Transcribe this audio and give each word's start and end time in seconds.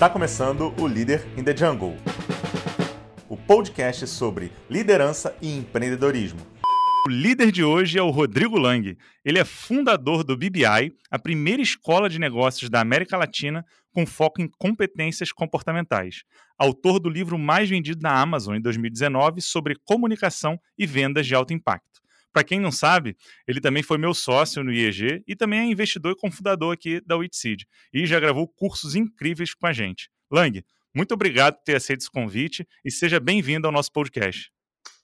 Está 0.00 0.08
começando 0.08 0.72
o 0.80 0.88
Líder 0.88 1.28
in 1.36 1.44
the 1.44 1.54
Jungle, 1.54 1.94
o 3.28 3.36
podcast 3.36 4.06
sobre 4.06 4.50
liderança 4.70 5.36
e 5.42 5.54
empreendedorismo. 5.54 6.40
O 7.06 7.10
líder 7.10 7.52
de 7.52 7.62
hoje 7.62 7.98
é 7.98 8.02
o 8.02 8.08
Rodrigo 8.08 8.56
Lang. 8.56 8.96
Ele 9.22 9.38
é 9.38 9.44
fundador 9.44 10.24
do 10.24 10.38
BBI, 10.38 10.94
a 11.10 11.18
primeira 11.18 11.60
escola 11.60 12.08
de 12.08 12.18
negócios 12.18 12.70
da 12.70 12.80
América 12.80 13.18
Latina 13.18 13.62
com 13.92 14.06
foco 14.06 14.40
em 14.40 14.48
competências 14.48 15.32
comportamentais. 15.32 16.22
Autor 16.58 16.98
do 16.98 17.10
livro 17.10 17.38
mais 17.38 17.68
vendido 17.68 18.00
na 18.00 18.18
Amazon 18.18 18.56
em 18.56 18.60
2019 18.62 19.42
sobre 19.42 19.76
comunicação 19.84 20.58
e 20.78 20.86
vendas 20.86 21.26
de 21.26 21.34
alto 21.34 21.52
impacto. 21.52 22.00
Para 22.32 22.44
quem 22.44 22.60
não 22.60 22.70
sabe, 22.70 23.16
ele 23.46 23.60
também 23.60 23.82
foi 23.82 23.98
meu 23.98 24.14
sócio 24.14 24.62
no 24.62 24.72
IEG 24.72 25.22
e 25.26 25.34
também 25.34 25.60
é 25.60 25.64
investidor 25.64 26.12
e 26.12 26.16
cofundador 26.16 26.72
aqui 26.72 27.00
da 27.04 27.16
Witseed 27.16 27.66
e 27.92 28.06
já 28.06 28.20
gravou 28.20 28.46
cursos 28.46 28.94
incríveis 28.94 29.52
com 29.52 29.66
a 29.66 29.72
gente. 29.72 30.08
Lang, 30.30 30.64
muito 30.94 31.12
obrigado 31.12 31.56
por 31.56 31.64
ter 31.64 31.76
aceito 31.76 32.00
esse 32.00 32.10
convite 32.10 32.66
e 32.84 32.90
seja 32.90 33.18
bem-vindo 33.18 33.66
ao 33.66 33.72
nosso 33.72 33.92
podcast. 33.92 34.50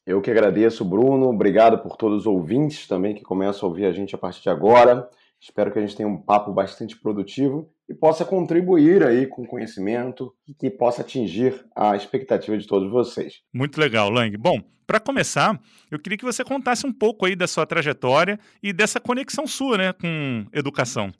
Eu 0.07 0.21
que 0.23 0.31
agradeço, 0.31 0.85
Bruno. 0.85 1.29
Obrigado 1.29 1.79
por 1.79 1.97
todos 1.97 2.21
os 2.21 2.27
ouvintes 2.27 2.87
também 2.87 3.13
que 3.13 3.23
começam 3.23 3.67
a 3.67 3.71
ouvir 3.71 3.87
a 3.87 3.93
gente 3.93 4.15
a 4.15 4.19
partir 4.19 4.43
de 4.43 4.49
agora. 4.49 5.09
Espero 5.41 5.73
que 5.73 5.79
a 5.79 5.83
gente 5.83 5.97
tenha 5.97 6.09
um 6.09 6.17
papo 6.17 6.53
bastante 6.53 6.99
produtivo 6.99 7.71
e 7.89 7.95
possa 7.95 8.25
contribuir 8.25 9.05
aí 9.05 9.27
com 9.27 9.47
conhecimento 9.47 10.35
e 10.49 10.55
que 10.55 10.71
possa 10.71 11.03
atingir 11.03 11.65
a 11.75 11.95
expectativa 11.95 12.57
de 12.57 12.67
todos 12.67 12.91
vocês. 12.91 13.43
Muito 13.53 13.79
legal, 13.79 14.11
Lang. 14.11 14.37
Bom, 14.37 14.61
para 14.87 15.01
começar, 15.01 15.61
eu 15.91 15.99
queria 15.99 16.19
que 16.19 16.25
você 16.25 16.45
contasse 16.45 16.87
um 16.87 16.93
pouco 16.93 17.27
aí 17.27 17.37
da 17.37 17.47
sua 17.47 17.67
trajetória 17.67 18.39
e 18.63 18.73
dessa 18.73 19.01
conexão 19.01 19.47
sua, 19.47 19.77
né, 19.77 19.93
com 19.93 20.47
educação. 20.53 21.13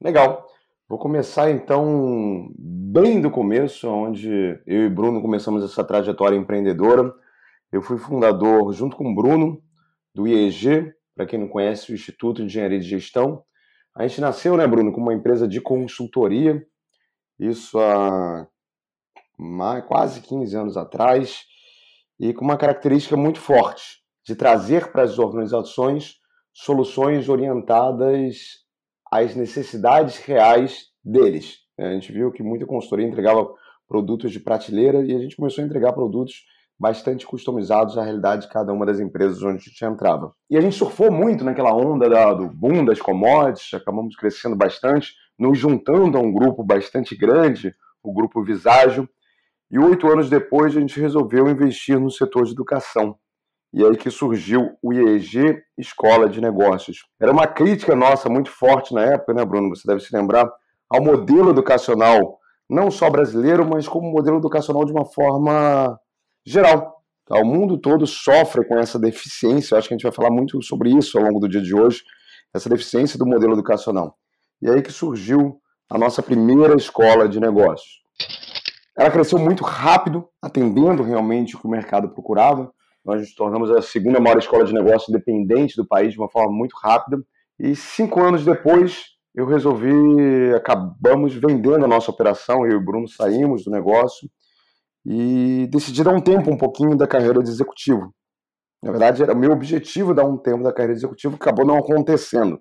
Legal. 0.00 0.46
Vou 0.86 0.98
começar 0.98 1.50
então 1.50 2.50
bem 2.58 3.20
do 3.20 3.30
começo, 3.30 3.88
onde 3.88 4.28
eu 4.66 4.84
e 4.84 4.88
Bruno 4.88 5.22
começamos 5.22 5.64
essa 5.64 5.82
trajetória 5.82 6.36
empreendedora. 6.36 7.12
Eu 7.72 7.80
fui 7.80 7.96
fundador, 7.96 8.72
junto 8.72 8.94
com 8.96 9.10
o 9.10 9.14
Bruno, 9.14 9.62
do 10.14 10.28
IEG, 10.28 10.92
para 11.14 11.26
quem 11.26 11.38
não 11.38 11.48
conhece, 11.48 11.92
o 11.92 11.94
Instituto 11.94 12.38
de 12.38 12.44
Engenharia 12.44 12.80
de 12.80 12.88
Gestão. 12.88 13.44
A 13.94 14.06
gente 14.06 14.20
nasceu, 14.20 14.56
né, 14.56 14.66
Bruno, 14.66 14.92
como 14.92 15.06
uma 15.06 15.14
empresa 15.14 15.46
de 15.46 15.60
consultoria, 15.60 16.66
isso 17.38 17.78
há 17.78 18.46
mais, 19.38 19.84
quase 19.84 20.20
15 20.20 20.56
anos 20.56 20.76
atrás, 20.76 21.44
e 22.18 22.32
com 22.32 22.44
uma 22.44 22.56
característica 22.56 23.16
muito 23.16 23.40
forte 23.40 24.02
de 24.26 24.34
trazer 24.34 24.90
para 24.90 25.02
as 25.02 25.18
organizações 25.18 26.16
soluções 26.52 27.28
orientadas 27.28 28.64
às 29.12 29.34
necessidades 29.34 30.18
reais 30.18 30.86
deles. 31.04 31.58
A 31.78 31.92
gente 31.92 32.12
viu 32.12 32.30
que 32.30 32.42
muita 32.42 32.64
consultoria 32.64 33.06
entregava 33.06 33.52
produtos 33.88 34.32
de 34.32 34.40
prateleira 34.40 35.04
e 35.04 35.14
a 35.14 35.18
gente 35.18 35.36
começou 35.36 35.62
a 35.62 35.66
entregar 35.66 35.92
produtos 35.92 36.44
bastante 36.78 37.26
customizados 37.26 37.96
à 37.96 38.02
realidade 38.02 38.42
de 38.42 38.52
cada 38.52 38.72
uma 38.72 38.84
das 38.84 39.00
empresas 39.00 39.42
onde 39.42 39.56
a 39.56 39.58
gente 39.58 39.84
entrava. 39.84 40.32
E 40.50 40.56
a 40.56 40.60
gente 40.60 40.76
surfou 40.76 41.10
muito 41.10 41.44
naquela 41.44 41.74
onda 41.74 42.08
da, 42.08 42.34
do 42.34 42.48
boom 42.48 42.84
das 42.84 43.00
commodities, 43.00 43.72
acabamos 43.74 44.16
crescendo 44.16 44.56
bastante, 44.56 45.12
nos 45.38 45.58
juntando 45.58 46.18
a 46.18 46.20
um 46.20 46.32
grupo 46.32 46.64
bastante 46.64 47.16
grande, 47.16 47.72
o 48.02 48.12
grupo 48.12 48.42
Viságio, 48.42 49.08
e 49.70 49.78
oito 49.78 50.06
anos 50.08 50.28
depois 50.28 50.76
a 50.76 50.80
gente 50.80 51.00
resolveu 51.00 51.48
investir 51.48 51.98
no 51.98 52.10
setor 52.10 52.44
de 52.44 52.52
educação. 52.52 53.16
E 53.72 53.84
aí 53.84 53.96
que 53.96 54.10
surgiu 54.10 54.76
o 54.80 54.92
IEG 54.92 55.60
Escola 55.76 56.28
de 56.28 56.40
Negócios. 56.40 56.98
Era 57.20 57.32
uma 57.32 57.46
crítica 57.46 57.96
nossa 57.96 58.28
muito 58.28 58.50
forte 58.50 58.94
na 58.94 59.02
época, 59.02 59.34
né, 59.34 59.44
Bruno? 59.44 59.74
Você 59.74 59.86
deve 59.86 60.00
se 60.00 60.14
lembrar, 60.14 60.48
ao 60.88 61.02
modelo 61.02 61.50
educacional, 61.50 62.38
não 62.70 62.88
só 62.90 63.10
brasileiro, 63.10 63.66
mas 63.68 63.88
como 63.88 64.12
modelo 64.12 64.36
educacional 64.36 64.84
de 64.84 64.92
uma 64.92 65.04
forma 65.04 65.98
geral. 66.44 66.94
Tá? 67.26 67.38
O 67.40 67.44
mundo 67.44 67.78
todo 67.78 68.06
sofre 68.06 68.64
com 68.66 68.78
essa 68.78 68.98
deficiência. 68.98 69.74
Eu 69.74 69.78
acho 69.78 69.88
que 69.88 69.94
a 69.94 69.96
gente 69.96 70.04
vai 70.04 70.12
falar 70.12 70.30
muito 70.30 70.62
sobre 70.62 70.90
isso 70.90 71.18
ao 71.18 71.24
longo 71.24 71.40
do 71.40 71.48
dia 71.48 71.62
de 71.62 71.74
hoje, 71.74 72.02
essa 72.52 72.68
deficiência 72.68 73.18
do 73.18 73.26
modelo 73.26 73.54
educacional. 73.54 74.16
E 74.60 74.68
aí 74.68 74.82
que 74.82 74.92
surgiu 74.92 75.60
a 75.90 75.98
nossa 75.98 76.22
primeira 76.22 76.74
escola 76.74 77.28
de 77.28 77.40
negócios. 77.40 78.02
Ela 78.96 79.10
cresceu 79.10 79.38
muito 79.38 79.64
rápido, 79.64 80.28
atendendo 80.40 81.02
realmente 81.02 81.56
o 81.56 81.58
que 81.58 81.66
o 81.66 81.70
mercado 81.70 82.08
procurava. 82.10 82.72
Nós 83.04 83.20
nos 83.20 83.34
tornamos 83.34 83.70
a 83.70 83.82
segunda 83.82 84.20
maior 84.20 84.38
escola 84.38 84.64
de 84.64 84.72
negócios 84.72 85.08
independente 85.08 85.76
do 85.76 85.86
país 85.86 86.12
de 86.12 86.18
uma 86.18 86.28
forma 86.28 86.52
muito 86.52 86.74
rápida. 86.76 87.18
E 87.58 87.74
cinco 87.74 88.20
anos 88.20 88.44
depois, 88.44 89.04
eu 89.34 89.46
resolvi, 89.46 90.54
acabamos 90.54 91.34
vendendo 91.34 91.84
a 91.84 91.88
nossa 91.88 92.10
operação, 92.10 92.64
eu 92.64 92.72
e 92.72 92.76
o 92.76 92.84
Bruno 92.84 93.08
saímos 93.08 93.64
do 93.64 93.70
negócio 93.70 94.28
e 95.04 95.68
decidi 95.70 96.02
dar 96.02 96.14
um 96.14 96.20
tempo 96.20 96.50
um 96.50 96.56
pouquinho 96.56 96.96
da 96.96 97.06
carreira 97.06 97.42
de 97.42 97.50
executivo. 97.50 98.14
Na 98.82 98.90
verdade, 98.90 99.22
era 99.22 99.34
meu 99.34 99.52
objetivo 99.52 100.14
dar 100.14 100.24
um 100.24 100.36
tempo 100.36 100.62
da 100.62 100.72
carreira 100.72 100.94
de 100.94 101.00
executivo, 101.00 101.36
acabou 101.36 101.66
não 101.66 101.78
acontecendo. 101.78 102.60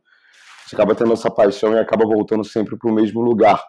Você 0.65 0.75
acaba 0.75 0.95
tendo 0.95 1.13
essa 1.13 1.29
paixão 1.29 1.73
e 1.73 1.79
acaba 1.79 2.05
voltando 2.05 2.43
sempre 2.43 2.77
para 2.77 2.89
o 2.89 2.93
mesmo 2.93 3.21
lugar. 3.21 3.61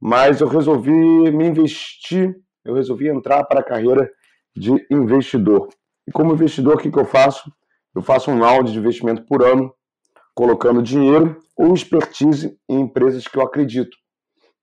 Mas 0.00 0.40
eu 0.40 0.48
resolvi 0.48 0.90
me 0.90 1.46
investir, 1.46 2.34
eu 2.64 2.74
resolvi 2.74 3.08
entrar 3.08 3.44
para 3.44 3.60
a 3.60 3.64
carreira 3.64 4.10
de 4.56 4.72
investidor. 4.90 5.68
E 6.08 6.12
como 6.12 6.32
investidor, 6.32 6.74
o 6.74 6.78
que, 6.78 6.90
que 6.90 6.98
eu 6.98 7.04
faço? 7.04 7.50
Eu 7.94 8.02
faço 8.02 8.30
um 8.30 8.38
round 8.40 8.72
de 8.72 8.78
investimento 8.78 9.24
por 9.26 9.44
ano, 9.44 9.72
colocando 10.34 10.82
dinheiro 10.82 11.38
ou 11.56 11.74
expertise 11.74 12.56
em 12.68 12.80
empresas 12.80 13.28
que 13.28 13.36
eu 13.36 13.42
acredito. 13.42 13.96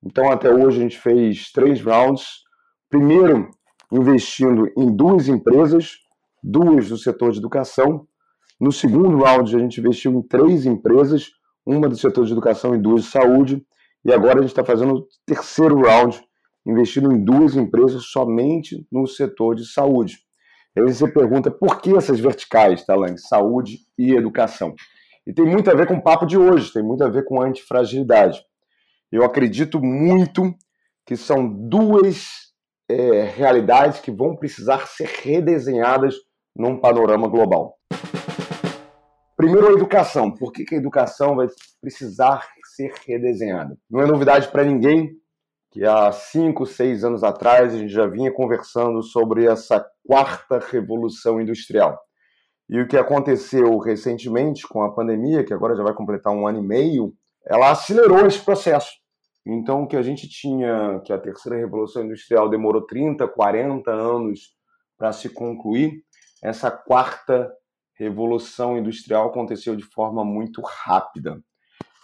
Então, 0.03 0.31
até 0.31 0.49
hoje, 0.49 0.79
a 0.79 0.81
gente 0.81 0.97
fez 0.97 1.51
três 1.51 1.81
rounds 1.81 2.25
Primeiro, 2.89 3.51
investindo 3.91 4.67
em 4.75 4.95
duas 4.95 5.27
empresas, 5.27 5.97
duas 6.43 6.89
do 6.89 6.97
setor 6.97 7.31
de 7.31 7.37
educação. 7.37 8.07
No 8.59 8.71
segundo 8.71 9.23
round, 9.23 9.55
a 9.55 9.59
gente 9.59 9.79
investiu 9.79 10.11
em 10.11 10.21
três 10.23 10.65
empresas, 10.65 11.29
uma 11.63 11.87
do 11.87 11.95
setor 11.95 12.25
de 12.25 12.31
educação 12.31 12.73
e 12.73 12.79
duas 12.79 13.03
de 13.03 13.11
saúde. 13.11 13.63
E 14.03 14.11
agora 14.11 14.39
a 14.39 14.41
gente 14.41 14.49
está 14.49 14.65
fazendo 14.65 14.95
o 14.95 15.07
terceiro 15.23 15.81
round, 15.81 16.19
investindo 16.65 17.11
em 17.11 17.23
duas 17.23 17.55
empresas 17.55 18.05
somente 18.05 18.87
no 18.91 19.05
setor 19.05 19.53
de 19.53 19.71
saúde. 19.71 20.17
Aí 20.75 20.83
você 20.83 21.07
pergunta 21.07 21.51
por 21.51 21.81
que 21.81 21.95
essas 21.95 22.19
verticais, 22.19 22.85
Talang? 22.85 23.11
Tá, 23.11 23.17
saúde 23.17 23.79
e 23.97 24.13
educação. 24.13 24.73
E 25.27 25.33
tem 25.33 25.45
muito 25.45 25.69
a 25.69 25.75
ver 25.75 25.85
com 25.85 25.95
o 25.95 26.01
papo 26.01 26.25
de 26.25 26.37
hoje, 26.39 26.73
tem 26.73 26.81
muito 26.81 27.03
a 27.03 27.09
ver 27.09 27.23
com 27.25 27.39
antifragilidade. 27.39 28.41
Eu 29.11 29.23
acredito 29.23 29.79
muito 29.79 30.55
que 31.05 31.15
são 31.15 31.47
duas 31.47 32.48
é, 32.89 33.23
realidades 33.23 33.99
que 33.99 34.11
vão 34.11 34.35
precisar 34.35 34.87
ser 34.87 35.07
redesenhadas 35.21 36.15
num 36.55 36.79
panorama 36.79 37.27
global. 37.27 37.77
Primeiro, 39.37 39.67
a 39.67 39.71
educação. 39.71 40.31
Por 40.31 40.51
que, 40.51 40.65
que 40.65 40.75
a 40.75 40.77
educação 40.77 41.35
vai 41.35 41.47
precisar 41.79 42.45
ser 42.75 42.91
redesenhada? 43.07 43.77
Não 43.89 44.01
é 44.01 44.05
novidade 44.05 44.49
para 44.49 44.65
ninguém 44.65 45.17
que 45.71 45.85
há 45.85 46.11
cinco, 46.11 46.65
seis 46.65 47.03
anos 47.03 47.23
atrás 47.23 47.73
a 47.73 47.77
gente 47.77 47.93
já 47.93 48.07
vinha 48.07 48.33
conversando 48.33 49.01
sobre 49.03 49.45
essa 49.45 49.85
quarta 50.05 50.59
revolução 50.59 51.39
industrial. 51.39 51.97
E 52.67 52.81
o 52.81 52.87
que 52.87 52.97
aconteceu 52.97 53.77
recentemente 53.77 54.67
com 54.67 54.83
a 54.83 54.91
pandemia, 54.91 55.43
que 55.43 55.53
agora 55.53 55.75
já 55.75 55.83
vai 55.83 55.93
completar 55.93 56.33
um 56.33 56.47
ano 56.47 56.59
e 56.59 56.67
meio, 56.67 57.13
ela 57.45 57.71
acelerou 57.71 58.25
esse 58.25 58.39
processo. 58.39 58.91
Então, 59.45 59.83
o 59.83 59.87
que 59.87 59.95
a 59.95 60.01
gente 60.01 60.27
tinha, 60.27 61.01
que 61.05 61.13
a 61.13 61.17
terceira 61.17 61.57
revolução 61.57 62.03
industrial 62.03 62.49
demorou 62.49 62.85
30, 62.85 63.27
40 63.27 63.91
anos 63.91 64.53
para 64.97 65.11
se 65.11 65.29
concluir, 65.29 66.03
essa 66.43 66.69
quarta 66.69 67.51
revolução 67.95 68.77
industrial 68.77 69.27
aconteceu 69.27 69.75
de 69.75 69.83
forma 69.83 70.23
muito 70.23 70.61
rápida. 70.61 71.41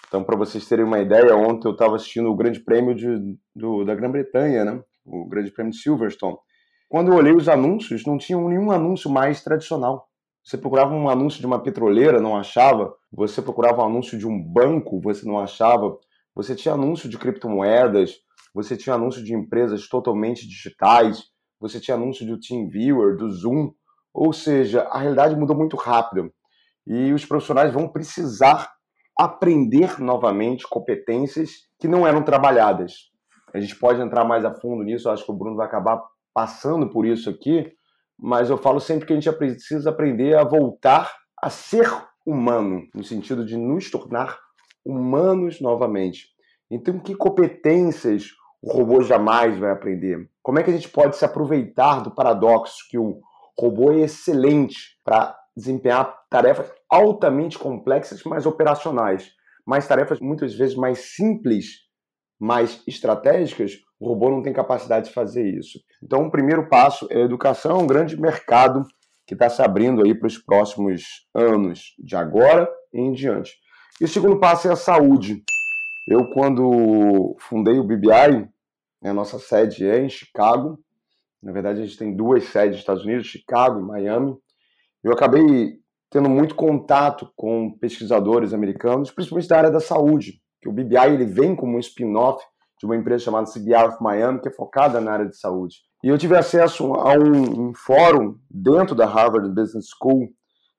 Então, 0.08 0.24
para 0.24 0.38
vocês 0.38 0.68
terem 0.68 0.86
uma 0.86 1.00
ideia, 1.00 1.36
ontem 1.36 1.68
eu 1.68 1.74
estava 1.74 1.96
assistindo 1.96 2.30
o 2.30 2.36
Grande 2.36 2.60
Prêmio 2.60 2.96
de, 2.96 3.38
do, 3.56 3.84
da 3.84 3.96
Grã-Bretanha, 3.96 4.64
né? 4.64 4.82
o 5.06 5.28
Grande 5.28 5.52
Prêmio 5.52 5.72
de 5.72 5.80
Silverstone. 5.80 6.38
Quando 6.90 7.12
eu 7.12 7.18
olhei 7.18 7.34
os 7.34 7.50
anúncios, 7.50 8.06
não 8.06 8.18
tinha 8.18 8.40
nenhum 8.40 8.72
anúncio 8.72 9.10
mais 9.10 9.44
tradicional. 9.44 10.08
Você 10.44 10.58
procurava 10.58 10.94
um 10.94 11.10
anúncio 11.10 11.40
de 11.40 11.46
uma 11.46 11.62
petroleira, 11.62 12.22
não 12.22 12.38
achava. 12.38 12.94
Você 13.12 13.42
procurava 13.42 13.82
um 13.82 13.86
anúncio 13.86 14.18
de 14.18 14.28
um 14.28 14.42
banco, 14.42 15.02
você 15.02 15.26
não 15.26 15.40
achava. 15.40 15.98
Você 16.36 16.54
tinha 16.54 16.74
anúncio 16.74 17.08
de 17.08 17.18
criptomoedas, 17.18 18.16
você 18.54 18.76
tinha 18.76 18.96
anúncio 18.96 19.24
de 19.24 19.34
empresas 19.34 19.88
totalmente 19.88 20.48
digitais, 20.48 21.24
você 21.60 21.80
tinha 21.80 21.96
anúncio 21.96 22.26
do 22.26 22.40
TeamViewer, 22.40 23.16
do 23.16 23.32
Zoom, 23.32 23.72
ou 24.14 24.34
seja, 24.34 24.82
a 24.84 25.00
realidade 25.00 25.36
mudou 25.36 25.56
muito 25.56 25.76
rápido 25.78 26.32
e 26.86 27.12
os 27.14 27.26
profissionais 27.26 27.74
vão 27.74 27.88
precisar 27.88 28.70
aprender 29.18 30.00
novamente 30.00 30.68
competências 30.68 31.52
que 31.80 31.88
não 31.88 32.06
eram 32.06 32.24
trabalhadas. 32.24 32.94
A 33.54 33.60
gente 33.60 33.78
pode 33.78 34.02
entrar 34.02 34.26
mais 34.26 34.44
a 34.44 34.54
fundo 34.54 34.84
nisso, 34.84 35.10
acho 35.10 35.26
que 35.26 35.32
o 35.32 35.36
Bruno 35.36 35.56
vai 35.56 35.66
acabar 35.66 36.02
passando 36.34 36.90
por 36.90 37.06
isso 37.06 37.30
aqui, 37.30 37.72
mas 38.20 38.50
eu 38.50 38.58
falo 38.58 38.80
sempre 38.80 39.06
que 39.06 39.14
a 39.14 39.20
gente 39.20 39.32
precisa 39.38 39.90
aprender 39.90 40.38
a 40.38 40.44
voltar 40.44 41.14
a 41.42 41.50
ser 41.50 41.90
humano, 42.26 42.84
no 42.94 43.04
sentido 43.04 43.46
de 43.46 43.56
nos 43.56 43.90
tornar 43.90 44.38
humanos 44.86 45.60
novamente. 45.60 46.28
Então, 46.70 47.00
que 47.00 47.16
competências 47.16 48.28
o 48.62 48.72
robô 48.72 49.02
jamais 49.02 49.58
vai 49.58 49.72
aprender? 49.72 50.30
Como 50.42 50.60
é 50.60 50.64
que 50.64 50.70
a 50.70 50.74
gente 50.74 50.90
pode 50.90 51.16
se 51.16 51.26
aproveitar 51.26 52.02
do 52.02 52.14
paradoxo 52.14 52.78
que 52.90 52.98
o 52.98 53.20
robô 53.58 53.92
é 53.92 54.02
excelente 54.02 54.98
para 55.04 55.36
desempenhar 55.56 56.14
tarefas 56.30 56.72
altamente 56.90 57.58
complexas, 57.58 58.22
mas 58.26 58.46
operacionais, 58.46 59.32
mas 59.66 59.88
tarefas 59.88 60.20
muitas 60.20 60.54
vezes 60.54 60.76
mais 60.76 61.16
simples, 61.16 61.68
mais 62.40 62.84
estratégicas, 62.86 63.74
o 64.00 64.10
robô 64.10 64.30
não 64.30 64.42
tem 64.42 64.52
capacidade 64.52 65.08
de 65.08 65.14
fazer 65.14 65.48
isso. 65.48 65.80
Então, 66.04 66.26
o 66.26 66.32
primeiro 66.32 66.68
passo 66.68 67.08
é 67.10 67.18
a 67.18 67.26
educação, 67.26 67.80
um 67.80 67.88
grande 67.88 68.20
mercado 68.20 68.84
que 69.26 69.34
está 69.34 69.50
se 69.50 69.62
abrindo 69.62 70.04
aí 70.04 70.14
para 70.14 70.28
os 70.28 70.38
próximos 70.38 71.04
anos, 71.34 71.96
de 71.98 72.16
agora 72.16 72.70
em 72.94 73.12
diante. 73.12 73.54
E 74.00 74.04
o 74.04 74.08
segundo 74.10 74.38
passo 74.38 74.68
é 74.68 74.74
a 74.74 74.76
saúde. 74.76 75.42
Eu, 76.06 76.30
quando 76.32 77.34
fundei 77.40 77.80
o 77.80 77.84
BBI, 77.84 78.46
a 79.02 79.14
nossa 79.14 79.40
sede 79.40 79.88
é 79.88 80.04
em 80.04 80.10
Chicago. 80.10 80.78
Na 81.42 81.54
verdade, 81.54 81.82
a 81.82 81.86
gente 81.86 81.98
tem 81.98 82.14
duas 82.14 82.44
sedes 82.44 82.72
nos 82.72 82.80
Estados 82.80 83.06
Unidos, 83.06 83.26
Chicago 83.26 83.80
e 83.80 83.84
Miami. 83.84 84.36
Eu 85.02 85.14
acabei 85.14 85.78
tendo 86.10 86.30
muito 86.30 86.56
contato 86.56 87.32
com 87.38 87.72
pesquisadores 87.80 88.54
americanos, 88.54 89.12
principalmente 89.12 89.48
da 89.48 89.58
área 89.58 89.72
da 89.72 89.80
saúde, 89.80 90.42
que 90.62 90.68
o 90.68 90.74
BBI 90.74 91.14
ele 91.14 91.26
vem 91.26 91.56
como 91.56 91.78
um 91.78 91.80
spin-off 91.80 92.44
de 92.78 92.86
uma 92.86 92.98
empresa 92.98 93.24
chamada 93.24 93.50
CBR 93.50 93.88
of 93.88 94.04
Miami, 94.04 94.42
que 94.42 94.50
é 94.50 94.52
focada 94.52 95.00
na 95.00 95.14
área 95.14 95.26
de 95.26 95.38
saúde. 95.38 95.78
E 96.04 96.10
eu 96.10 96.18
tive 96.18 96.36
acesso 96.36 96.94
a 96.96 97.14
um, 97.14 97.70
um 97.70 97.74
fórum 97.74 98.38
dentro 98.52 98.94
da 98.94 99.06
Harvard 99.06 99.50
Business 99.50 99.86
School, 99.98 100.28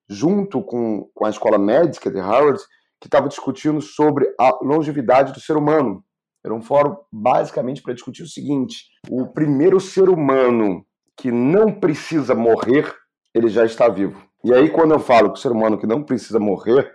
junto 0.06 0.62
com, 0.62 1.08
com 1.14 1.24
a 1.24 1.30
escola 1.30 1.58
médica 1.58 2.10
de 2.10 2.20
Harvard, 2.20 2.60
que 3.06 3.08
estava 3.08 3.28
discutindo 3.28 3.80
sobre 3.80 4.26
a 4.38 4.58
longevidade 4.62 5.32
do 5.32 5.40
ser 5.40 5.56
humano. 5.56 6.04
Era 6.44 6.52
um 6.52 6.60
fórum 6.60 6.96
basicamente 7.12 7.80
para 7.80 7.94
discutir 7.94 8.24
o 8.24 8.28
seguinte: 8.28 8.84
o 9.08 9.26
primeiro 9.28 9.80
ser 9.80 10.08
humano 10.08 10.84
que 11.16 11.30
não 11.30 11.72
precisa 11.72 12.34
morrer, 12.34 12.92
ele 13.32 13.48
já 13.48 13.64
está 13.64 13.88
vivo. 13.88 14.20
E 14.44 14.52
aí, 14.52 14.68
quando 14.68 14.92
eu 14.92 14.98
falo 14.98 15.32
que 15.32 15.38
o 15.38 15.42
ser 15.42 15.50
humano 15.52 15.78
que 15.78 15.86
não 15.86 16.02
precisa 16.02 16.38
morrer, 16.38 16.92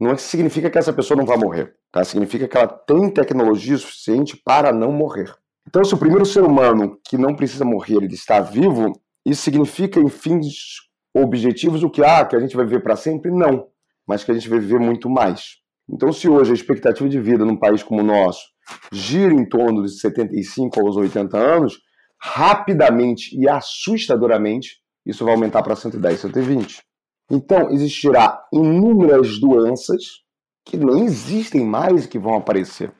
não 0.00 0.16
significa 0.16 0.70
que 0.70 0.78
essa 0.78 0.92
pessoa 0.92 1.18
não 1.18 1.26
vai 1.26 1.36
morrer, 1.36 1.74
tá? 1.90 2.02
Significa 2.02 2.48
que 2.48 2.56
ela 2.56 2.66
tem 2.66 3.10
tecnologia 3.10 3.76
suficiente 3.76 4.36
para 4.36 4.72
não 4.72 4.90
morrer. 4.90 5.34
Então, 5.68 5.84
se 5.84 5.94
o 5.94 5.98
primeiro 5.98 6.24
ser 6.24 6.42
humano 6.42 6.98
que 7.04 7.18
não 7.18 7.34
precisa 7.34 7.64
morrer 7.64 7.96
ele 7.96 8.14
está 8.14 8.40
vivo, 8.40 8.92
isso 9.24 9.42
significa 9.42 10.00
em 10.00 10.08
fins 10.08 10.80
objetivos 11.14 11.82
o 11.82 11.90
que 11.90 12.02
ah, 12.02 12.24
que 12.24 12.34
a 12.34 12.40
gente 12.40 12.56
vai 12.56 12.64
viver 12.64 12.82
para 12.82 12.96
sempre? 12.96 13.30
Não 13.30 13.71
mas 14.06 14.24
que 14.24 14.30
a 14.30 14.34
gente 14.34 14.48
vai 14.48 14.58
viver 14.58 14.78
muito 14.78 15.08
mais. 15.08 15.62
Então, 15.88 16.12
se 16.12 16.28
hoje 16.28 16.52
a 16.52 16.54
expectativa 16.54 17.08
de 17.08 17.20
vida 17.20 17.44
num 17.44 17.58
país 17.58 17.82
como 17.82 18.00
o 18.00 18.04
nosso 18.04 18.52
gira 18.92 19.34
em 19.34 19.46
torno 19.48 19.82
de 19.82 19.98
75 19.98 20.80
aos 20.80 20.96
80 20.96 21.36
anos, 21.36 21.78
rapidamente 22.20 23.36
e 23.36 23.48
assustadoramente, 23.48 24.76
isso 25.04 25.24
vai 25.24 25.34
aumentar 25.34 25.62
para 25.62 25.74
110, 25.74 26.20
120. 26.20 26.82
Então, 27.30 27.70
existirá 27.70 28.44
inúmeras 28.52 29.38
doenças 29.40 30.22
que 30.64 30.76
nem 30.76 31.04
existem 31.04 31.64
mais 31.64 32.04
e 32.04 32.08
que 32.08 32.18
vão 32.18 32.34
aparecer. 32.34 32.92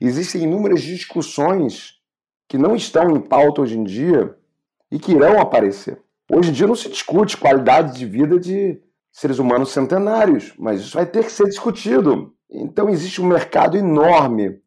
Existem 0.00 0.42
inúmeras 0.42 0.82
discussões 0.82 1.94
que 2.48 2.58
não 2.58 2.74
estão 2.74 3.10
em 3.10 3.20
pauta 3.20 3.62
hoje 3.62 3.78
em 3.78 3.84
dia 3.84 4.36
e 4.90 4.98
que 4.98 5.12
irão 5.12 5.40
aparecer. 5.40 6.00
Hoje 6.30 6.50
em 6.50 6.52
dia 6.52 6.66
não 6.66 6.74
se 6.74 6.88
discute 6.88 7.36
qualidade 7.36 7.98
de 7.98 8.06
vida 8.06 8.38
de 8.38 8.80
seres 9.12 9.38
humanos 9.38 9.70
centenários, 9.70 10.54
mas 10.58 10.80
isso 10.80 10.96
vai 10.96 11.06
ter 11.06 11.24
que 11.24 11.32
ser 11.32 11.44
discutido. 11.44 12.34
Então 12.50 12.88
existe 12.88 13.20
um 13.20 13.26
mercado 13.26 13.76
enorme 13.76 14.60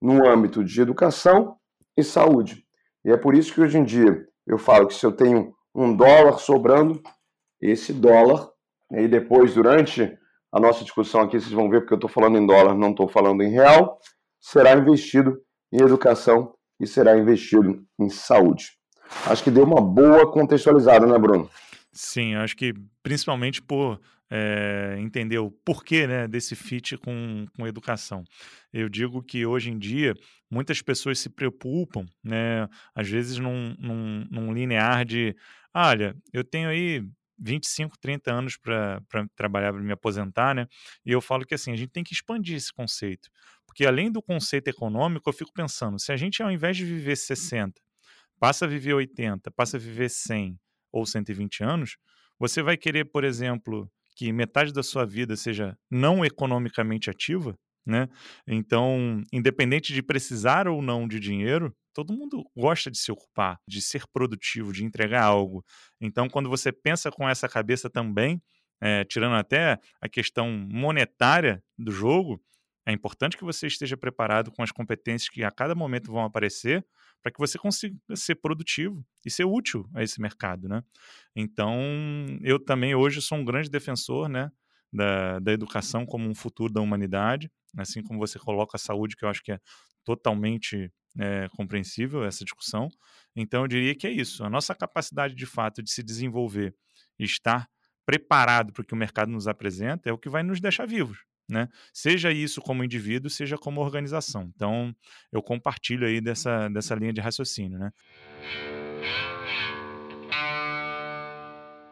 no 0.00 0.26
âmbito 0.26 0.64
de 0.64 0.80
educação 0.80 1.56
e 1.96 2.02
saúde. 2.02 2.64
E 3.04 3.10
é 3.10 3.16
por 3.16 3.34
isso 3.34 3.52
que 3.52 3.60
hoje 3.60 3.78
em 3.78 3.84
dia 3.84 4.26
eu 4.46 4.58
falo 4.58 4.86
que 4.86 4.94
se 4.94 5.04
eu 5.04 5.12
tenho 5.12 5.52
um 5.74 5.94
dólar 5.94 6.38
sobrando, 6.38 7.00
esse 7.60 7.92
dólar, 7.92 8.48
e 8.90 9.06
depois, 9.06 9.54
durante 9.54 10.16
a 10.50 10.58
nossa 10.58 10.82
discussão 10.82 11.20
aqui, 11.20 11.38
vocês 11.38 11.52
vão 11.52 11.68
ver 11.68 11.80
porque 11.80 11.92
eu 11.92 11.98
estou 11.98 12.08
falando 12.08 12.38
em 12.38 12.46
dólar, 12.46 12.74
não 12.74 12.90
estou 12.90 13.06
falando 13.06 13.42
em 13.42 13.50
real, 13.50 13.98
será 14.40 14.72
investido 14.74 15.38
em 15.70 15.82
educação 15.82 16.54
e 16.80 16.86
será 16.86 17.18
investido 17.18 17.82
em 17.98 18.08
saúde. 18.08 18.70
Acho 19.26 19.44
que 19.44 19.50
deu 19.50 19.64
uma 19.64 19.80
boa 19.80 20.30
contextualizada, 20.30 21.06
né, 21.06 21.18
Bruno? 21.18 21.50
Sim, 22.00 22.36
acho 22.36 22.54
que 22.56 22.72
principalmente 23.02 23.60
por 23.60 24.00
é, 24.30 24.94
entender 25.00 25.38
o 25.38 25.50
porquê 25.50 26.06
né, 26.06 26.28
desse 26.28 26.54
fit 26.54 26.96
com, 26.96 27.44
com 27.56 27.66
educação. 27.66 28.22
Eu 28.72 28.88
digo 28.88 29.20
que 29.20 29.44
hoje 29.44 29.70
em 29.72 29.76
dia 29.76 30.14
muitas 30.48 30.80
pessoas 30.80 31.18
se 31.18 31.28
preocupam, 31.28 32.06
né, 32.22 32.68
às 32.94 33.08
vezes 33.08 33.38
num, 33.38 33.74
num, 33.80 34.24
num 34.30 34.52
linear 34.52 35.04
de, 35.04 35.34
olha, 35.74 36.14
eu 36.32 36.44
tenho 36.44 36.68
aí 36.68 37.02
25, 37.36 37.98
30 37.98 38.32
anos 38.32 38.56
para 38.56 39.02
trabalhar, 39.34 39.72
para 39.72 39.82
me 39.82 39.92
aposentar, 39.92 40.54
né? 40.54 40.68
E 41.04 41.10
eu 41.10 41.20
falo 41.20 41.44
que 41.44 41.54
assim, 41.54 41.72
a 41.72 41.76
gente 41.76 41.90
tem 41.90 42.04
que 42.04 42.14
expandir 42.14 42.56
esse 42.56 42.72
conceito. 42.72 43.28
Porque 43.66 43.84
além 43.84 44.08
do 44.08 44.22
conceito 44.22 44.68
econômico, 44.68 45.28
eu 45.28 45.32
fico 45.32 45.52
pensando, 45.52 45.98
se 45.98 46.12
a 46.12 46.16
gente 46.16 46.40
ao 46.44 46.50
invés 46.52 46.76
de 46.76 46.84
viver 46.84 47.16
60, 47.16 47.80
passa 48.38 48.66
a 48.66 48.68
viver 48.68 48.94
80, 48.94 49.50
passa 49.50 49.78
a 49.78 49.80
viver 49.80 50.08
100, 50.10 50.56
ou 50.92 51.06
120 51.06 51.62
anos, 51.62 51.96
você 52.38 52.62
vai 52.62 52.76
querer, 52.76 53.04
por 53.06 53.24
exemplo, 53.24 53.90
que 54.16 54.32
metade 54.32 54.72
da 54.72 54.82
sua 54.82 55.04
vida 55.04 55.36
seja 55.36 55.76
não 55.90 56.24
economicamente 56.24 57.10
ativa, 57.10 57.56
né? 57.86 58.08
Então, 58.46 59.22
independente 59.32 59.92
de 59.94 60.02
precisar 60.02 60.68
ou 60.68 60.82
não 60.82 61.08
de 61.08 61.18
dinheiro, 61.18 61.74
todo 61.94 62.12
mundo 62.12 62.44
gosta 62.56 62.90
de 62.90 62.98
se 62.98 63.10
ocupar, 63.10 63.58
de 63.66 63.80
ser 63.80 64.02
produtivo, 64.12 64.72
de 64.72 64.84
entregar 64.84 65.24
algo. 65.24 65.64
Então, 66.00 66.28
quando 66.28 66.48
você 66.48 66.70
pensa 66.70 67.10
com 67.10 67.28
essa 67.28 67.48
cabeça 67.48 67.88
também, 67.88 68.40
é, 68.80 69.04
tirando 69.04 69.34
até 69.34 69.78
a 70.00 70.08
questão 70.08 70.50
monetária 70.50 71.62
do 71.76 71.90
jogo, 71.90 72.40
é 72.86 72.92
importante 72.92 73.36
que 73.36 73.44
você 73.44 73.66
esteja 73.66 73.96
preparado 73.96 74.50
com 74.50 74.62
as 74.62 74.70
competências 74.70 75.28
que 75.28 75.42
a 75.44 75.50
cada 75.50 75.74
momento 75.74 76.10
vão 76.12 76.24
aparecer 76.24 76.84
para 77.22 77.32
que 77.32 77.38
você 77.38 77.58
consiga 77.58 77.96
ser 78.14 78.36
produtivo 78.36 79.04
e 79.24 79.30
ser 79.30 79.44
útil 79.44 79.88
a 79.94 80.02
esse 80.02 80.20
mercado, 80.20 80.68
né? 80.68 80.82
Então, 81.34 81.76
eu 82.42 82.58
também 82.58 82.94
hoje 82.94 83.20
sou 83.20 83.38
um 83.38 83.44
grande 83.44 83.70
defensor, 83.70 84.28
né, 84.28 84.50
da, 84.92 85.38
da 85.38 85.52
educação 85.52 86.06
como 86.06 86.28
um 86.28 86.34
futuro 86.34 86.72
da 86.72 86.80
humanidade, 86.80 87.50
assim 87.76 88.02
como 88.02 88.18
você 88.18 88.38
coloca 88.38 88.76
a 88.76 88.78
saúde, 88.78 89.16
que 89.16 89.24
eu 89.24 89.28
acho 89.28 89.42
que 89.42 89.52
é 89.52 89.60
totalmente 90.04 90.90
é, 91.18 91.48
compreensível 91.50 92.24
essa 92.24 92.44
discussão. 92.44 92.88
Então, 93.36 93.62
eu 93.62 93.68
diria 93.68 93.94
que 93.94 94.06
é 94.06 94.10
isso. 94.10 94.44
A 94.44 94.50
nossa 94.50 94.74
capacidade, 94.74 95.34
de 95.34 95.46
fato, 95.46 95.82
de 95.82 95.90
se 95.90 96.02
desenvolver 96.02 96.74
e 97.18 97.24
estar 97.24 97.68
preparado 98.06 98.72
para 98.72 98.82
o 98.82 98.84
que 98.84 98.94
o 98.94 98.96
mercado 98.96 99.30
nos 99.30 99.46
apresenta 99.46 100.08
é 100.08 100.12
o 100.12 100.18
que 100.18 100.30
vai 100.30 100.42
nos 100.42 100.60
deixar 100.60 100.86
vivos 100.86 101.27
né? 101.48 101.68
Seja 101.92 102.30
isso 102.30 102.60
como 102.60 102.84
indivíduo, 102.84 103.30
seja 103.30 103.56
como 103.56 103.80
organização. 103.80 104.50
Então, 104.54 104.94
eu 105.32 105.42
compartilho 105.42 106.06
aí 106.06 106.20
dessa, 106.20 106.68
dessa 106.68 106.94
linha 106.94 107.12
de 107.12 107.20
raciocínio, 107.20 107.78
né? 107.78 107.90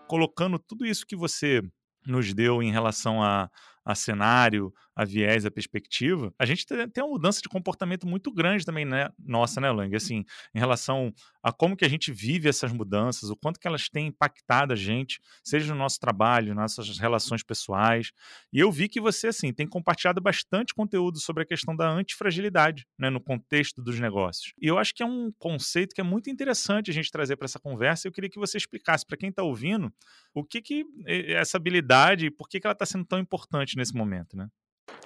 Colocando 0.09 0.59
tudo 0.59 0.87
isso 0.87 1.07
que 1.07 1.17
você 1.17 1.63
nos 2.07 2.33
deu 2.33 2.63
em 2.63 2.71
relação 2.71 3.23
a, 3.23 3.51
a 3.85 3.95
cenário, 3.95 4.73
a 4.97 5.05
viés, 5.05 5.45
a 5.45 5.51
perspectiva, 5.51 6.33
a 6.39 6.47
gente 6.47 6.65
tem 6.65 7.05
uma 7.05 7.11
mudança 7.11 7.43
de 7.43 7.49
comportamento 7.51 8.07
muito 8.07 8.33
grande 8.33 8.65
também, 8.65 8.87
né? 8.87 9.11
Nossa, 9.19 9.61
né, 9.61 9.71
Lang? 9.71 9.95
Assim, 9.95 10.25
em 10.55 10.59
relação 10.59 11.13
a 11.43 11.53
como 11.53 11.77
que 11.77 11.85
a 11.85 11.89
gente 11.89 12.11
vive 12.11 12.49
essas 12.49 12.73
mudanças, 12.73 13.29
o 13.29 13.37
quanto 13.37 13.61
que 13.61 13.69
elas 13.69 13.91
têm 13.91 14.07
impactado 14.07 14.73
a 14.73 14.77
gente, 14.77 15.21
seja 15.45 15.73
no 15.73 15.79
nosso 15.79 16.01
trabalho, 16.01 16.55
nas 16.55 16.77
nossas 16.79 16.99
relações 16.99 17.43
pessoais. 17.43 18.11
E 18.51 18.59
eu 18.59 18.73
vi 18.73 18.89
que 18.89 18.99
você, 18.99 19.29
assim, 19.29 19.53
tem 19.53 19.69
compartilhado 19.69 20.21
bastante 20.21 20.75
conteúdo 20.75 21.21
sobre 21.21 21.43
a 21.43 21.47
questão 21.47 21.77
da 21.77 21.89
antifragilidade, 21.89 22.87
né, 22.99 23.11
no 23.11 23.21
contexto 23.21 23.83
dos 23.83 24.01
negócios. 24.01 24.55
E 24.61 24.67
eu 24.67 24.79
acho 24.79 24.95
que 24.95 25.03
é 25.03 25.07
um 25.07 25.31
conceito 25.39 25.95
que 25.95 26.01
é 26.01 26.05
muito 26.05 26.31
interessante 26.31 26.91
a 26.91 26.95
gente 26.95 27.11
trazer 27.11 27.37
para 27.37 27.45
essa 27.45 27.61
conversa. 27.61 28.09
Eu 28.09 28.13
queria 28.13 28.31
que 28.31 28.39
você 28.39 28.57
explicasse 28.57 29.05
para 29.05 29.19
quem 29.19 29.29
está 29.29 29.43
ouvindo 29.43 29.93
o 30.35 30.43
que 30.43 30.63
que 30.63 30.87
essa 31.29 31.59
habilidade, 31.59 32.31
por 32.31 32.49
que, 32.49 32.59
que 32.59 32.67
ela 32.67 32.73
está 32.73 32.87
sendo 32.87 33.05
tão 33.05 33.19
importante 33.19 33.77
nesse 33.77 33.95
momento, 33.95 34.37
né? 34.37 34.49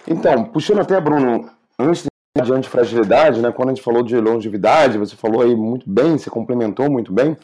Então, 0.08 0.44
puxando 0.44 0.80
até, 0.80 1.00
Bruno, 1.00 1.50
antes 1.78 2.06
de 2.42 2.52
antifragilidade, 2.52 3.40
né, 3.40 3.52
quando 3.52 3.70
a 3.70 3.74
gente 3.74 3.84
falou 3.84 4.02
de 4.02 4.18
longevidade, 4.18 4.98
você 4.98 5.16
falou 5.16 5.42
aí 5.42 5.54
muito 5.54 5.88
bem, 5.88 6.16
você 6.16 6.30
complementou 6.30 6.90
muito 6.90 7.12
bem, 7.12 7.36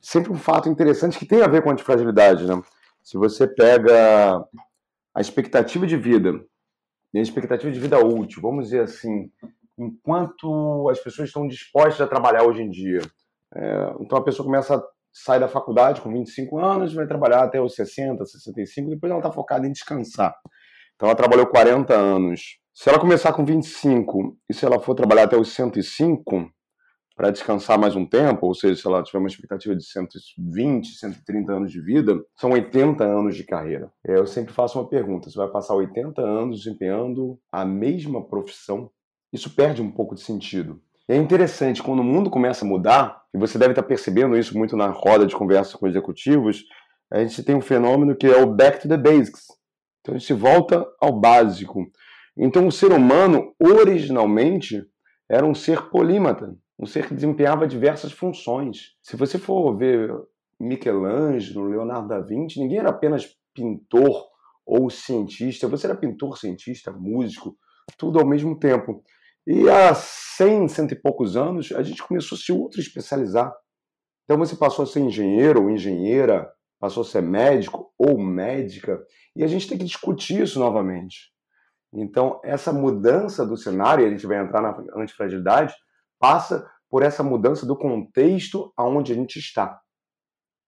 sempre 0.00 0.32
um 0.32 0.38
fato 0.38 0.68
interessante 0.68 1.18
que 1.18 1.26
tem 1.26 1.42
a 1.42 1.48
ver 1.48 1.62
com 1.62 1.70
antifragilidade, 1.70 2.46
né? 2.46 2.60
Se 3.02 3.16
você 3.16 3.46
pega 3.46 4.44
a 5.14 5.20
expectativa 5.20 5.86
de 5.86 5.96
vida 5.96 6.40
e 7.14 7.18
a 7.18 7.22
expectativa 7.22 7.70
de 7.70 7.78
vida 7.78 7.98
útil, 8.04 8.42
vamos 8.42 8.66
dizer 8.66 8.82
assim, 8.82 9.30
enquanto 9.78 10.88
as 10.90 10.98
pessoas 10.98 11.28
estão 11.28 11.46
dispostas 11.46 12.00
a 12.00 12.08
trabalhar 12.08 12.44
hoje 12.44 12.62
em 12.62 12.70
dia. 12.70 13.00
É, 13.54 13.94
então 14.00 14.18
a 14.18 14.24
pessoa 14.24 14.44
começa 14.44 14.76
a 14.76 14.82
sair 15.12 15.40
da 15.40 15.48
faculdade 15.48 16.00
com 16.00 16.12
25 16.12 16.58
anos, 16.58 16.92
vai 16.92 17.06
trabalhar 17.06 17.42
até 17.44 17.60
os 17.60 17.74
60, 17.74 18.24
65, 18.24 18.90
depois 18.90 19.10
ela 19.10 19.20
está 19.20 19.32
focada 19.32 19.66
em 19.66 19.72
descansar. 19.72 20.34
Então 20.96 21.08
ela 21.08 21.16
trabalhou 21.16 21.46
40 21.46 21.94
anos 21.94 22.58
Se 22.72 22.88
ela 22.88 22.98
começar 22.98 23.32
com 23.32 23.44
25 23.44 24.36
e 24.48 24.54
se 24.54 24.64
ela 24.64 24.80
for 24.80 24.94
trabalhar 24.94 25.24
até 25.24 25.36
os 25.36 25.52
105 25.52 26.50
para 27.14 27.30
descansar 27.30 27.78
mais 27.78 27.96
um 27.96 28.04
tempo, 28.04 28.46
ou 28.46 28.54
seja, 28.54 28.76
se 28.76 28.86
ela 28.86 29.02
tiver 29.02 29.18
uma 29.18 29.28
expectativa 29.28 29.74
de 29.74 29.82
120, 29.82 30.98
130 30.98 31.52
anos 31.52 31.72
de 31.72 31.80
vida, 31.80 32.22
são 32.34 32.50
80 32.50 33.02
anos 33.02 33.34
de 33.34 33.44
carreira. 33.44 33.90
É, 34.06 34.18
eu 34.18 34.26
sempre 34.26 34.52
faço 34.52 34.78
uma 34.78 34.86
pergunta: 34.86 35.30
você 35.30 35.38
vai 35.38 35.48
passar 35.48 35.74
80 35.74 36.20
anos 36.20 36.58
desempenhando 36.62 37.38
a 37.50 37.64
mesma 37.64 38.22
profissão? 38.22 38.90
Isso 39.32 39.54
perde 39.54 39.80
um 39.80 39.90
pouco 39.90 40.14
de 40.14 40.20
sentido. 40.20 40.80
É 41.08 41.16
interessante, 41.16 41.82
quando 41.82 42.00
o 42.00 42.04
mundo 42.04 42.28
começa 42.28 42.64
a 42.64 42.68
mudar, 42.68 43.22
e 43.34 43.38
você 43.38 43.58
deve 43.58 43.72
estar 43.72 43.82
percebendo 43.82 44.36
isso 44.36 44.56
muito 44.56 44.76
na 44.76 44.88
roda 44.88 45.26
de 45.26 45.34
conversa 45.34 45.78
com 45.78 45.86
executivos, 45.86 46.64
a 47.10 47.20
gente 47.20 47.42
tem 47.42 47.54
um 47.54 47.60
fenômeno 47.60 48.14
que 48.14 48.26
é 48.26 48.42
o 48.42 48.46
back 48.46 48.80
to 48.80 48.88
the 48.88 48.96
basics. 48.96 49.46
Então 50.06 50.14
a 50.14 50.18
gente 50.18 50.32
volta 50.34 50.86
ao 51.00 51.18
básico. 51.18 51.84
Então 52.38 52.68
o 52.68 52.72
ser 52.72 52.92
humano, 52.92 53.52
originalmente, 53.60 54.86
era 55.28 55.44
um 55.44 55.52
ser 55.52 55.90
polímata, 55.90 56.56
um 56.78 56.86
ser 56.86 57.08
que 57.08 57.14
desempenhava 57.14 57.66
diversas 57.66 58.12
funções. 58.12 58.92
Se 59.02 59.16
você 59.16 59.36
for 59.36 59.76
ver 59.76 60.14
Michelangelo, 60.60 61.68
Leonardo 61.68 62.06
da 62.06 62.20
Vinci, 62.20 62.60
ninguém 62.60 62.78
era 62.78 62.90
apenas 62.90 63.26
pintor 63.52 64.28
ou 64.64 64.88
cientista, 64.88 65.66
você 65.66 65.88
era 65.88 65.96
pintor, 65.96 66.38
cientista, 66.38 66.92
músico, 66.92 67.56
tudo 67.98 68.20
ao 68.20 68.26
mesmo 68.26 68.56
tempo. 68.56 69.02
E 69.44 69.68
há 69.68 69.92
100, 69.92 70.68
cento 70.68 70.92
e 70.92 71.00
poucos 71.00 71.36
anos, 71.36 71.72
a 71.72 71.82
gente 71.82 72.00
começou 72.00 72.36
a 72.36 72.38
se 72.38 72.52
ultra 72.52 72.80
especializar. 72.80 73.52
Então 74.22 74.38
você 74.38 74.54
passou 74.54 74.84
a 74.84 74.86
ser 74.86 75.00
engenheiro 75.00 75.64
ou 75.64 75.70
engenheira, 75.70 76.48
passou 76.78 77.02
a 77.02 77.06
ser 77.06 77.22
médico 77.22 77.92
ou 77.98 78.18
médica, 78.18 79.02
e 79.34 79.42
a 79.42 79.46
gente 79.46 79.68
tem 79.68 79.78
que 79.78 79.84
discutir 79.84 80.42
isso 80.42 80.58
novamente. 80.58 81.32
Então, 81.92 82.40
essa 82.44 82.72
mudança 82.72 83.46
do 83.46 83.56
cenário, 83.56 84.04
e 84.04 84.06
a 84.06 84.10
gente 84.10 84.26
vai 84.26 84.38
entrar 84.38 84.60
na 84.60 84.76
antifragilidade, 84.96 85.74
passa 86.18 86.68
por 86.90 87.02
essa 87.02 87.22
mudança 87.22 87.66
do 87.66 87.76
contexto 87.76 88.72
aonde 88.76 89.12
a 89.12 89.14
gente 89.14 89.38
está. 89.38 89.80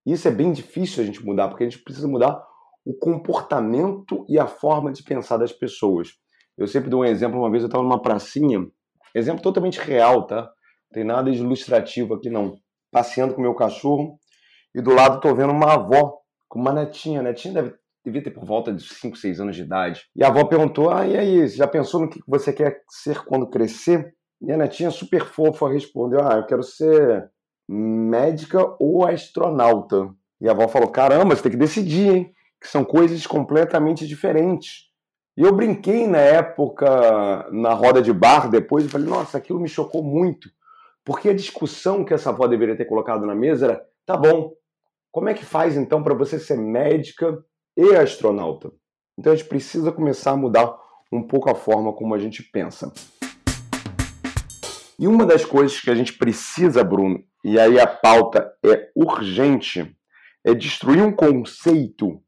Isso 0.06 0.26
é 0.26 0.30
bem 0.30 0.52
difícil 0.52 1.02
a 1.02 1.06
gente 1.06 1.24
mudar, 1.24 1.48
porque 1.48 1.64
a 1.64 1.68
gente 1.68 1.82
precisa 1.82 2.08
mudar 2.08 2.42
o 2.84 2.94
comportamento 2.94 4.24
e 4.28 4.38
a 4.38 4.46
forma 4.46 4.90
de 4.90 5.02
pensar 5.02 5.36
das 5.36 5.52
pessoas. 5.52 6.08
Eu 6.56 6.66
sempre 6.66 6.88
dou 6.88 7.02
um 7.02 7.04
exemplo, 7.04 7.38
uma 7.38 7.50
vez 7.50 7.62
eu 7.62 7.66
estava 7.66 7.84
numa 7.84 8.00
pracinha, 8.00 8.66
exemplo 9.14 9.42
totalmente 9.42 9.78
real, 9.78 10.26
tá? 10.26 10.42
Não 10.42 10.94
tem 10.94 11.04
nada 11.04 11.30
de 11.30 11.38
ilustrativo 11.38 12.14
aqui 12.14 12.30
não. 12.30 12.56
Passeando 12.90 13.34
com 13.34 13.42
meu 13.42 13.54
cachorro, 13.54 14.18
e 14.74 14.80
do 14.80 14.94
lado 14.94 15.16
estou 15.16 15.34
vendo 15.34 15.52
uma 15.52 15.74
avó 15.74 16.18
com 16.48 16.58
uma 16.58 16.72
netinha. 16.72 17.20
A 17.20 17.22
netinha 17.22 17.54
deve, 17.54 17.74
devia 18.04 18.22
ter 18.22 18.30
por 18.30 18.44
volta 18.44 18.72
de 18.72 18.82
5, 18.82 19.16
6 19.16 19.40
anos 19.40 19.56
de 19.56 19.62
idade. 19.62 20.02
E 20.14 20.24
a 20.24 20.28
avó 20.28 20.44
perguntou: 20.44 20.90
Ah, 20.90 21.06
e 21.06 21.16
aí, 21.16 21.48
já 21.48 21.66
pensou 21.66 22.00
no 22.00 22.08
que 22.08 22.20
você 22.26 22.52
quer 22.52 22.82
ser 22.88 23.24
quando 23.24 23.48
crescer? 23.48 24.14
E 24.40 24.52
a 24.52 24.56
netinha, 24.56 24.90
super 24.90 25.24
fofa, 25.24 25.68
respondeu: 25.68 26.20
Ah, 26.22 26.36
eu 26.36 26.46
quero 26.46 26.62
ser 26.62 27.30
médica 27.68 28.74
ou 28.78 29.06
astronauta. 29.06 30.10
E 30.40 30.48
a 30.48 30.52
avó 30.52 30.68
falou: 30.68 30.88
Caramba, 30.88 31.34
você 31.34 31.42
tem 31.42 31.52
que 31.52 31.58
decidir, 31.58 32.14
hein? 32.14 32.34
Que 32.60 32.68
são 32.68 32.84
coisas 32.84 33.26
completamente 33.26 34.06
diferentes. 34.06 34.88
E 35.36 35.42
eu 35.42 35.54
brinquei 35.54 36.06
na 36.08 36.18
época, 36.18 37.48
na 37.52 37.72
roda 37.72 38.02
de 38.02 38.12
bar, 38.12 38.50
depois, 38.50 38.84
e 38.84 38.88
falei: 38.88 39.08
Nossa, 39.08 39.38
aquilo 39.38 39.60
me 39.60 39.68
chocou 39.68 40.02
muito. 40.02 40.48
Porque 41.08 41.30
a 41.30 41.34
discussão 41.34 42.04
que 42.04 42.12
essa 42.12 42.28
avó 42.28 42.46
deveria 42.46 42.76
ter 42.76 42.84
colocado 42.84 43.24
na 43.24 43.34
mesa 43.34 43.64
era: 43.64 43.86
Tá 44.04 44.14
bom, 44.14 44.52
como 45.10 45.30
é 45.30 45.32
que 45.32 45.42
faz 45.42 45.74
então 45.74 46.02
para 46.02 46.12
você 46.12 46.38
ser 46.38 46.58
médica 46.58 47.42
e 47.74 47.96
astronauta? 47.96 48.70
Então 49.18 49.32
a 49.32 49.36
gente 49.36 49.48
precisa 49.48 49.90
começar 49.90 50.32
a 50.32 50.36
mudar 50.36 50.78
um 51.10 51.22
pouco 51.26 51.48
a 51.48 51.54
forma 51.54 51.94
como 51.94 52.14
a 52.14 52.18
gente 52.18 52.42
pensa. 52.42 52.92
E 54.98 55.08
uma 55.08 55.24
das 55.24 55.46
coisas 55.46 55.80
que 55.80 55.88
a 55.88 55.94
gente 55.94 56.12
precisa, 56.12 56.84
Bruno, 56.84 57.24
e 57.42 57.58
aí 57.58 57.80
a 57.80 57.86
pauta 57.86 58.52
é 58.62 58.90
urgente, 58.94 59.96
é 60.44 60.52
destruir 60.52 61.02
um 61.02 61.12
conceito 61.12 62.22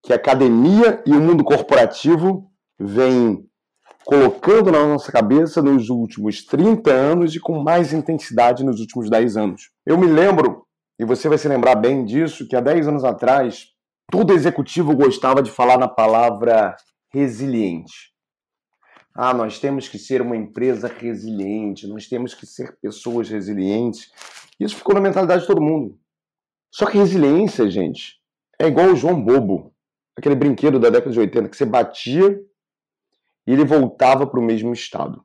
que 0.00 0.12
a 0.12 0.16
academia 0.16 1.02
e 1.04 1.10
o 1.10 1.20
mundo 1.20 1.42
corporativo 1.42 2.48
vêm 2.78 3.44
colocando 4.04 4.70
na 4.70 4.86
nossa 4.86 5.10
cabeça 5.10 5.62
nos 5.62 5.88
últimos 5.88 6.44
30 6.44 6.90
anos 6.90 7.34
e 7.34 7.40
com 7.40 7.62
mais 7.62 7.92
intensidade 7.92 8.64
nos 8.64 8.80
últimos 8.80 9.08
10 9.08 9.36
anos. 9.36 9.70
Eu 9.86 9.98
me 9.98 10.06
lembro 10.06 10.66
e 10.98 11.04
você 11.04 11.28
vai 11.28 11.38
se 11.38 11.48
lembrar 11.48 11.74
bem 11.76 12.04
disso, 12.04 12.46
que 12.46 12.56
há 12.56 12.60
10 12.60 12.88
anos 12.88 13.04
atrás, 13.04 13.68
todo 14.10 14.32
executivo 14.32 14.94
gostava 14.94 15.42
de 15.42 15.50
falar 15.50 15.78
na 15.78 15.88
palavra 15.88 16.76
resiliente. 17.12 18.12
Ah, 19.14 19.34
nós 19.34 19.58
temos 19.58 19.88
que 19.88 19.98
ser 19.98 20.22
uma 20.22 20.36
empresa 20.36 20.88
resiliente, 20.88 21.86
nós 21.86 22.06
temos 22.06 22.34
que 22.34 22.46
ser 22.46 22.78
pessoas 22.80 23.28
resilientes. 23.28 24.10
Isso 24.58 24.76
ficou 24.76 24.94
na 24.94 25.00
mentalidade 25.00 25.42
de 25.42 25.46
todo 25.46 25.60
mundo. 25.60 25.98
Só 26.70 26.86
que 26.86 26.96
resiliência, 26.96 27.68
gente, 27.68 28.16
é 28.58 28.66
igual 28.66 28.88
o 28.88 28.96
João 28.96 29.22
Bobo, 29.22 29.74
aquele 30.16 30.34
brinquedo 30.34 30.78
da 30.78 30.88
década 30.88 31.12
de 31.12 31.20
80 31.20 31.48
que 31.48 31.56
você 31.56 31.66
batia 31.66 32.40
e 33.46 33.52
ele 33.52 33.64
voltava 33.64 34.26
para 34.26 34.40
o 34.40 34.42
mesmo 34.42 34.72
estado. 34.72 35.24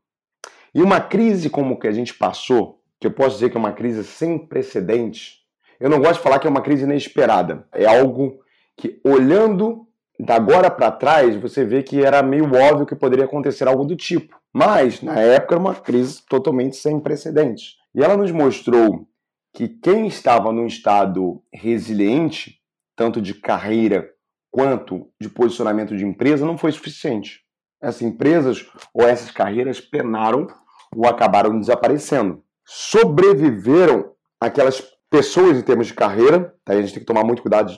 E 0.73 0.81
uma 0.81 0.99
crise 0.99 1.49
como 1.49 1.79
que 1.79 1.87
a 1.87 1.91
gente 1.91 2.13
passou, 2.13 2.81
que 2.99 3.07
eu 3.07 3.11
posso 3.11 3.35
dizer 3.35 3.49
que 3.49 3.57
é 3.57 3.59
uma 3.59 3.71
crise 3.71 4.03
sem 4.03 4.37
precedentes, 4.37 5.37
eu 5.79 5.89
não 5.89 5.99
gosto 5.99 6.15
de 6.15 6.21
falar 6.21 6.39
que 6.39 6.47
é 6.47 6.49
uma 6.49 6.61
crise 6.61 6.83
inesperada. 6.83 7.67
É 7.71 7.85
algo 7.85 8.39
que, 8.75 8.99
olhando 9.03 9.87
da 10.19 10.35
agora 10.35 10.71
para 10.71 10.91
trás, 10.91 11.35
você 11.35 11.63
vê 11.63 11.83
que 11.83 12.03
era 12.03 12.23
meio 12.23 12.45
óbvio 12.45 12.85
que 12.85 12.95
poderia 12.95 13.25
acontecer 13.25 13.67
algo 13.67 13.85
do 13.85 13.95
tipo. 13.95 14.35
Mas, 14.51 15.01
na 15.01 15.19
época, 15.19 15.53
era 15.53 15.61
uma 15.61 15.75
crise 15.75 16.23
totalmente 16.27 16.75
sem 16.75 16.99
precedentes. 16.99 17.75
E 17.93 18.03
ela 18.03 18.17
nos 18.17 18.31
mostrou 18.31 19.07
que 19.53 19.67
quem 19.67 20.07
estava 20.07 20.51
num 20.51 20.65
estado 20.65 21.41
resiliente, 21.53 22.59
tanto 22.95 23.21
de 23.21 23.35
carreira 23.35 24.09
quanto 24.49 25.11
de 25.21 25.29
posicionamento 25.29 25.95
de 25.95 26.05
empresa, 26.05 26.45
não 26.45 26.57
foi 26.57 26.71
suficiente. 26.71 27.41
Essas 27.81 28.01
empresas 28.01 28.65
ou 28.93 29.07
essas 29.07 29.31
carreiras 29.31 29.79
penaram 29.79 30.47
ou 30.95 31.07
acabaram 31.07 31.59
desaparecendo. 31.59 32.43
Sobreviveram 32.65 34.11
aquelas 34.39 34.81
pessoas 35.09 35.57
em 35.57 35.61
termos 35.61 35.87
de 35.87 35.93
carreira, 35.93 36.53
tá? 36.65 36.73
a 36.73 36.81
gente 36.81 36.93
tem 36.93 36.99
que 36.99 37.05
tomar 37.05 37.23
muito 37.23 37.41
cuidado 37.41 37.73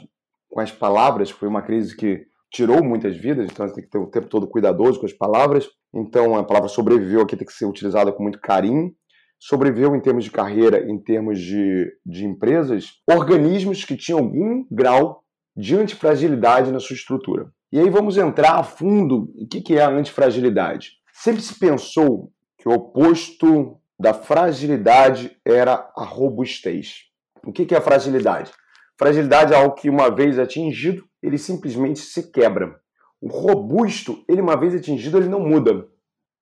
com 0.50 0.60
as 0.60 0.72
palavras, 0.72 1.30
foi 1.30 1.48
uma 1.48 1.62
crise 1.62 1.96
que 1.96 2.26
tirou 2.52 2.84
muitas 2.84 3.16
vidas, 3.16 3.48
então 3.50 3.68
você 3.68 3.76
tem 3.76 3.84
que 3.84 3.90
ter 3.90 4.00
o 4.00 4.08
tempo 4.08 4.28
todo 4.28 4.48
cuidadoso 4.48 5.00
com 5.00 5.06
as 5.06 5.14
palavras. 5.14 5.68
Então 5.94 6.36
a 6.36 6.44
palavra 6.44 6.68
sobreviveu 6.68 7.22
aqui 7.22 7.36
tem 7.36 7.46
que 7.46 7.54
ser 7.54 7.66
utilizada 7.66 8.12
com 8.12 8.24
muito 8.24 8.40
carinho. 8.40 8.92
Sobreviveu 9.40 9.96
em 9.96 10.02
termos 10.02 10.26
de 10.26 10.32
carreira, 10.32 10.90
em 10.90 10.98
termos 11.02 11.40
de, 11.40 11.88
de 12.06 12.26
empresas, 12.26 12.94
organismos 13.10 13.86
que 13.86 13.96
tinham 13.96 14.20
algum 14.20 14.66
grau 14.70 15.24
de 15.56 15.76
antifragilidade 15.76 16.72
na 16.72 16.80
sua 16.80 16.96
estrutura. 16.96 17.50
E 17.72 17.80
aí 17.80 17.90
vamos 17.90 18.18
entrar 18.18 18.56
a 18.56 18.64
fundo 18.64 19.32
o 19.36 19.48
que 19.48 19.76
é 19.76 19.82
a 19.82 19.90
antifragilidade. 19.90 20.94
Sempre 21.14 21.42
se 21.42 21.58
pensou 21.58 22.32
que 22.58 22.68
o 22.68 22.72
oposto 22.72 23.80
da 24.00 24.14
fragilidade 24.14 25.38
era 25.46 25.92
a 25.96 26.04
robustez. 26.04 27.10
O 27.46 27.52
que 27.52 27.74
é 27.74 27.78
a 27.78 27.82
fragilidade? 27.82 28.52
Fragilidade 28.98 29.54
é 29.54 29.56
algo 29.56 29.76
que, 29.76 29.90
uma 29.90 30.10
vez 30.10 30.40
atingido, 30.40 31.08
ele 31.22 31.38
simplesmente 31.38 32.00
se 32.00 32.32
quebra. 32.32 32.80
O 33.22 33.28
robusto, 33.28 34.24
ele 34.28 34.42
uma 34.42 34.58
vez 34.58 34.74
atingido, 34.74 35.18
ele 35.18 35.30
não 35.30 35.42
muda. 35.42 35.88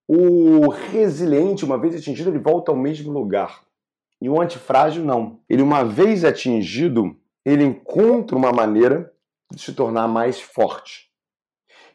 O 0.07 0.69
resiliente, 0.69 1.65
uma 1.65 1.77
vez 1.77 1.96
atingido, 1.96 2.29
ele 2.29 2.39
volta 2.39 2.72
ao 2.72 2.77
mesmo 2.77 3.12
lugar. 3.12 3.63
E 4.22 4.29
o 4.29 4.41
antifrágil, 4.41 5.03
não. 5.03 5.41
Ele, 5.50 5.62
uma 5.62 5.84
vez 5.84 6.24
atingido, 6.24 7.15
ele 7.43 7.63
encontra 7.63 8.38
uma 8.38 8.51
maneira 8.51 9.12
de 9.51 9.62
se 9.62 9.74
tornar 9.74 10.07
mais 10.07 10.39
forte. 10.39 11.07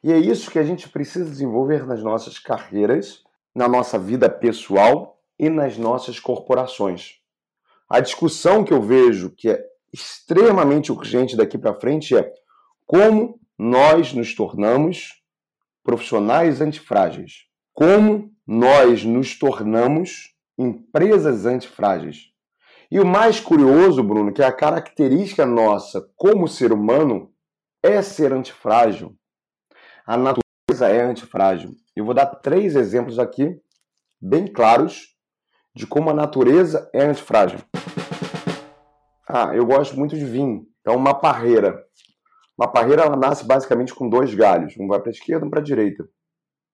E 0.02 0.12
é 0.12 0.18
isso 0.18 0.50
que 0.50 0.59
a 0.59 0.64
gente 0.64 0.88
precisa 0.88 1.25
desenvolver 1.25 1.87
nas 1.87 2.02
nossas 2.02 2.38
carreiras, 2.38 3.23
na 3.54 3.68
nossa 3.68 3.99
vida 3.99 4.28
pessoal 4.28 5.21
e 5.38 5.49
nas 5.49 5.76
nossas 5.78 6.18
corporações. 6.18 7.21
A 7.88 8.00
discussão 8.00 8.64
que 8.64 8.73
eu 8.73 8.82
vejo 8.82 9.30
que 9.30 9.50
é 9.50 9.64
extremamente 9.92 10.90
urgente 10.90 11.37
daqui 11.37 11.59
para 11.59 11.78
frente 11.78 12.16
é 12.16 12.32
como 12.87 13.38
nós 13.59 14.12
nos 14.12 14.35
tornamos 14.35 15.23
profissionais 15.85 16.61
antifrágeis. 16.61 17.47
Como 17.73 18.32
nós 18.47 19.04
nos 19.04 19.38
tornamos 19.38 20.35
empresas 20.59 21.47
antifrágeis. 21.47 22.32
E 22.90 23.00
o 23.00 23.06
mais 23.06 23.40
curioso, 23.40 24.02
Bruno, 24.02 24.32
que 24.32 24.42
é 24.42 24.47
a 24.47 24.52
característica 24.52 25.47
nossa 25.47 26.06
como 26.16 26.49
ser 26.49 26.73
humano 26.73 27.32
é 27.82 28.02
ser 28.02 28.32
antifrágil. 28.32 29.16
A 30.06 30.16
natureza 30.16 30.88
é 30.88 31.00
antifrágil. 31.00 31.71
Eu 31.94 32.04
vou 32.04 32.14
dar 32.14 32.26
três 32.26 32.75
exemplos 32.75 33.18
aqui, 33.18 33.56
bem 34.21 34.47
claros, 34.47 35.14
de 35.75 35.87
como 35.87 36.11
a 36.11 36.14
natureza 36.14 36.90
é 36.92 37.04
antifrágil. 37.04 37.61
Ah, 39.28 39.54
eu 39.54 39.64
gosto 39.64 39.97
muito 39.97 40.16
de 40.16 40.25
vinho. 40.25 40.66
Então, 40.80 40.97
uma 40.97 41.14
parreira. 41.14 41.85
Uma 42.59 42.71
parreira 42.71 43.02
ela 43.02 43.16
nasce 43.16 43.44
basicamente 43.47 43.94
com 43.94 44.09
dois 44.09 44.35
galhos. 44.35 44.75
Um 44.78 44.88
vai 44.88 45.00
para 45.00 45.11
a 45.11 45.12
esquerda, 45.12 45.47
um 45.47 45.50
para 45.50 45.61
a 45.61 45.64
direita. 45.64 46.09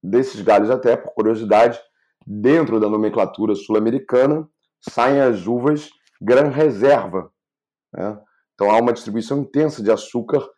desses 0.03 0.41
galhos, 0.41 0.71
até 0.71 0.97
por 0.97 1.13
curiosidade, 1.13 1.79
dentro 2.27 2.79
da 2.81 2.89
nomenclatura 2.89 3.55
sul-americana, 3.55 4.49
saem 4.81 5.21
as 5.21 5.47
uvas 5.47 5.91
Gran 6.21 6.49
Reserva. 6.49 7.31
Né? 7.93 8.19
Então 8.55 8.71
há 8.71 8.79
uma 8.79 8.93
distribuição 8.93 9.41
intensa 9.41 9.83
de 9.83 9.91
açúcar 9.91 10.49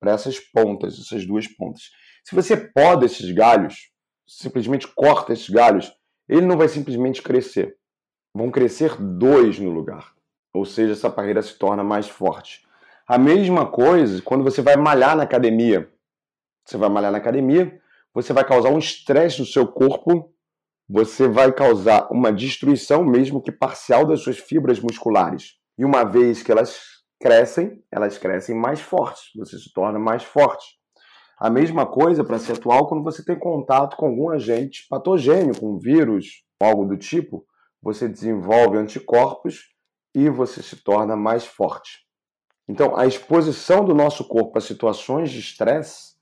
para 0.00 0.12
essas 0.12 0.40
pontas, 0.40 0.98
essas 0.98 1.26
duas 1.26 1.46
pontas. 1.46 1.82
Se 2.28 2.34
você 2.34 2.56
poda 2.56 3.06
esses 3.06 3.30
galhos, 3.30 3.92
simplesmente 4.26 4.88
corta 4.88 5.32
esses 5.32 5.48
galhos, 5.48 5.96
ele 6.28 6.44
não 6.44 6.58
vai 6.58 6.66
simplesmente 6.66 7.22
crescer. 7.22 7.76
Vão 8.34 8.50
crescer 8.50 9.00
dois 9.00 9.60
no 9.60 9.70
lugar. 9.70 10.12
Ou 10.52 10.64
seja, 10.64 10.94
essa 10.94 11.08
parreira 11.08 11.40
se 11.40 11.56
torna 11.56 11.84
mais 11.84 12.08
forte. 12.08 12.66
A 13.06 13.16
mesma 13.16 13.64
coisa 13.70 14.20
quando 14.22 14.42
você 14.42 14.60
vai 14.60 14.76
malhar 14.76 15.16
na 15.16 15.22
academia. 15.22 15.88
Você 16.64 16.76
vai 16.76 16.88
malhar 16.88 17.12
na 17.12 17.18
academia, 17.18 17.80
você 18.12 18.32
vai 18.32 18.44
causar 18.44 18.70
um 18.70 18.78
estresse 18.78 19.38
no 19.38 19.46
seu 19.46 19.64
corpo, 19.68 20.34
você 20.88 21.28
vai 21.28 21.52
causar 21.52 22.08
uma 22.10 22.32
destruição, 22.32 23.04
mesmo 23.04 23.40
que 23.40 23.52
parcial, 23.52 24.04
das 24.04 24.22
suas 24.22 24.36
fibras 24.36 24.80
musculares. 24.80 25.60
E 25.78 25.84
uma 25.84 26.02
vez 26.02 26.42
que 26.42 26.50
elas 26.50 26.80
crescem, 27.20 27.84
elas 27.88 28.18
crescem 28.18 28.56
mais 28.56 28.80
fortes, 28.80 29.30
você 29.36 29.56
se 29.56 29.72
torna 29.72 30.00
mais 30.00 30.24
forte. 30.24 30.75
A 31.38 31.50
mesma 31.50 31.84
coisa 31.84 32.24
para 32.24 32.38
ser 32.38 32.52
atual 32.52 32.88
quando 32.88 33.04
você 33.04 33.22
tem 33.22 33.38
contato 33.38 33.96
com 33.96 34.06
algum 34.06 34.30
agente 34.30 34.86
patogênio, 34.88 35.58
com 35.58 35.78
vírus, 35.78 36.44
algo 36.58 36.86
do 36.86 36.96
tipo, 36.96 37.44
você 37.82 38.08
desenvolve 38.08 38.78
anticorpos 38.78 39.68
e 40.14 40.30
você 40.30 40.62
se 40.62 40.76
torna 40.76 41.14
mais 41.14 41.44
forte. 41.44 42.06
Então, 42.66 42.96
a 42.96 43.06
exposição 43.06 43.84
do 43.84 43.94
nosso 43.94 44.26
corpo 44.26 44.56
a 44.56 44.62
situações 44.62 45.30
de 45.30 45.38
estresse, 45.38 46.16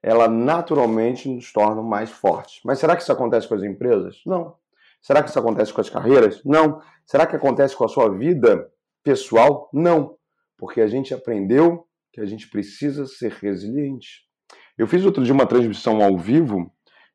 ela 0.00 0.28
naturalmente 0.28 1.28
nos 1.28 1.52
torna 1.52 1.82
mais 1.82 2.10
fortes. 2.10 2.60
Mas 2.64 2.78
será 2.78 2.94
que 2.94 3.02
isso 3.02 3.12
acontece 3.12 3.48
com 3.48 3.54
as 3.54 3.64
empresas? 3.64 4.22
Não. 4.24 4.54
Será 5.02 5.20
que 5.22 5.30
isso 5.30 5.38
acontece 5.38 5.72
com 5.72 5.80
as 5.80 5.90
carreiras? 5.90 6.40
Não. 6.44 6.80
Será 7.04 7.26
que 7.26 7.34
acontece 7.34 7.74
com 7.74 7.84
a 7.84 7.88
sua 7.88 8.08
vida 8.08 8.70
pessoal? 9.02 9.68
Não. 9.72 10.16
Porque 10.56 10.80
a 10.80 10.86
gente 10.86 11.12
aprendeu 11.12 11.86
que 12.12 12.20
a 12.20 12.24
gente 12.24 12.48
precisa 12.48 13.04
ser 13.04 13.32
resiliente. 13.32 14.29
Eu 14.78 14.86
fiz 14.86 15.04
outro 15.04 15.22
dia 15.22 15.34
uma 15.34 15.46
transmissão 15.46 16.02
ao 16.02 16.16
vivo 16.16 16.72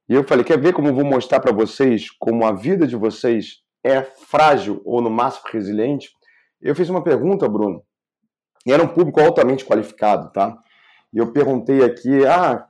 e 0.08 0.14
eu 0.14 0.24
falei: 0.24 0.44
quer 0.44 0.60
ver 0.60 0.74
como 0.74 0.88
eu 0.88 0.94
vou 0.94 1.06
mostrar 1.06 1.40
para 1.40 1.54
vocês 1.54 2.10
como 2.12 2.46
a 2.46 2.52
vida 2.52 2.86
de 2.88 2.96
vocês 2.96 3.64
é 3.84 4.02
frágil 4.02 4.82
ou 4.86 5.02
no 5.02 5.10
máximo 5.10 5.50
resiliente? 5.52 6.10
Eu 6.62 6.76
fiz 6.76 6.90
uma 6.90 7.04
pergunta, 7.04 7.48
Bruno, 7.48 7.84
e 8.66 8.72
era 8.72 8.84
um 8.84 8.88
público 8.88 9.20
altamente 9.20 9.66
qualificado, 9.66 10.32
tá? 10.32 10.58
E 11.14 11.18
eu 11.18 11.32
perguntei 11.32 11.84
aqui, 11.84 12.26
ah, 12.26 12.68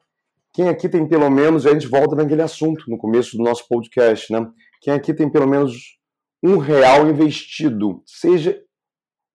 quem 0.53 0.69
aqui 0.69 0.87
tem 0.87 1.07
pelo 1.07 1.29
menos, 1.29 1.65
a 1.65 1.71
gente 1.71 1.87
volta 1.87 2.15
naquele 2.15 2.41
assunto 2.41 2.83
no 2.87 2.97
começo 2.97 3.37
do 3.37 3.43
nosso 3.43 3.67
podcast, 3.67 4.31
né? 4.31 4.47
Quem 4.81 4.93
aqui 4.93 5.13
tem 5.13 5.29
pelo 5.29 5.47
menos 5.47 5.97
um 6.43 6.57
real 6.57 7.07
investido, 7.07 8.03
seja 8.05 8.61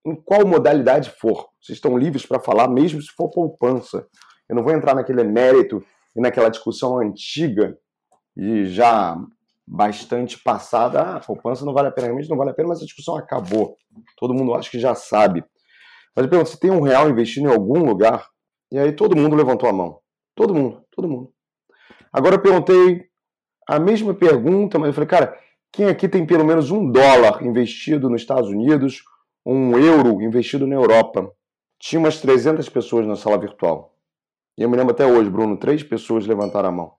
em 0.07 0.15
qual 0.15 0.47
modalidade 0.47 1.11
for. 1.11 1.49
Vocês 1.61 1.77
estão 1.77 1.99
livres 1.99 2.25
para 2.25 2.41
falar, 2.41 2.69
mesmo 2.69 3.03
se 3.03 3.09
for 3.17 3.29
poupança. 3.29 4.07
Eu 4.51 4.57
não 4.57 4.65
vou 4.65 4.73
entrar 4.73 4.97
naquele 4.97 5.23
mérito 5.23 5.81
e 6.17 6.21
naquela 6.21 6.49
discussão 6.49 6.99
antiga 6.99 7.79
e 8.37 8.65
já 8.67 9.17
bastante 9.65 10.37
passada. 10.37 11.01
Ah, 11.01 11.21
poupança 11.21 11.65
não 11.65 11.73
vale 11.73 11.87
a 11.87 11.93
pena, 11.93 12.09
realmente 12.09 12.29
não 12.29 12.37
vale 12.37 12.51
a 12.51 12.55
pena, 12.55 12.71
mas 12.71 12.83
a 12.83 12.85
discussão 12.85 13.17
acabou. 13.17 13.77
Todo 14.17 14.35
mundo 14.35 14.53
acha 14.53 14.69
que 14.69 14.81
já 14.81 14.93
sabe. 14.93 15.45
Mas 16.17 16.25
eu 16.25 16.29
pergunto, 16.29 16.51
você 16.51 16.59
tem 16.59 16.73
um 16.73 16.81
real 16.81 17.09
investido 17.09 17.47
em 17.47 17.53
algum 17.53 17.85
lugar? 17.85 18.27
E 18.73 18.79
aí 18.79 18.91
todo 18.91 19.17
mundo 19.17 19.37
levantou 19.37 19.69
a 19.69 19.73
mão. 19.73 20.01
Todo 20.35 20.53
mundo, 20.53 20.83
todo 20.91 21.09
mundo. 21.09 21.33
Agora 22.13 22.35
eu 22.35 22.43
perguntei 22.43 23.05
a 23.69 23.79
mesma 23.79 24.13
pergunta, 24.13 24.81
mas 24.81 24.89
eu 24.89 24.95
falei, 24.95 25.09
cara, 25.09 25.39
quem 25.71 25.87
aqui 25.87 26.09
tem 26.09 26.27
pelo 26.27 26.45
menos 26.45 26.73
um 26.73 26.91
dólar 26.91 27.41
investido 27.47 28.11
nos 28.11 28.23
Estados 28.23 28.51
Unidos, 28.51 29.05
um 29.47 29.79
euro 29.79 30.21
investido 30.21 30.67
na 30.67 30.75
Europa? 30.75 31.31
Tinha 31.79 32.01
umas 32.01 32.21
300 32.21 32.69
pessoas 32.69 33.07
na 33.07 33.15
sala 33.15 33.39
virtual. 33.39 33.90
E 34.61 34.63
eu 34.63 34.69
me 34.69 34.77
lembro 34.77 34.93
até 34.93 35.07
hoje, 35.07 35.31
Bruno, 35.31 35.57
três 35.57 35.83
pessoas 35.83 36.27
levantaram 36.27 36.69
a 36.69 36.73
mão. 36.73 36.93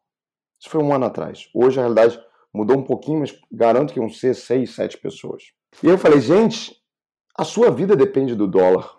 Isso 0.60 0.68
foi 0.68 0.82
um 0.82 0.92
ano 0.92 1.06
atrás. 1.06 1.48
Hoje 1.54 1.78
a 1.78 1.84
realidade 1.84 2.20
mudou 2.52 2.76
um 2.76 2.84
pouquinho, 2.84 3.20
mas 3.20 3.40
garanto 3.52 3.94
que 3.94 4.00
iam 4.00 4.10
ser 4.10 4.34
seis, 4.34 4.74
sete 4.74 4.98
pessoas. 4.98 5.44
E 5.84 5.86
eu 5.86 5.96
falei, 5.96 6.20
gente, 6.20 6.76
a 7.38 7.44
sua 7.44 7.70
vida 7.70 7.96
depende 7.96 8.34
do 8.34 8.48
dólar. 8.48 8.92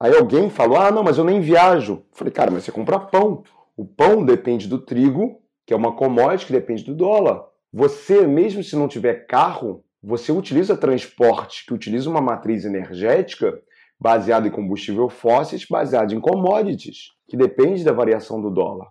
Aí 0.00 0.12
alguém 0.12 0.50
falou: 0.50 0.76
ah, 0.76 0.90
não, 0.90 1.04
mas 1.04 1.18
eu 1.18 1.24
nem 1.24 1.40
viajo. 1.40 2.02
falei, 2.10 2.32
cara, 2.32 2.50
mas 2.50 2.64
você 2.64 2.72
compra 2.72 2.98
pão. 2.98 3.44
O 3.76 3.86
pão 3.86 4.24
depende 4.24 4.66
do 4.66 4.80
trigo, 4.80 5.40
que 5.64 5.72
é 5.72 5.76
uma 5.76 5.94
commodity 5.94 6.46
que 6.46 6.52
depende 6.52 6.82
do 6.82 6.96
dólar. 6.96 7.46
Você, 7.72 8.26
mesmo 8.26 8.64
se 8.64 8.74
não 8.74 8.88
tiver 8.88 9.24
carro, 9.28 9.84
você 10.02 10.32
utiliza 10.32 10.76
transporte 10.76 11.64
que 11.64 11.72
utiliza 11.72 12.10
uma 12.10 12.20
matriz 12.20 12.64
energética 12.64 13.62
baseada 14.00 14.48
em 14.48 14.50
combustível 14.50 15.08
fósseis, 15.08 15.66
baseada 15.68 16.14
em 16.14 16.20
commodities, 16.20 17.12
que 17.28 17.36
depende 17.36 17.84
da 17.84 17.92
variação 17.92 18.40
do 18.40 18.50
dólar. 18.50 18.88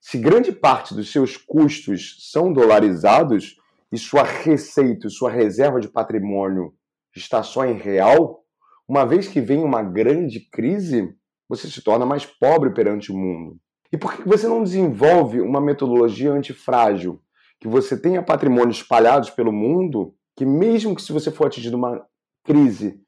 Se 0.00 0.18
grande 0.18 0.52
parte 0.52 0.94
dos 0.94 1.10
seus 1.10 1.36
custos 1.36 2.30
são 2.30 2.52
dolarizados 2.52 3.56
e 3.90 3.98
sua 3.98 4.22
receita, 4.22 5.08
sua 5.08 5.30
reserva 5.30 5.80
de 5.80 5.88
patrimônio 5.88 6.74
está 7.16 7.42
só 7.42 7.64
em 7.64 7.74
real, 7.74 8.44
uma 8.86 9.04
vez 9.04 9.26
que 9.26 9.40
vem 9.40 9.64
uma 9.64 9.82
grande 9.82 10.40
crise, 10.40 11.14
você 11.48 11.68
se 11.68 11.82
torna 11.82 12.04
mais 12.04 12.26
pobre 12.26 12.70
perante 12.70 13.10
o 13.10 13.16
mundo. 13.16 13.58
E 13.90 13.96
por 13.96 14.14
que 14.14 14.28
você 14.28 14.46
não 14.46 14.62
desenvolve 14.62 15.40
uma 15.40 15.60
metodologia 15.60 16.32
antifrágil? 16.32 17.22
Que 17.60 17.68
você 17.68 17.96
tenha 17.96 18.22
patrimônios 18.22 18.78
espalhados 18.78 19.30
pelo 19.30 19.52
mundo, 19.52 20.14
que 20.36 20.44
mesmo 20.44 20.94
que 20.94 21.02
se 21.02 21.12
você 21.12 21.30
for 21.30 21.46
atingido 21.46 21.76
uma 21.76 22.04
crise 22.44 23.03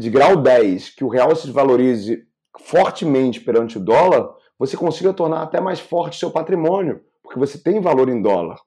de 0.00 0.10
grau 0.10 0.36
10, 0.36 0.90
que 0.90 1.04
o 1.04 1.08
real 1.08 1.34
se 1.36 1.50
valorize 1.50 2.26
fortemente 2.58 3.40
perante 3.40 3.78
o 3.78 3.80
dólar, 3.80 4.34
você 4.58 4.76
consiga 4.76 5.12
tornar 5.12 5.42
até 5.42 5.60
mais 5.60 5.78
forte 5.78 6.18
seu 6.18 6.30
patrimônio, 6.30 7.02
porque 7.22 7.38
você 7.38 7.58
tem 7.58 7.80
valor 7.80 8.08
em 8.08 8.20
dólar. 8.20 8.58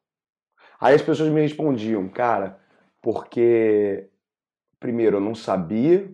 Aí 0.80 0.96
as 0.96 1.02
pessoas 1.02 1.30
me 1.30 1.42
respondiam, 1.42 2.08
cara, 2.08 2.60
porque 3.02 4.10
primeiro 4.80 5.18
eu 5.18 5.22
não 5.22 5.36
sabia, 5.36 6.10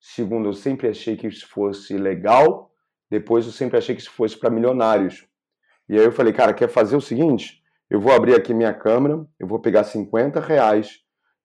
Segundo, 0.00 0.48
eu 0.48 0.54
sempre 0.54 0.88
achei 0.88 1.14
que 1.14 1.26
isso 1.26 1.46
fosse 1.46 1.98
legal. 1.98 2.72
Depois, 3.10 3.44
eu 3.44 3.52
sempre 3.52 3.76
achei 3.76 3.94
que 3.94 4.00
isso 4.00 4.10
fosse 4.10 4.36
para 4.36 4.48
milionários. 4.48 5.26
E 5.88 5.98
aí 5.98 6.04
eu 6.04 6.12
falei, 6.12 6.32
cara, 6.32 6.54
quer 6.54 6.68
fazer 6.68 6.96
o 6.96 7.00
seguinte? 7.00 7.62
Eu 7.88 8.00
vou 8.00 8.12
abrir 8.12 8.34
aqui 8.34 8.54
minha 8.54 8.72
câmera, 8.72 9.26
eu 9.38 9.46
vou 9.46 9.60
pegar 9.60 9.84
50 9.84 10.40
reais, 10.40 11.00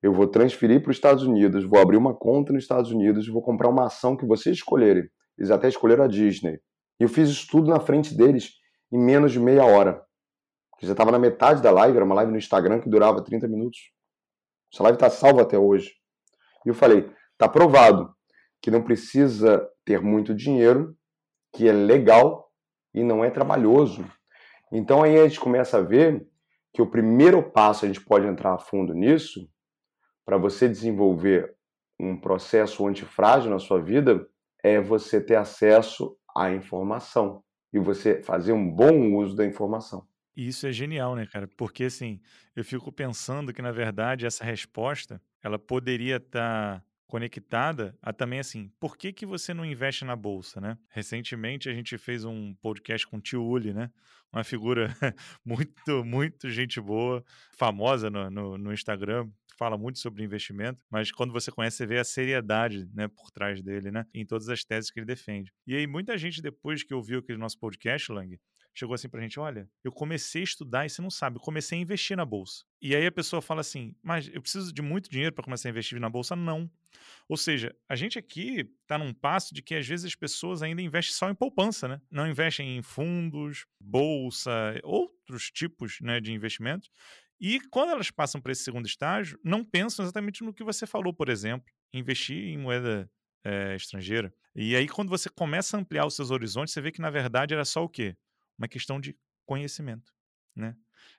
eu 0.06 0.14
vou 0.14 0.28
transferir 0.28 0.84
para 0.84 0.92
os 0.92 0.98
Estados 0.98 1.24
Unidos, 1.24 1.66
vou 1.66 1.80
abrir 1.80 1.98
uma 1.98 2.14
conta 2.14 2.54
nos 2.54 2.62
Estados 2.62 2.92
Unidos, 2.92 3.28
vou 3.28 3.42
comprar 3.42 3.70
uma 3.70 3.88
ação 3.88 4.16
que 4.16 4.24
vocês 4.24 4.58
escolherem. 4.58 5.10
Eles 5.36 5.50
até 5.50 5.68
escolheram 5.68 6.04
a 6.04 6.08
Disney. 6.08 6.60
E 7.00 7.04
eu 7.04 7.10
fiz 7.10 7.28
isso 7.28 7.48
tudo 7.50 7.72
na 7.72 7.80
frente 7.80 8.16
deles 8.16 8.52
em 8.92 9.00
menos 9.00 9.32
de 9.32 9.40
meia 9.40 9.66
hora. 9.66 10.00
já 10.80 10.92
estava 10.92 11.12
na 11.12 11.18
metade 11.18 11.60
da 11.60 11.72
live, 11.72 11.96
era 11.96 12.06
uma 12.06 12.14
live 12.14 12.32
no 12.32 12.38
Instagram 12.38 12.82
que 12.82 12.88
durava 12.88 13.24
30 13.24 13.48
minutos. 13.48 13.80
Essa 14.72 14.84
live 14.84 14.96
está 14.96 15.10
salva 15.10 15.42
até 15.42 15.58
hoje. 15.58 15.94
E 16.64 16.70
eu 16.70 16.76
falei, 16.76 17.10
tá 17.36 17.50
provado 17.50 18.14
que 18.62 18.70
não 18.70 18.84
precisa 18.84 19.68
ter 19.84 20.02
muito 20.02 20.36
dinheiro, 20.36 20.96
que 21.52 21.68
é 21.68 21.74
legal 21.74 22.52
e 22.94 23.04
não 23.04 23.26
é 23.26 23.32
trabalhoso. 23.32 24.06
Então 24.72 25.02
aí 25.02 25.18
a 25.18 25.28
gente 25.28 25.40
começa 25.40 25.80
a 25.80 25.82
ver 25.82 26.24
que 26.72 26.82
o 26.84 26.92
primeiro 26.92 27.42
passo, 27.42 27.86
a 27.86 27.88
gente 27.88 28.02
pode 28.02 28.28
entrar 28.28 28.54
a 28.54 28.60
fundo 28.60 28.94
nisso, 28.94 29.50
para 30.26 30.38
você 30.38 30.68
desenvolver 30.68 31.56
um 32.00 32.18
processo 32.18 32.86
antifrágil 32.88 33.52
na 33.52 33.60
sua 33.60 33.82
vida, 33.82 34.28
é 34.64 34.82
você 34.82 35.22
ter 35.22 35.36
acesso 35.36 36.18
à 36.36 36.52
informação 36.52 37.44
e 37.72 37.80
você 37.80 38.22
fazer 38.22 38.52
um 38.52 38.70
bom 38.70 39.16
uso 39.16 39.36
da 39.36 39.46
informação. 39.46 40.08
E 40.36 40.48
isso 40.48 40.68
é 40.68 40.72
genial, 40.72 41.16
né, 41.16 41.26
cara? 41.26 41.48
Porque 41.56 41.86
assim, 41.86 42.20
eu 42.56 42.66
fico 42.66 42.92
pensando 42.92 43.54
que 43.54 43.62
na 43.62 43.72
verdade 43.72 44.26
essa 44.26 44.44
resposta, 44.44 45.22
ela 45.42 45.58
poderia 45.58 46.18
estar 46.18 46.80
tá 46.80 46.84
conectada 47.08 47.98
a 48.02 48.12
também 48.12 48.40
assim, 48.40 48.72
por 48.80 48.98
que, 48.98 49.14
que 49.14 49.26
você 49.26 49.54
não 49.54 49.66
investe 49.66 50.04
na 50.04 50.16
bolsa, 50.16 50.60
né? 50.60 50.78
Recentemente 50.90 51.70
a 51.70 51.74
gente 51.74 51.98
fez 51.98 52.26
um 52.26 52.54
podcast 52.56 53.06
com 53.08 53.18
o 53.18 53.22
Tio 53.22 53.44
Uli, 53.44 53.74
né? 53.74 53.92
Uma 54.34 54.44
figura 54.44 54.90
muito, 55.46 56.04
muito 56.04 56.50
gente 56.50 56.82
boa, 56.82 57.24
famosa 57.58 58.10
no, 58.10 58.30
no, 58.30 58.58
no, 58.58 58.74
Instagram, 58.74 59.30
fala 59.58 59.78
muito 59.78 60.00
sobre 60.00 60.24
investimento, 60.24 60.82
mas 60.90 61.12
quando 61.12 61.32
você 61.32 61.52
conhece, 61.52 61.78
você 61.78 61.86
vê 61.86 62.00
a 62.00 62.04
seriedade, 62.04 62.90
né, 62.94 63.08
por 63.08 63.32
trás 63.32 63.62
dele, 63.62 63.92
né? 63.92 64.06
Em 64.14 64.26
todas 64.26 64.50
as 64.50 64.64
teses 64.64 64.92
que 64.92 65.00
ele 65.00 65.06
defende. 65.06 65.54
E 65.66 65.76
aí 65.76 65.88
muita 65.88 66.18
gente 66.18 66.42
depois 66.42 66.84
que 66.84 66.94
ouviu 66.94 67.20
aquele 67.20 67.38
nosso 67.38 67.58
podcast, 67.60 68.12
Lang, 68.12 68.38
chegou 68.76 68.94
assim 68.94 69.10
pra 69.10 69.22
gente: 69.22 69.40
olha, 69.40 69.70
eu 69.84 69.92
comecei 69.92 70.42
a 70.42 70.44
estudar 70.44 70.86
e 70.86 70.90
você 70.90 71.02
não 71.02 71.10
sabe, 71.10 71.38
eu 71.38 71.42
comecei 71.42 71.78
a 71.78 71.82
investir 71.82 72.16
na 72.16 72.26
bolsa. 72.26 72.64
E 72.82 72.96
aí 72.96 73.06
a 73.06 73.12
pessoa 73.12 73.42
fala 73.42 73.62
assim: 73.62 73.96
mas 74.04 74.30
eu 74.32 74.42
preciso 74.42 74.74
de 74.74 74.82
muito 74.82 75.10
dinheiro 75.10 75.34
para 75.34 75.44
começar 75.44 75.70
a 75.70 75.72
investir 75.72 76.00
na 76.00 76.10
bolsa? 76.10 76.36
Não. 76.36 76.70
Ou 77.28 77.38
seja, 77.38 77.76
a 77.90 77.96
gente 77.96 78.20
aqui 78.20 78.70
está 78.82 78.98
num 78.98 79.14
passo 79.14 79.54
de 79.54 79.62
que 79.62 79.76
às 79.76 79.88
vezes 79.88 80.06
as 80.06 80.16
pessoas 80.16 80.62
ainda 80.62 80.82
investem 80.82 81.14
só 81.14 81.30
em 81.30 81.36
poupança, 81.36 81.88
né? 81.88 82.02
Não 82.12 82.28
investem 82.28 82.78
em 82.78 82.82
fundos, 82.82 83.66
bolsa, 83.80 84.80
outros 84.84 85.50
tipos 85.50 86.00
né, 86.02 86.20
de 86.20 86.32
investimentos. 86.32 86.90
E 87.40 87.60
quando 87.70 87.92
elas 87.92 88.12
passam 88.12 88.40
para 88.40 88.52
esse 88.52 88.64
segundo 88.64 88.86
estágio, 88.86 89.40
não 89.44 89.64
pensam 89.64 90.06
exatamente 90.06 90.44
no 90.44 90.54
que 90.54 90.64
você 90.64 90.88
falou, 90.88 91.14
por 91.14 91.28
exemplo, 91.30 91.70
investir 91.94 92.38
em 92.38 92.58
moeda 92.58 93.10
é, 93.44 93.76
estrangeira. 93.76 94.34
E 94.56 94.76
aí, 94.76 94.88
quando 94.88 95.10
você 95.10 95.30
começa 95.30 95.76
a 95.76 95.80
ampliar 95.80 96.06
os 96.06 96.16
seus 96.16 96.32
horizontes, 96.32 96.74
você 96.74 96.82
vê 96.82 96.92
que, 96.92 97.02
na 97.02 97.10
verdade, 97.10 97.54
era 97.54 97.66
só 97.66 97.84
o 97.84 97.90
quê? 97.90 98.16
Uma 98.58 98.68
questão 98.68 99.00
de 99.00 99.18
conhecimento, 99.46 100.14
né? 100.56 100.76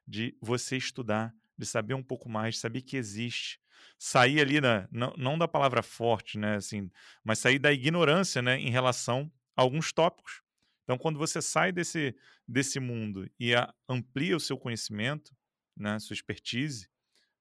De 0.06 0.36
você 0.40 0.76
estudar, 0.76 1.34
de 1.56 1.66
saber 1.66 1.94
um 1.94 2.02
pouco 2.02 2.28
mais, 2.28 2.58
saber 2.58 2.82
que 2.82 2.96
existe. 2.96 3.60
Sair 3.98 4.40
ali, 4.40 4.60
na, 4.60 4.88
não, 4.90 5.12
não 5.16 5.38
da 5.38 5.46
palavra 5.46 5.82
forte, 5.82 6.38
né? 6.38 6.56
Assim, 6.56 6.90
mas 7.24 7.38
sair 7.38 7.58
da 7.58 7.72
ignorância, 7.72 8.42
né? 8.42 8.58
Em 8.58 8.70
relação 8.70 9.30
a 9.56 9.62
alguns 9.62 9.92
tópicos. 9.92 10.42
Então, 10.84 10.96
quando 10.96 11.18
você 11.18 11.42
sai 11.42 11.72
desse, 11.72 12.14
desse 12.46 12.78
mundo 12.78 13.28
e 13.40 13.54
a, 13.54 13.72
amplia 13.88 14.36
o 14.36 14.40
seu 14.40 14.56
conhecimento, 14.56 15.34
né, 15.76 15.98
sua 15.98 16.14
expertise, 16.14 16.88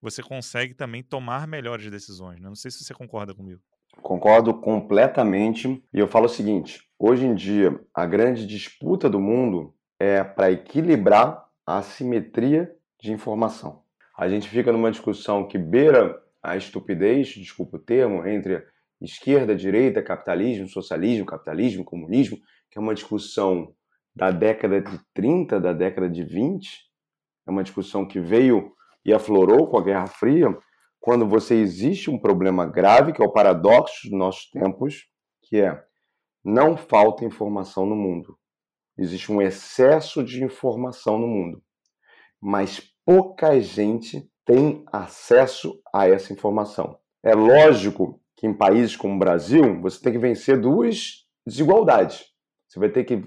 você 0.01 0.23
consegue 0.23 0.73
também 0.73 1.03
tomar 1.03 1.47
melhores 1.47 1.89
decisões. 1.89 2.39
Né? 2.39 2.47
Não 2.47 2.55
sei 2.55 2.71
se 2.71 2.84
você 2.84 2.93
concorda 2.93 3.36
comigo. 3.36 3.62
Concordo 4.01 4.53
completamente. 4.53 5.84
E 5.93 5.99
eu 5.99 6.08
falo 6.08 6.25
o 6.25 6.29
seguinte: 6.29 6.81
hoje 6.97 7.25
em 7.25 7.36
dia, 7.36 7.79
a 7.93 8.05
grande 8.05 8.47
disputa 8.47 9.10
do 9.10 9.19
mundo 9.19 9.74
é 9.99 10.23
para 10.23 10.51
equilibrar 10.51 11.45
a 11.65 11.77
assimetria 11.77 12.73
de 12.99 13.12
informação. 13.12 13.84
A 14.17 14.27
gente 14.27 14.47
fica 14.49 14.71
numa 14.71 14.91
discussão 14.91 15.47
que 15.47 15.58
beira 15.58 16.21
a 16.41 16.55
estupidez, 16.55 17.29
desculpa 17.29 17.77
o 17.77 17.79
termo, 17.79 18.25
entre 18.25 18.63
esquerda, 19.01 19.55
direita, 19.55 20.01
capitalismo, 20.01 20.67
socialismo, 20.67 21.25
capitalismo, 21.25 21.84
comunismo, 21.84 22.38
que 22.69 22.77
é 22.77 22.81
uma 22.81 22.93
discussão 22.93 23.73
da 24.15 24.31
década 24.31 24.79
de 24.79 24.99
30, 25.13 25.60
da 25.60 25.73
década 25.73 26.10
de 26.10 26.23
20. 26.23 26.86
É 27.47 27.51
uma 27.51 27.63
discussão 27.63 28.08
que 28.08 28.19
veio 28.19 28.73
e 29.03 29.13
aflorou 29.13 29.67
com 29.67 29.77
a 29.77 29.84
Guerra 29.84 30.08
Fria, 30.08 30.47
quando 30.99 31.27
você 31.27 31.55
existe 31.55 32.10
um 32.10 32.17
problema 32.17 32.65
grave, 32.65 33.13
que 33.13 33.21
é 33.21 33.25
o 33.25 33.31
paradoxo 33.31 34.10
dos 34.10 34.17
nossos 34.17 34.49
tempos, 34.49 35.08
que 35.43 35.62
é 35.62 35.84
não 36.43 36.75
falta 36.75 37.25
informação 37.25 37.86
no 37.86 37.95
mundo. 37.95 38.38
Existe 38.97 39.31
um 39.31 39.41
excesso 39.41 40.23
de 40.23 40.43
informação 40.43 41.19
no 41.19 41.27
mundo, 41.27 41.62
mas 42.41 42.81
pouca 43.05 43.60
gente 43.60 44.29
tem 44.45 44.86
acesso 44.91 45.81
a 45.93 46.08
essa 46.08 46.31
informação. 46.31 46.97
É 47.23 47.34
lógico 47.34 48.21
que 48.38 48.47
em 48.47 48.53
países 48.53 48.95
como 48.95 49.15
o 49.15 49.19
Brasil, 49.19 49.81
você 49.81 50.01
tem 50.01 50.13
que 50.13 50.19
vencer 50.19 50.60
duas 50.60 51.25
desigualdades. 51.45 52.25
Você 52.67 52.79
vai 52.79 52.89
ter 52.89 53.03
que 53.03 53.23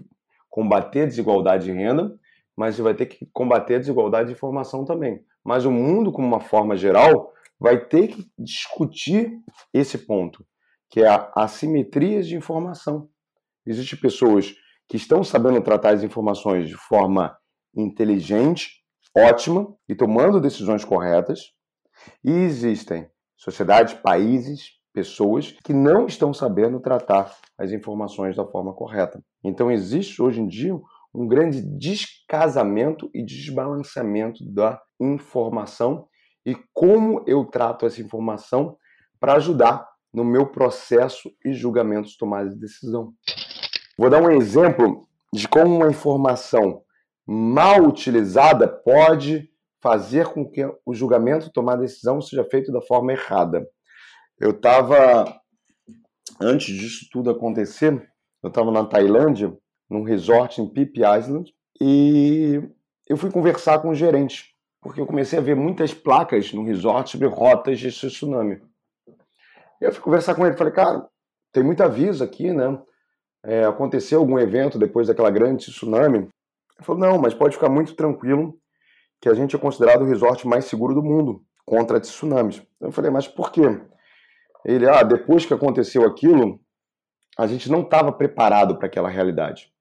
combater 0.49 1.03
a 1.03 1.07
desigualdade 1.07 1.65
de 1.65 1.73
renda, 1.73 2.19
mas 2.57 2.77
você 2.77 2.83
vai 2.83 2.95
ter 2.95 3.07
que 3.07 3.27
combater 3.33 3.77
a 3.77 3.79
desigualdade 3.79 4.29
de 4.29 4.35
informação 4.35 4.85
também. 4.85 5.25
Mas 5.45 5.65
o 5.65 5.71
mundo, 5.71 6.13
como 6.13 6.27
uma 6.27 6.41
forma 6.41 6.77
geral, 6.77 7.33
vai 7.59 7.85
ter 7.85 8.09
que 8.09 8.31
discutir 8.39 9.39
esse 9.73 9.99
ponto, 9.99 10.45
que 10.91 11.01
é 11.01 11.09
a 11.09 11.33
assimetrias 11.37 12.27
de 12.27 12.37
informação. 12.37 13.09
Existem 13.67 13.99
pessoas 13.99 14.55
que 14.89 14.97
estão 14.97 15.23
sabendo 15.23 15.61
tratar 15.61 15.95
as 15.95 16.03
informações 16.03 16.69
de 16.69 16.77
forma 16.77 17.37
inteligente, 17.77 18.83
ótima 19.17 19.75
e 19.89 19.95
tomando 19.95 20.41
decisões 20.41 20.85
corretas, 20.85 21.53
e 22.25 22.31
existem 22.31 23.09
sociedades, 23.37 23.95
países, 23.95 24.79
pessoas 24.93 25.53
que 25.63 25.73
não 25.73 26.07
estão 26.07 26.33
sabendo 26.33 26.81
tratar 26.81 27.33
as 27.57 27.71
informações 27.71 28.35
da 28.35 28.45
forma 28.45 28.73
correta. 28.73 29.23
Então 29.45 29.71
existe 29.71 30.21
hoje 30.21 30.41
em 30.41 30.47
dia 30.47 30.75
um 31.15 31.27
grande 31.27 31.63
descasamento 31.63 33.11
e 33.15 33.25
desbalanceamento 33.25 34.45
da 34.45 34.81
informação 35.01 36.09
e 36.45 36.57
como 36.73 37.23
eu 37.27 37.45
trato 37.45 37.87
essa 37.87 38.01
informação 38.01 38.77
para 39.21 39.35
ajudar 39.35 39.87
no 40.13 40.25
meu 40.25 40.47
processo 40.47 41.31
e 41.45 41.53
julgamentos 41.53 42.13
de 42.13 42.19
tomada 42.19 42.49
de 42.49 42.59
decisão. 42.59 43.13
Vou 43.99 44.09
dar 44.09 44.23
um 44.23 44.31
exemplo 44.31 45.09
de 45.33 45.49
como 45.49 45.77
uma 45.77 45.89
informação 45.89 46.83
mal 47.27 47.83
utilizada 47.83 48.69
pode 48.69 49.51
fazer 49.83 50.27
com 50.29 50.49
que 50.49 50.65
o 50.87 50.95
julgamento, 50.95 51.53
tomar 51.53 51.77
decisão, 51.77 52.21
seja 52.21 52.45
feito 52.45 52.73
da 52.73 52.81
forma 52.81 53.13
errada. 53.13 53.69
Eu 54.41 54.51
estava, 54.51 55.41
antes 56.41 56.75
disso 56.75 57.09
tudo 57.13 57.31
acontecer, 57.31 57.93
eu 58.43 58.49
estava 58.49 58.71
na 58.71 58.85
Tailândia, 58.85 59.53
num 59.91 60.05
resort 60.05 60.61
em 60.61 60.69
Pip 60.69 61.01
Island, 61.01 61.53
e 61.81 62.63
eu 63.09 63.17
fui 63.17 63.31
conversar 63.31 63.81
com 63.81 63.91
o 63.91 63.95
gerente 63.95 64.57
porque 64.81 65.01
eu 65.01 65.07
comecei 65.07 65.39
a 65.39 65.43
ver 65.43 65.57
muitas 65.57 65.93
placas 65.93 66.53
no 66.53 66.65
resort 66.65 67.11
sobre 67.11 67.27
rotas 67.27 67.79
de 67.79 67.91
tsunami. 67.91 68.61
Eu 69.81 69.93
fui 69.93 70.03
conversar 70.03 70.35
com 70.35 70.47
ele, 70.47 70.57
falei, 70.57 70.73
cara, 70.73 71.09
tem 71.53 71.63
muito 71.63 71.83
aviso 71.83 72.23
aqui, 72.23 72.53
né? 72.53 72.81
É, 73.45 73.65
aconteceu 73.65 74.19
algum 74.21 74.39
evento 74.39 74.79
depois 74.79 75.09
daquela 75.09 75.31
grande 75.31 75.67
tsunami? 75.67 76.19
Ele 76.19 76.31
falou, 76.83 77.01
não, 77.01 77.19
mas 77.19 77.35
pode 77.35 77.55
ficar 77.55 77.69
muito 77.69 77.95
tranquilo 77.95 78.59
que 79.21 79.29
a 79.29 79.35
gente 79.35 79.55
é 79.55 79.59
considerado 79.59 80.03
o 80.03 80.07
resort 80.07 80.47
mais 80.47 80.67
seguro 80.67 80.95
do 80.95 81.03
mundo 81.03 81.43
contra 81.65 82.01
tsunamis. 82.01 82.63
Eu 82.81 82.93
falei, 82.93 83.11
mas 83.11 83.27
por 83.27 83.51
quê? 83.51 83.81
Ele, 84.65 84.89
ah, 84.89 85.03
depois 85.03 85.45
que 85.45 85.55
aconteceu 85.55 86.07
aquilo, 86.07 86.61
a 87.37 87.47
gente 87.47 87.71
não 87.71 87.83
estava 87.83 88.13
preparado 88.13 88.77
para 88.77 88.87
aquela 88.87 89.09
realidade. 89.09 89.73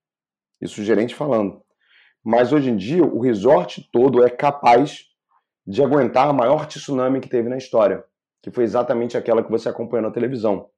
Isso 0.62 0.82
o 0.82 0.84
gerente 0.84 1.16
falando. 1.16 1.62
Mas 2.24 2.52
hoje 2.52 2.70
em 2.70 2.76
dia, 2.76 3.04
o 3.04 3.20
resort 3.20 3.88
todo 3.92 4.24
é 4.24 4.30
capaz 4.30 5.06
de 5.66 5.84
aguentar 5.84 6.28
a 6.28 6.34
maior 6.34 6.66
tsunami 6.66 7.20
que 7.20 7.30
teve 7.30 7.50
na 7.50 7.58
história, 7.58 8.04
que 8.42 8.52
foi 8.52 8.64
exatamente 8.64 9.18
aquela 9.18 9.44
que 9.44 9.52
você 9.52 9.70
acompanhou 9.70 10.08
na 10.08 10.14
televisão. 10.14 10.70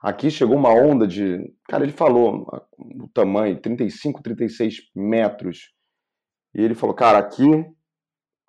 Aqui 0.00 0.30
chegou 0.30 0.56
uma 0.56 0.72
onda 0.72 1.06
de. 1.06 1.52
Cara, 1.68 1.84
ele 1.84 1.92
falou 1.92 2.46
o 2.78 3.08
tamanho, 3.12 3.60
35, 3.60 4.22
36 4.22 4.90
metros. 4.94 5.72
E 6.54 6.62
ele 6.62 6.74
falou: 6.74 6.94
Cara, 6.94 7.18
aqui 7.18 7.66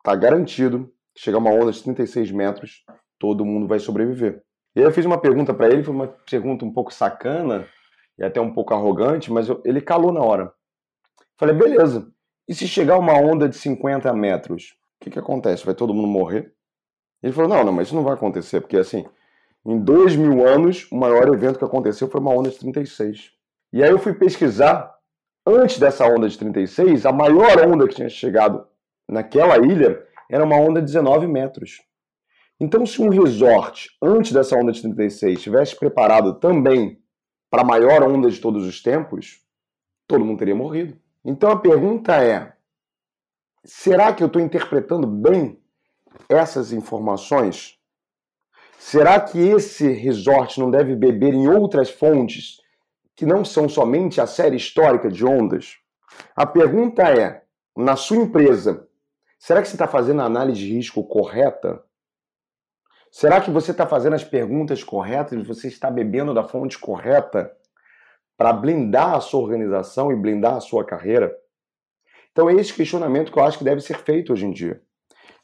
tá 0.04 0.16
garantido 0.16 0.92
que 1.14 1.22
chegar 1.22 1.40
uma 1.40 1.52
onda 1.52 1.72
de 1.72 1.84
36 1.84 2.32
metros, 2.32 2.84
todo 3.20 3.46
mundo 3.46 3.68
vai 3.68 3.80
sobreviver. 3.80 4.42
E 4.76 4.80
aí 4.80 4.86
eu 4.86 4.92
fiz 4.92 5.06
uma 5.06 5.20
pergunta 5.20 5.54
para 5.54 5.68
ele, 5.68 5.84
foi 5.84 5.94
uma 5.94 6.08
pergunta 6.08 6.64
um 6.64 6.72
pouco 6.72 6.94
sacana 6.94 7.68
e 8.18 8.24
até 8.24 8.40
um 8.40 8.54
pouco 8.54 8.74
arrogante, 8.74 9.32
mas 9.32 9.50
eu, 9.50 9.62
ele 9.66 9.82
calou 9.82 10.14
na 10.14 10.22
hora. 10.22 10.54
Falei: 11.38 11.54
Beleza, 11.54 12.10
e 12.48 12.56
se 12.56 12.68
chegar 12.68 12.98
uma 12.98 13.14
onda 13.14 13.50
de 13.50 13.58
50 13.58 14.14
metros, 14.14 14.76
o 15.00 15.04
que, 15.04 15.12
que 15.12 15.20
acontece? 15.20 15.66
Vai 15.66 15.76
todo 15.76 15.94
mundo 15.94 16.08
morrer? 16.08 16.54
Ele 17.22 17.34
falou: 17.34 17.50
não, 17.50 17.64
não, 17.64 17.74
mas 17.74 17.88
isso 17.88 17.96
não 17.96 18.04
vai 18.04 18.14
acontecer, 18.14 18.62
porque 18.62 18.78
assim, 18.78 19.06
em 19.66 19.80
dois 19.80 20.16
mil 20.16 20.46
anos, 20.46 20.88
o 20.92 20.96
maior 20.96 21.34
evento 21.34 21.60
que 21.60 21.66
aconteceu 21.66 22.08
foi 22.08 22.20
uma 22.20 22.32
onda 22.32 22.50
de 22.50 22.58
36. 22.58 23.32
E 23.74 23.84
aí 23.84 23.90
eu 23.90 24.00
fui 24.00 24.14
pesquisar, 24.14 24.94
antes 25.46 25.80
dessa 25.80 26.06
onda 26.06 26.28
de 26.28 26.38
36, 26.38 27.06
a 27.06 27.12
maior 27.12 27.68
onda 27.68 27.88
que 27.88 27.96
tinha 27.96 28.10
chegado 28.10 28.68
naquela 29.08 29.58
ilha 29.58 30.04
era 30.30 30.44
uma 30.44 30.56
onda 30.56 30.80
de 30.80 30.88
19 30.88 31.28
metros. 31.28 31.82
Então, 32.60 32.86
se 32.86 33.02
um 33.02 33.10
resort, 33.10 33.90
antes 34.02 34.32
dessa 34.32 34.56
onda 34.56 34.72
de 34.72 34.82
36, 34.82 35.38
estivesse 35.38 35.76
preparado 35.76 36.36
também 36.36 37.02
para 37.50 37.64
a 37.64 37.66
maior 37.66 38.04
onda 38.04 38.30
de 38.30 38.40
todos 38.40 38.66
os 38.66 38.82
tempos, 38.82 39.42
todo 40.08 40.24
mundo 40.24 40.40
teria 40.40 40.56
morrido. 40.56 40.98
Então 41.24 41.52
a 41.52 41.60
pergunta 41.60 42.16
é: 42.16 42.54
será 43.64 44.14
que 44.14 44.24
eu 44.24 44.28
estou 44.28 44.42
interpretando 44.42 45.06
bem 45.06 45.60
essas 46.30 46.72
informações? 46.72 47.78
Será 48.84 49.22
que 49.22 49.38
esse 49.38 49.88
resort 49.92 50.60
não 50.60 50.72
deve 50.72 50.96
beber 50.96 51.36
em 51.36 51.48
outras 51.48 51.92
fontes 51.92 52.60
que 53.16 53.28
não 53.28 53.46
são 53.46 53.70
somente 53.70 54.20
a 54.20 54.26
série 54.26 54.58
histórica 54.58 55.08
de 55.08 55.24
ondas? 55.24 55.78
A 56.36 56.48
pergunta 56.48 57.04
é: 57.04 57.44
na 57.78 57.96
sua 57.96 58.18
empresa, 58.18 58.88
será 59.38 59.62
que 59.62 59.68
você 59.68 59.76
está 59.76 59.88
fazendo 59.88 60.24
a 60.24 60.26
análise 60.26 60.60
de 60.60 60.74
risco 60.74 61.04
correta? 61.04 61.82
Será 63.12 63.40
que 63.40 63.52
você 63.52 63.70
está 63.70 63.86
fazendo 63.86 64.16
as 64.16 64.24
perguntas 64.24 64.84
corretas? 64.84 65.46
Você 65.46 65.68
está 65.68 65.92
bebendo 65.92 66.34
da 66.34 66.44
fonte 66.44 66.80
correta? 66.80 67.56
para 68.36 68.54
blindar 68.54 69.14
a 69.14 69.20
sua 69.20 69.40
organização 69.40 70.12
e 70.12 70.16
blindar 70.16 70.56
a 70.56 70.60
sua 70.60 70.84
carreira? 70.84 71.32
Então 72.32 72.50
é 72.50 72.56
esse 72.56 72.74
questionamento 72.74 73.32
que 73.32 73.38
eu 73.38 73.44
acho 73.44 73.60
que 73.60 73.64
deve 73.64 73.82
ser 73.82 74.00
feito 74.00 74.34
hoje 74.34 74.48
em 74.48 74.52
dia. 74.52 74.82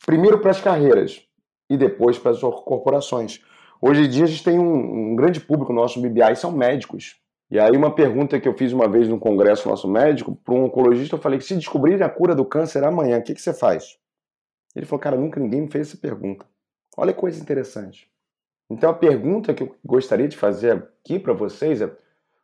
Primeiro 0.03 0.39
para 0.39 0.49
as 0.49 0.59
carreiras 0.59 1.26
e 1.69 1.77
depois 1.77 2.17
para 2.17 2.31
as 2.31 2.39
corporações. 2.39 3.41
Hoje 3.81 4.05
em 4.05 4.09
dia 4.09 4.23
a 4.23 4.27
gente 4.27 4.43
tem 4.43 4.57
um, 4.57 5.11
um 5.11 5.15
grande 5.15 5.39
público 5.39 5.71
nosso 5.71 6.01
no 6.01 6.09
BBI, 6.09 6.35
são 6.35 6.51
médicos. 6.51 7.21
E 7.49 7.59
aí 7.59 7.75
uma 7.75 7.93
pergunta 7.93 8.39
que 8.39 8.47
eu 8.47 8.53
fiz 8.53 8.73
uma 8.73 8.87
vez 8.87 9.07
no 9.07 9.19
congresso 9.19 9.69
nosso 9.69 9.87
médico, 9.87 10.35
para 10.35 10.53
um 10.53 10.65
oncologista, 10.65 11.15
eu 11.15 11.19
falei 11.19 11.39
se 11.39 11.55
descobrirem 11.55 12.03
a 12.03 12.09
cura 12.09 12.35
do 12.35 12.43
câncer 12.43 12.83
amanhã, 12.83 13.19
o 13.19 13.23
que, 13.23 13.33
que 13.33 13.41
você 13.41 13.53
faz? 13.53 13.97
Ele 14.75 14.85
falou, 14.85 14.99
cara, 14.99 15.15
nunca 15.15 15.39
ninguém 15.39 15.61
me 15.61 15.71
fez 15.71 15.87
essa 15.87 15.97
pergunta. 15.97 16.45
Olha 16.95 17.13
que 17.13 17.19
coisa 17.19 17.41
interessante. 17.41 18.09
Então 18.69 18.89
a 18.89 18.93
pergunta 18.93 19.53
que 19.53 19.63
eu 19.63 19.75
gostaria 19.83 20.27
de 20.27 20.35
fazer 20.35 20.71
aqui 20.73 21.19
para 21.19 21.33
vocês 21.33 21.81
é: 21.81 21.95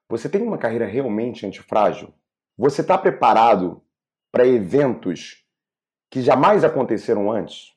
você 0.08 0.30
tem 0.30 0.42
uma 0.42 0.58
carreira 0.58 0.86
realmente 0.86 1.46
antifrágil? 1.46 2.14
Você 2.58 2.82
está 2.82 2.98
preparado 2.98 3.82
para 4.32 4.48
eventos 4.48 5.44
que 6.10 6.22
jamais 6.22 6.64
aconteceram 6.64 7.32
antes? 7.32 7.74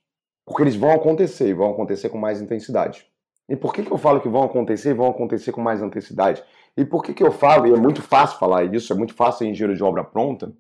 Porque 0.47 0.63
eles 0.63 0.77
vão 0.77 0.93
acontecer 0.93 1.49
e 1.49 1.53
vão 1.53 1.71
acontecer 1.71 2.09
com 2.09 2.19
mais 2.19 2.41
intensidade. 2.41 3.05
E 3.49 3.57
por 3.57 3.75
que, 3.75 3.83
que 3.83 3.93
eu 3.93 3.99
falo 3.99 4.21
que 4.21 4.29
vão 4.29 4.45
acontecer 4.45 4.91
e 4.91 4.95
vão 4.95 5.09
acontecer 5.09 5.53
com 5.53 5.61
mais 5.61 5.83
intensidade? 5.83 6.43
E 6.77 6.85
por 6.85 7.03
que, 7.03 7.13
que 7.13 7.23
eu 7.23 7.33
falo, 7.33 7.67
e 7.67 7.73
é 7.73 7.77
muito 7.77 8.03
fácil 8.03 8.39
falar 8.39 8.65
isso, 8.65 8.93
é 8.93 8.97
muito 8.97 9.15
fácil 9.15 9.47
em 9.47 9.51
engenheiro 9.51 9.77
de 9.77 9.83
obra 9.83 10.05
pronta, 10.05 10.53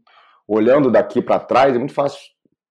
olhando 0.47 0.91
daqui 0.91 1.23
para 1.23 1.39
trás, 1.39 1.75
é 1.75 1.79
muito 1.79 1.95
fácil 1.95 2.19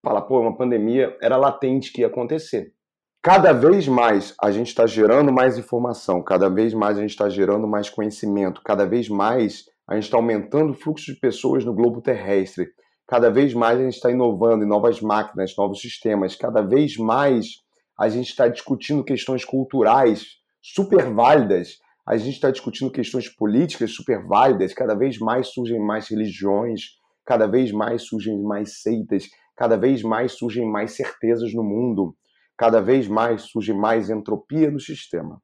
falar, 0.04 0.21
pô, 0.21 0.39
uma 0.39 0.56
pandemia 0.56 1.15
era 1.21 1.38
latente 1.38 1.91
que 1.91 2.01
ia 2.01 2.08
acontecer. 2.08 2.73
Cada 3.21 3.51
vez 3.54 3.88
mais 3.88 4.36
a 4.39 4.51
gente 4.51 4.67
está 4.67 4.86
gerando 4.86 5.32
mais 5.32 5.58
informação, 5.58 6.21
cada 6.21 6.47
vez 6.47 6.73
mais 6.73 6.97
a 6.97 7.01
gente 7.01 7.10
está 7.10 7.28
gerando 7.28 7.67
mais 7.67 7.89
conhecimento, 7.89 8.62
cada 8.63 8.86
vez 8.86 9.10
mais 9.10 9.65
a 9.88 9.95
gente 9.95 10.04
está 10.04 10.17
aumentando 10.17 10.71
o 10.71 10.75
fluxo 10.75 11.12
de 11.12 11.19
pessoas 11.19 11.65
no 11.65 11.73
globo 11.73 12.01
terrestre, 12.01 12.67
cada 13.08 13.30
vez 13.30 13.54
mais 13.54 13.80
a 13.80 13.84
gente 13.84 13.96
está 13.96 14.12
inovando 14.12 14.63
em 14.63 14.68
novas 14.68 15.00
máquinas, 15.02 15.56
novos 15.58 15.80
sistemas, 15.80 16.36
cada 16.36 16.62
vez 16.62 16.98
mais 16.98 17.63
a 17.98 18.10
gente 18.10 18.30
está 18.30 18.48
discutindo 18.48 19.04
questões 19.04 19.46
culturais 19.46 20.26
super 20.62 21.13
válidas, 21.13 21.78
a 22.06 22.18
gente 22.18 22.36
está 22.36 22.52
discutindo 22.52 22.91
questões 22.91 23.30
políticas 23.30 23.91
super 23.91 24.26
válidas, 24.26 24.74
cada 24.74 24.96
vez 24.96 25.18
mais 25.20 25.48
surgem 25.48 25.80
mais 25.80 26.08
religiões, 26.08 26.82
cada 27.26 27.48
vez 27.48 27.72
mais 27.72 28.04
surgem 28.04 28.41
mais 28.41 28.82
seitas, 28.82 29.28
cada 29.56 29.78
vez 29.78 30.04
mais 30.04 30.34
surgem 30.34 30.70
mais 30.70 30.91
certezas 30.91 31.54
no 31.54 31.63
mundo, 31.63 32.15
cada 32.58 32.82
vez 32.82 33.08
mais 33.08 33.44
surge 33.44 33.74
mais 33.74 34.10
entropia 34.10 34.70
no 34.70 34.80
sistema. 34.80 35.41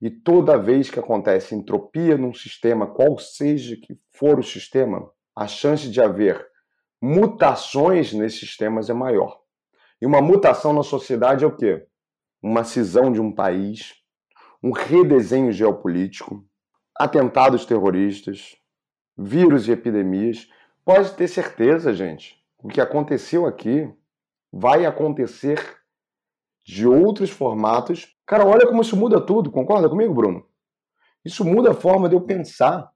E 0.00 0.10
toda 0.10 0.58
vez 0.58 0.90
que 0.90 0.98
acontece 0.98 1.54
entropia 1.54 2.16
num 2.16 2.34
sistema, 2.34 2.86
qual 2.86 3.18
seja 3.18 3.76
que 3.76 3.98
for 4.12 4.38
o 4.38 4.42
sistema, 4.42 5.08
a 5.36 5.46
chance 5.46 5.90
de 5.90 6.00
haver 6.00 6.44
mutações 7.04 8.14
nesses 8.14 8.40
sistemas 8.40 8.88
é 8.88 8.94
maior. 8.94 9.38
E 10.00 10.06
uma 10.06 10.22
mutação 10.22 10.72
na 10.72 10.82
sociedade 10.82 11.44
é 11.44 11.46
o 11.46 11.54
quê? 11.54 11.86
Uma 12.42 12.64
cisão 12.64 13.12
de 13.12 13.20
um 13.20 13.30
país, 13.30 13.94
um 14.62 14.72
redesenho 14.72 15.52
geopolítico, 15.52 16.42
atentados 16.98 17.66
terroristas, 17.66 18.56
vírus 19.18 19.68
e 19.68 19.72
epidemias. 19.72 20.48
Pode 20.82 21.12
ter 21.12 21.28
certeza, 21.28 21.92
gente, 21.92 22.42
o 22.58 22.68
que 22.68 22.80
aconteceu 22.80 23.44
aqui 23.44 23.92
vai 24.50 24.86
acontecer 24.86 25.60
de 26.64 26.88
outros 26.88 27.28
formatos. 27.28 28.16
Cara, 28.24 28.46
olha 28.46 28.66
como 28.66 28.80
isso 28.80 28.96
muda 28.96 29.20
tudo, 29.20 29.50
concorda 29.50 29.90
comigo, 29.90 30.14
Bruno? 30.14 30.48
Isso 31.22 31.44
muda 31.44 31.72
a 31.72 31.74
forma 31.74 32.08
de 32.08 32.14
eu 32.14 32.22
pensar 32.22 32.90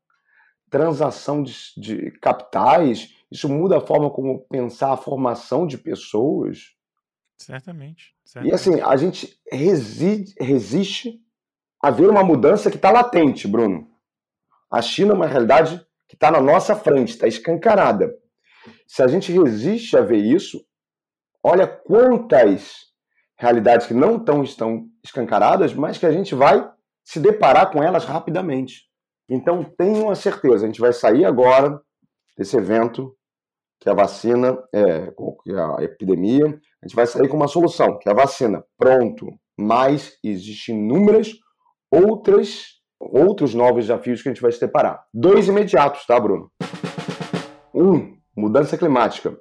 transação 0.71 1.43
de, 1.43 1.55
de 1.77 2.11
capitais, 2.23 3.18
isso 3.31 3.49
muda 3.49 3.79
a 3.79 3.81
forma 3.81 4.11
como 4.11 4.41
pensar 4.49 4.93
a 4.93 4.97
formação 4.97 5.67
de 5.67 5.77
pessoas. 5.77 6.75
Certamente. 7.39 8.15
certamente. 8.25 8.53
E 8.53 8.55
assim, 8.55 8.81
a 8.81 8.97
gente 8.97 9.39
reside, 9.51 10.35
resiste 10.41 11.21
a 11.83 11.91
ver 11.91 12.09
uma 12.09 12.25
mudança 12.25 12.71
que 12.71 12.77
está 12.77 12.91
latente, 12.91 13.47
Bruno. 13.47 13.89
A 14.71 14.83
China 14.83 15.13
é 15.13 15.15
uma 15.15 15.27
realidade 15.27 15.85
que 16.09 16.15
está 16.15 16.31
na 16.31 16.41
nossa 16.41 16.75
frente, 16.75 17.11
está 17.11 17.27
escancarada. 17.27 18.15
Se 18.87 19.03
a 19.03 19.07
gente 19.07 19.31
resiste 19.31 19.97
a 19.97 20.01
ver 20.01 20.19
isso, 20.19 20.65
olha 21.43 21.67
quantas 21.67 22.89
realidades 23.37 23.87
que 23.87 23.95
não 23.95 24.19
tão 24.19 24.43
estão 24.43 24.89
escancaradas, 25.05 25.73
mas 25.73 25.97
que 25.97 26.07
a 26.07 26.11
gente 26.11 26.35
vai 26.35 26.69
se 27.05 27.21
deparar 27.21 27.71
com 27.71 27.83
elas 27.83 28.05
rapidamente. 28.05 28.89
Então 29.29 29.63
tenham 29.63 30.11
a 30.11 30.15
certeza, 30.15 30.65
a 30.65 30.67
gente 30.67 30.81
vai 30.81 30.93
sair 30.93 31.25
agora 31.25 31.81
desse 32.37 32.57
evento, 32.57 33.17
que 33.81 33.89
a 33.89 33.95
vacina, 33.95 34.59
é, 34.73 35.13
que 35.43 35.53
a 35.53 35.83
epidemia, 35.83 36.47
a 36.47 36.87
gente 36.87 36.97
vai 36.97 37.07
sair 37.07 37.29
com 37.29 37.37
uma 37.37 37.49
solução, 37.49 37.99
que 37.99 38.09
é 38.09 38.13
a 38.13 38.15
vacina. 38.15 38.65
Pronto. 38.77 39.27
Mas 39.59 40.19
existem 40.23 40.77
inúmeras 40.77 41.33
outras 41.91 42.79
outros 43.01 43.55
novos 43.55 43.85
desafios 43.85 44.21
que 44.21 44.29
a 44.29 44.33
gente 44.33 44.43
vai 44.43 44.51
se 44.51 44.59
deparar. 44.59 45.05
Dois 45.15 45.47
imediatos, 45.47 46.05
tá, 46.05 46.19
Bruno? 46.19 46.51
Um, 47.73 48.17
mudança 48.37 48.77
climática. 48.77 49.39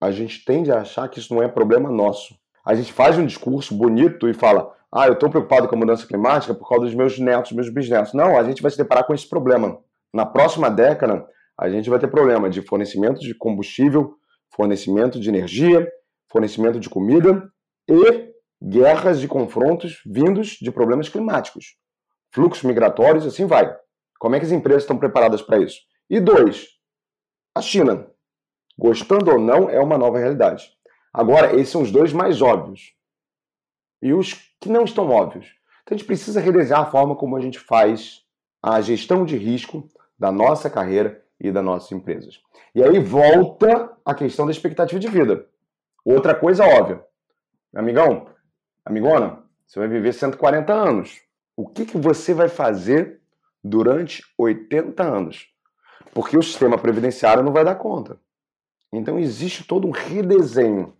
A 0.00 0.10
gente 0.10 0.42
tende 0.42 0.72
a 0.72 0.80
achar 0.80 1.06
que 1.08 1.18
isso 1.18 1.34
não 1.34 1.42
é 1.42 1.48
problema 1.48 1.90
nosso 1.90 2.34
a 2.64 2.74
gente 2.74 2.92
faz 2.92 3.18
um 3.18 3.26
discurso 3.26 3.74
bonito 3.74 4.28
e 4.28 4.34
fala: 4.34 4.72
ah, 4.90 5.06
eu 5.06 5.14
estou 5.14 5.28
preocupado 5.28 5.68
com 5.68 5.74
a 5.74 5.78
mudança 5.78 6.06
climática 6.06 6.54
por 6.54 6.68
causa 6.68 6.84
dos 6.84 6.94
meus 6.94 7.18
netos, 7.18 7.52
meus 7.52 7.68
bisnetos. 7.68 8.14
Não, 8.14 8.38
a 8.38 8.44
gente 8.44 8.62
vai 8.62 8.70
se 8.70 8.76
deparar 8.76 9.04
com 9.04 9.14
esse 9.14 9.28
problema. 9.28 9.78
Na 10.12 10.26
próxima 10.26 10.70
década, 10.70 11.26
a 11.58 11.68
gente 11.68 11.90
vai 11.90 11.98
ter 11.98 12.08
problema 12.08 12.48
de 12.48 12.62
fornecimento 12.62 13.20
de 13.20 13.34
combustível, 13.34 14.16
fornecimento 14.54 15.20
de 15.20 15.28
energia, 15.28 15.90
fornecimento 16.30 16.80
de 16.80 16.88
comida 16.88 17.50
e 17.88 18.32
guerras 18.62 19.22
e 19.22 19.28
confrontos 19.28 20.00
vindos 20.06 20.56
de 20.60 20.70
problemas 20.70 21.08
climáticos. 21.08 21.76
Fluxos 22.32 22.64
migratórios, 22.64 23.26
assim 23.26 23.46
vai. 23.46 23.76
Como 24.18 24.34
é 24.34 24.38
que 24.38 24.46
as 24.46 24.52
empresas 24.52 24.84
estão 24.84 24.98
preparadas 24.98 25.42
para 25.42 25.58
isso? 25.58 25.80
E 26.08 26.20
dois, 26.20 26.68
a 27.54 27.60
China. 27.60 28.08
Gostando 28.78 29.30
ou 29.30 29.38
não, 29.38 29.68
é 29.68 29.78
uma 29.80 29.98
nova 29.98 30.18
realidade. 30.18 30.72
Agora, 31.12 31.54
esses 31.54 31.68
são 31.68 31.82
os 31.82 31.90
dois 31.90 32.12
mais 32.12 32.40
óbvios. 32.40 32.94
E 34.00 34.14
os 34.14 34.34
que 34.60 34.68
não 34.68 34.84
estão 34.84 35.10
óbvios. 35.10 35.46
Então 35.82 35.94
a 35.94 35.98
gente 35.98 36.06
precisa 36.06 36.40
redesenhar 36.40 36.82
a 36.82 36.90
forma 36.90 37.14
como 37.14 37.36
a 37.36 37.40
gente 37.40 37.58
faz 37.58 38.22
a 38.62 38.80
gestão 38.80 39.24
de 39.24 39.36
risco 39.36 39.88
da 40.18 40.32
nossa 40.32 40.70
carreira 40.70 41.21
e 41.42 41.50
das 41.50 41.64
nossas 41.64 41.90
empresas. 41.90 42.40
E 42.72 42.82
aí 42.82 43.00
volta 43.00 43.92
a 44.04 44.14
questão 44.14 44.46
da 44.46 44.52
expectativa 44.52 45.00
de 45.00 45.08
vida. 45.08 45.44
Outra 46.04 46.34
coisa 46.34 46.64
óbvia. 46.64 47.04
Amigão, 47.74 48.28
amigona, 48.84 49.42
você 49.66 49.80
vai 49.80 49.88
viver 49.88 50.12
140 50.12 50.72
anos. 50.72 51.20
O 51.56 51.68
que, 51.68 51.84
que 51.84 51.98
você 51.98 52.32
vai 52.32 52.48
fazer 52.48 53.20
durante 53.62 54.22
80 54.38 55.02
anos? 55.02 55.48
Porque 56.14 56.38
o 56.38 56.42
sistema 56.42 56.78
previdenciário 56.78 57.42
não 57.42 57.52
vai 57.52 57.64
dar 57.64 57.74
conta. 57.74 58.20
Então 58.92 59.18
existe 59.18 59.64
todo 59.64 59.86
um 59.86 59.90
redesenho 59.90 60.96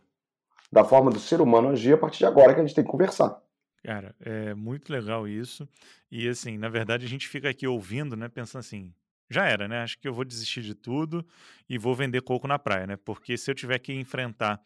da 0.73 0.83
forma 0.83 1.11
do 1.11 1.21
ser 1.21 1.41
humano 1.41 1.69
agir 1.69 1.93
a 1.93 1.99
partir 1.99 2.19
de 2.19 2.27
agora 2.27 2.55
que 2.55 2.61
a 2.61 2.65
gente 2.65 2.75
tem 2.75 2.85
que 2.85 2.91
conversar. 2.91 3.41
Cara, 3.85 4.15
é 4.21 4.55
muito 4.55 4.93
legal 4.93 5.29
isso. 5.29 5.69
E 6.11 6.29
assim, 6.29 6.57
na 6.57 6.69
verdade, 6.69 7.05
a 7.05 7.09
gente 7.09 7.29
fica 7.29 7.51
aqui 7.51 7.67
ouvindo, 7.67 8.17
né, 8.17 8.29
pensando 8.29 8.61
assim, 8.61 8.93
já 9.33 9.47
era, 9.47 9.67
né? 9.67 9.83
Acho 9.83 9.99
que 9.99 10.07
eu 10.07 10.15
vou 10.15 10.25
desistir 10.25 10.63
de 10.63 10.75
tudo 10.75 11.27
e 11.69 11.79
vou 11.79 11.95
vender 11.95 12.23
coco 12.23 12.47
na 12.47 12.59
praia, 12.59 12.87
né? 12.87 12.97
Porque 12.97 13.37
se 13.37 13.51
eu 13.51 13.55
tiver 13.55 13.79
que 13.79 13.93
enfrentar 13.93 14.61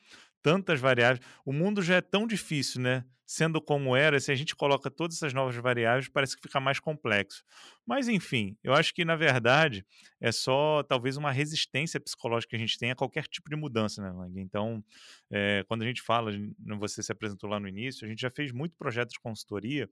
tantas 0.47 0.79
variáveis. 0.79 1.27
O 1.45 1.53
mundo 1.53 1.83
já 1.83 1.97
é 1.97 2.01
tão 2.01 2.25
difícil, 2.25 2.81
né? 2.81 3.05
Sendo 3.27 3.61
como 3.61 3.97
era, 3.97 4.21
se 4.21 4.31
a 4.31 4.35
gente 4.37 4.55
coloca 4.55 4.89
todas 4.89 5.17
essas 5.17 5.35
novas 5.35 5.57
variáveis, 5.57 6.09
parece 6.09 6.37
que 6.37 6.43
fica 6.43 6.61
mais 6.61 6.79
complexo. 6.79 7.43
Mas, 7.85 8.07
enfim, 8.07 8.57
eu 8.63 8.73
acho 8.73 8.95
que, 8.95 9.05
na 9.05 9.17
verdade, 9.17 9.85
é 10.21 10.31
só 10.31 10.85
talvez 10.85 11.17
uma 11.17 11.33
resistência 11.33 11.99
psicológica 11.99 12.51
que 12.51 12.55
a 12.57 12.61
gente 12.61 12.79
tem 12.79 12.93
a 12.93 12.95
qualquer 12.95 13.25
tipo 13.27 13.51
de 13.51 13.57
mudança, 13.57 14.01
né, 14.01 14.13
Lang? 14.13 14.41
Então, 14.41 14.85
é, 15.33 15.65
quando 15.67 15.83
a 15.83 15.85
gente 15.85 16.01
fala, 16.01 16.31
você 16.79 17.03
se 17.03 17.11
apresentou 17.11 17.51
lá 17.51 17.59
no 17.59 17.67
início, 17.67 18.07
a 18.07 18.09
gente 18.09 18.21
já 18.21 18.31
fez 18.31 18.53
muito 18.53 18.77
projeto 18.77 19.11
de 19.11 19.19
consultoria 19.19 19.91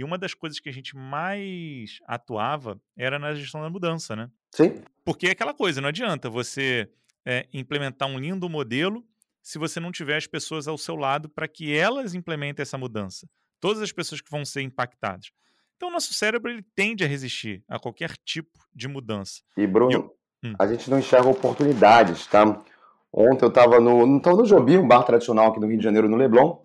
e 0.00 0.04
uma 0.04 0.16
das 0.16 0.32
coisas 0.32 0.58
que 0.58 0.70
a 0.70 0.72
gente 0.72 0.96
mais 0.96 1.98
atuava 2.06 2.80
era 2.96 3.18
na 3.18 3.34
gestão 3.34 3.60
da 3.60 3.68
mudança, 3.68 4.16
né? 4.16 4.30
Sim. 4.50 4.82
Porque 5.04 5.26
é 5.26 5.32
aquela 5.32 5.52
coisa, 5.52 5.78
não 5.78 5.90
adianta 5.90 6.30
você 6.30 6.88
é, 7.22 7.46
implementar 7.52 8.08
um 8.08 8.18
lindo 8.18 8.48
modelo 8.48 9.04
se 9.42 9.58
você 9.58 9.78
não 9.78 9.92
tiver 9.92 10.16
as 10.16 10.26
pessoas 10.26 10.66
ao 10.66 10.78
seu 10.78 10.96
lado 10.96 11.28
para 11.28 11.46
que 11.46 11.76
elas 11.76 12.14
implementem 12.14 12.62
essa 12.62 12.78
mudança. 12.78 13.28
Todas 13.60 13.82
as 13.82 13.92
pessoas 13.92 14.22
que 14.22 14.30
vão 14.30 14.42
ser 14.42 14.62
impactadas. 14.62 15.32
Então, 15.76 15.90
o 15.90 15.92
nosso 15.92 16.14
cérebro 16.14 16.50
ele 16.50 16.64
tende 16.74 17.04
a 17.04 17.06
resistir 17.06 17.62
a 17.68 17.78
qualquer 17.78 18.16
tipo 18.24 18.58
de 18.74 18.88
mudança. 18.88 19.42
E, 19.54 19.66
Bruno, 19.66 19.92
eu... 19.92 20.16
hum. 20.42 20.54
a 20.58 20.66
gente 20.66 20.88
não 20.88 20.98
enxerga 20.98 21.28
oportunidades, 21.28 22.26
tá? 22.26 22.58
Ontem 23.12 23.44
eu 23.44 23.50
estava 23.50 23.78
no, 23.78 24.18
tava 24.22 24.38
no 24.38 24.46
Jobi, 24.46 24.78
um 24.78 24.88
bar 24.88 25.02
tradicional 25.02 25.50
aqui 25.50 25.60
no 25.60 25.66
Rio 25.66 25.76
de 25.76 25.84
Janeiro, 25.84 26.08
no 26.08 26.16
Leblon, 26.16 26.62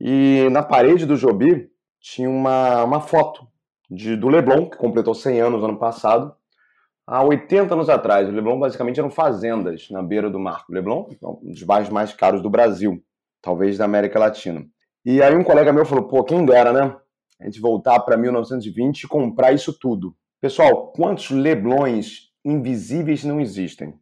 e 0.00 0.48
na 0.52 0.62
parede 0.62 1.04
do 1.04 1.16
Jobi 1.16 1.68
tinha 2.00 2.28
uma, 2.28 2.82
uma 2.84 3.00
foto 3.00 3.46
de, 3.90 4.16
do 4.16 4.28
Leblon, 4.28 4.70
que 4.70 4.76
completou 4.76 5.14
100 5.14 5.40
anos 5.40 5.62
ano 5.62 5.78
passado, 5.78 6.34
há 7.06 7.22
80 7.22 7.74
anos 7.74 7.88
atrás. 7.88 8.28
O 8.28 8.32
Leblon 8.32 8.58
basicamente 8.58 8.98
eram 8.98 9.10
fazendas 9.10 9.88
na 9.90 10.02
beira 10.02 10.30
do 10.30 10.38
mar. 10.38 10.64
O 10.68 10.72
Leblon 10.72 11.08
é 11.10 11.26
um 11.26 11.50
dos 11.50 11.62
bairros 11.62 11.90
mais 11.90 12.12
caros 12.12 12.42
do 12.42 12.48
Brasil, 12.48 13.02
talvez 13.42 13.78
da 13.78 13.84
América 13.84 14.18
Latina. 14.18 14.64
E 15.04 15.22
aí 15.22 15.34
um 15.34 15.44
colega 15.44 15.72
meu 15.72 15.84
falou, 15.84 16.08
pô, 16.08 16.22
quem 16.24 16.44
dera, 16.44 16.72
né? 16.72 16.96
A 17.40 17.44
gente 17.44 17.60
voltar 17.60 18.00
para 18.00 18.16
1920 18.16 19.02
e 19.02 19.08
comprar 19.08 19.52
isso 19.52 19.72
tudo. 19.72 20.14
Pessoal, 20.40 20.92
quantos 20.92 21.30
leblões 21.30 22.30
invisíveis 22.44 23.24
não 23.24 23.40
existem? 23.40 23.94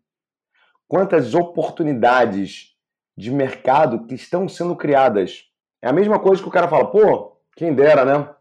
Quantas 0.87 1.35
oportunidades 1.35 2.75
de 3.17 3.31
mercado 3.31 4.07
que 4.07 4.15
estão 4.15 4.49
sendo 4.49 4.75
criadas? 4.75 5.45
É 5.83 5.89
a 5.89 5.93
mesma 5.93 6.19
coisa 6.19 6.43
que 6.43 6.49
o 6.49 6.53
cara 6.53 6.69
fala, 6.69 6.91
pô, 6.91 7.38
quem 7.59 7.75
dera, 7.75 8.05
né? 8.05 8.33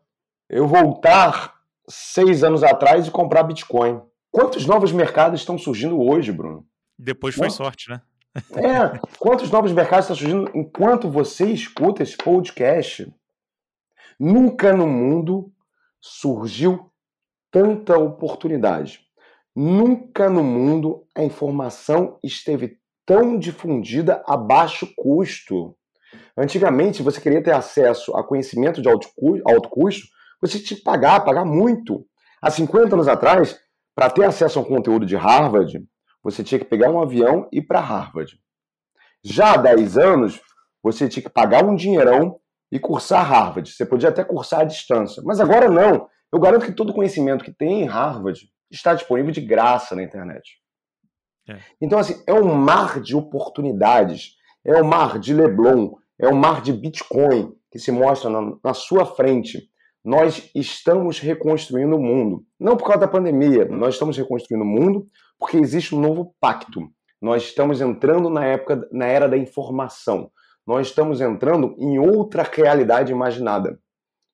Eu 0.48 0.68
voltar 0.68 1.60
seis 1.90 2.44
anos 2.44 2.62
atrás 2.64 3.08
e 3.08 3.12
comprar 3.12 3.42
Bitcoin. 3.42 4.00
Quantos 4.30 4.68
novos 4.68 4.92
mercados 4.92 5.40
estão 5.40 5.58
surgindo 5.58 6.00
hoje, 6.00 6.32
Bruno? 6.32 6.64
Depois 7.00 7.34
foi 7.34 7.50
sorte, 7.50 7.90
né? 7.90 8.00
É, 8.54 9.00
quantos 9.18 9.50
novos 9.50 9.72
mercados 9.72 10.06
estão 10.06 10.16
surgindo 10.16 10.52
enquanto 10.54 11.10
você 11.10 11.48
escuta 11.48 12.04
esse 12.04 12.16
podcast? 12.16 13.12
Nunca 14.20 14.72
no 14.72 14.86
mundo 14.86 15.52
surgiu 16.00 16.92
tanta 17.50 17.98
oportunidade. 17.98 19.02
Nunca 19.56 20.30
no 20.30 20.44
mundo 20.44 21.08
a 21.16 21.24
informação 21.24 22.20
esteve 22.24 22.78
tão 23.04 23.40
difundida 23.40 24.24
a 24.28 24.38
baixo 24.38 24.88
custo. 24.96 25.76
Antigamente, 26.38 27.04
você 27.04 27.20
queria 27.20 27.44
ter 27.44 27.52
acesso 27.52 28.16
a 28.16 28.24
conhecimento 28.24 28.82
de 28.82 28.90
alto 28.90 29.10
custo, 29.70 30.08
você 30.42 30.60
tinha 30.60 30.78
que 30.78 30.84
pagar, 30.84 31.26
pagar 31.26 31.46
muito. 31.46 32.06
Há 32.42 32.52
50 32.52 32.96
anos 32.96 33.08
atrás, 33.08 33.60
para 33.96 34.10
ter 34.10 34.26
acesso 34.26 34.60
a 34.60 34.62
um 34.62 34.66
conteúdo 34.66 35.06
de 35.06 35.16
Harvard, 35.16 35.84
você 36.24 36.44
tinha 36.44 36.60
que 36.60 36.66
pegar 36.66 36.92
um 36.92 37.02
avião 37.02 37.48
e 37.52 37.58
ir 37.58 37.64
para 37.64 37.80
Harvard. 37.80 38.40
Já 39.24 39.54
há 39.54 39.58
10 39.58 39.98
anos, 39.98 40.42
você 40.84 41.10
tinha 41.10 41.24
que 41.24 41.30
pagar 41.30 41.66
um 41.66 41.76
dinheirão 41.76 42.40
e 42.72 42.80
cursar 42.80 43.26
Harvard. 43.26 43.70
Você 43.72 43.86
podia 43.86 44.10
até 44.10 44.24
cursar 44.24 44.62
à 44.62 44.64
distância. 44.64 45.24
Mas 45.26 45.40
agora 45.40 45.70
não. 45.70 46.08
Eu 46.32 46.40
garanto 46.40 46.66
que 46.66 46.72
todo 46.72 46.94
conhecimento 46.94 47.44
que 47.44 47.52
tem 47.52 47.82
em 47.82 47.86
Harvard 47.86 48.40
está 48.70 48.94
disponível 48.94 49.32
de 49.32 49.42
graça 49.42 49.96
na 49.96 50.04
internet. 50.04 50.60
É. 51.50 51.60
Então, 51.82 51.98
assim, 51.98 52.22
é 52.28 52.34
um 52.34 52.54
mar 52.54 53.00
de 53.00 53.16
oportunidades, 53.16 54.34
é 54.68 54.82
um 54.82 54.86
mar 54.86 55.18
de 55.18 55.34
Leblon, 55.34 55.94
é 56.20 56.28
um 56.28 56.36
mar 56.36 56.62
de 56.62 56.74
Bitcoin 56.74 57.54
que 57.72 57.80
se 57.80 57.92
mostra 57.92 58.30
na, 58.30 58.54
na 58.64 58.74
sua 58.74 59.06
frente. 59.06 59.70
Nós 60.04 60.52
estamos 60.54 61.20
reconstruindo 61.20 61.96
o 61.96 62.02
mundo. 62.02 62.44
Não 62.60 62.76
por 62.76 62.86
causa 62.86 63.02
da 63.02 63.08
pandemia, 63.08 63.66
nós 63.66 63.96
estamos 63.96 64.18
reconstruindo 64.18 64.64
o 64.64 64.68
mundo 64.68 65.06
porque 65.40 65.58
existe 65.58 65.96
um 65.96 66.02
novo 66.02 66.36
pacto. 66.40 66.82
Nós 67.22 67.44
estamos 67.44 67.80
entrando 67.82 68.30
na 68.30 68.46
época, 68.46 68.88
na 68.92 69.06
era 69.06 69.28
da 69.28 69.38
informação. 69.38 70.30
Nós 70.66 70.88
estamos 70.88 71.22
entrando 71.22 71.74
em 71.78 71.98
outra 71.98 72.44
realidade 72.44 73.12
imaginada. 73.12 73.80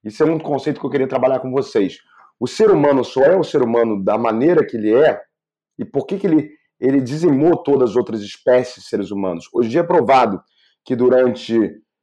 Isso 0.03 0.23
é 0.23 0.25
um 0.25 0.39
conceito 0.39 0.79
que 0.79 0.85
eu 0.85 0.89
queria 0.89 1.07
trabalhar 1.07 1.39
com 1.39 1.51
vocês. 1.51 1.97
O 2.39 2.47
ser 2.47 2.71
humano 2.71 3.03
só 3.03 3.21
é 3.21 3.37
o 3.37 3.43
ser 3.43 3.61
humano 3.61 4.03
da 4.03 4.17
maneira 4.17 4.65
que 4.65 4.75
ele 4.75 4.93
é 4.93 5.21
e 5.77 5.85
por 5.85 6.05
que, 6.05 6.17
que 6.17 6.27
ele, 6.27 6.49
ele 6.83 6.99
dizimou 6.99 7.55
todas 7.55 7.91
as 7.91 7.95
outras 7.95 8.21
espécies 8.21 8.83
de 8.83 8.89
seres 8.89 9.09
humanos. 9.09 9.47
Hoje 9.53 9.77
é 9.77 9.81
provado 9.81 10.41
que 10.83 10.97
durante 10.97 11.57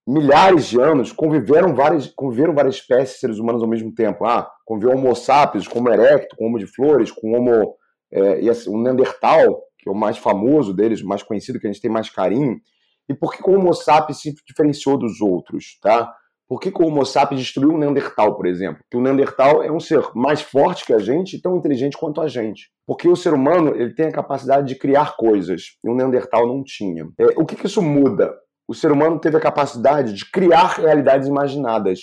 milhares 0.09 0.69
de 0.69 0.81
anos 0.81 1.13
conviveram 1.13 1.75
várias, 1.75 2.07
conviveram 2.07 2.55
várias 2.55 2.77
espécies 2.77 3.17
de 3.17 3.21
seres 3.21 3.39
humanos 3.39 3.63
ao 3.63 3.69
mesmo 3.69 3.93
tempo. 3.95 4.25
Ah, 4.25 4.51
conviveu 4.65 4.97
Homo 4.97 5.15
sapiens, 5.15 5.69
com 5.69 5.81
Homo 5.81 5.91
erecto, 5.91 6.35
com 6.35 6.47
Homo 6.47 6.59
de 6.59 6.67
flores, 6.67 7.13
com 7.13 7.37
Homo 7.37 7.77
é, 8.11 8.49
assim, 8.49 8.71
um 8.71 8.81
Neandertal, 8.81 9.63
que 9.79 9.87
é 9.87 9.93
o 9.93 9.95
mais 9.95 10.17
famoso 10.17 10.73
deles, 10.73 11.03
o 11.03 11.07
mais 11.07 11.23
conhecido, 11.23 11.61
que 11.61 11.67
a 11.67 11.71
gente 11.71 11.83
tem 11.83 11.91
mais 11.91 12.09
carinho. 12.09 12.59
E 13.07 13.13
por 13.13 13.35
que 13.35 13.43
o 13.49 13.53
Homo 13.53 13.75
sapiens 13.75 14.23
se 14.23 14.35
diferenciou 14.47 14.97
dos 14.97 15.21
outros, 15.21 15.79
tá? 15.83 16.11
Por 16.51 16.59
que, 16.59 16.73
que 16.73 16.83
o 16.83 16.87
Homo 16.89 17.07
sapiens 17.07 17.43
destruiu 17.43 17.77
o 17.77 17.79
Neandertal, 17.79 18.35
por 18.35 18.45
exemplo? 18.45 18.83
Porque 18.83 18.97
o 18.97 19.01
Neandertal 19.01 19.63
é 19.63 19.71
um 19.71 19.79
ser 19.79 20.03
mais 20.17 20.43
forte 20.43 20.85
que 20.85 20.93
a 20.93 20.99
gente 20.99 21.37
e 21.37 21.41
tão 21.41 21.57
inteligente 21.57 21.97
quanto 21.97 22.21
a 22.21 22.27
gente. 22.27 22.73
Porque 22.85 23.09
o 23.09 23.15
ser 23.15 23.33
humano 23.33 23.73
ele 23.77 23.95
tem 23.95 24.07
a 24.07 24.13
capacidade 24.13 24.67
de 24.67 24.75
criar 24.75 25.17
coisas 25.17 25.77
e 25.85 25.89
o 25.89 25.95
Neandertal 25.95 26.49
não 26.49 26.65
tinha. 26.65 27.07
É, 27.21 27.27
o 27.37 27.47
que, 27.47 27.55
que 27.55 27.67
isso 27.67 27.81
muda? 27.81 28.35
O 28.67 28.75
ser 28.75 28.91
humano 28.91 29.21
teve 29.21 29.37
a 29.37 29.41
capacidade 29.41 30.13
de 30.13 30.29
criar 30.29 30.81
realidades 30.81 31.29
imaginadas. 31.29 32.01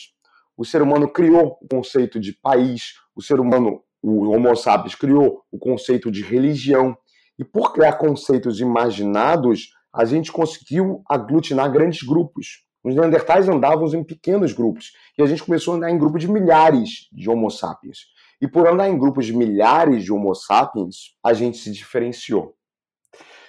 O 0.55 0.63
ser 0.63 0.81
humano 0.81 1.09
criou 1.09 1.57
o 1.61 1.67
conceito 1.67 2.17
de 2.17 2.31
país, 2.31 2.93
o 3.13 3.21
ser 3.21 3.41
humano, 3.41 3.81
o 4.01 4.29
Homo 4.29 4.55
sapiens, 4.55 4.95
criou 4.95 5.41
o 5.51 5.59
conceito 5.59 6.09
de 6.09 6.23
religião. 6.23 6.95
E 7.37 7.43
por 7.43 7.73
criar 7.73 7.97
conceitos 7.97 8.61
imaginados, 8.61 9.71
a 9.93 10.05
gente 10.05 10.31
conseguiu 10.31 11.01
aglutinar 11.09 11.69
grandes 11.69 12.01
grupos. 12.01 12.65
Os 12.87 12.95
Neandertais 12.95 13.49
andavam 13.49 13.85
em 13.93 14.01
pequenos 14.01 14.53
grupos 14.53 14.93
e 15.17 15.21
a 15.21 15.25
gente 15.25 15.43
começou 15.43 15.73
a 15.73 15.77
andar 15.77 15.91
em 15.91 15.97
grupos 15.97 16.21
de 16.21 16.31
milhares 16.31 17.09
de 17.11 17.29
Homo 17.29 17.51
sapiens. 17.51 17.97
E 18.39 18.47
por 18.47 18.65
andar 18.65 18.87
em 18.87 18.97
grupos 18.97 19.25
de 19.25 19.35
milhares 19.35 20.05
de 20.05 20.13
Homo 20.13 20.33
sapiens, 20.33 21.17
a 21.21 21.33
gente 21.33 21.57
se 21.57 21.69
diferenciou. 21.69 22.55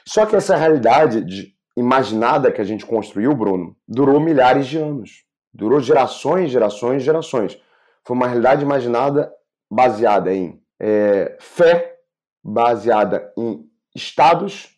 Só 0.05 0.27
que 0.27 0.35
essa 0.35 0.57
realidade 0.57 1.23
de, 1.23 1.55
imaginada 1.77 2.51
que 2.51 2.61
a 2.61 2.65
gente 2.65 2.85
construiu, 2.85 3.33
Bruno, 3.33 3.77
durou 3.87 4.19
milhares 4.19 4.67
de 4.67 4.77
anos. 4.77 5.23
Durou 5.55 5.79
gerações, 5.79 6.51
gerações, 6.51 7.05
gerações. 7.05 7.57
Foi 8.05 8.17
uma 8.17 8.27
realidade 8.27 8.65
imaginada 8.65 9.33
baseada 9.71 10.35
em 10.35 10.61
é, 10.81 11.37
fé, 11.39 11.97
baseada 12.43 13.33
em 13.39 13.65
estados, 13.95 14.77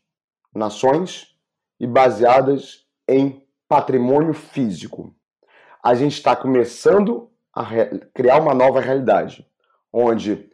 nações 0.54 1.28
e 1.80 1.86
baseadas 1.86 2.84
em 3.08 3.42
patrimônio 3.70 4.34
físico. 4.34 5.14
A 5.80 5.94
gente 5.94 6.14
está 6.14 6.34
começando 6.34 7.30
a 7.54 7.64
criar 8.12 8.40
uma 8.40 8.52
nova 8.52 8.80
realidade, 8.80 9.46
onde 9.92 10.50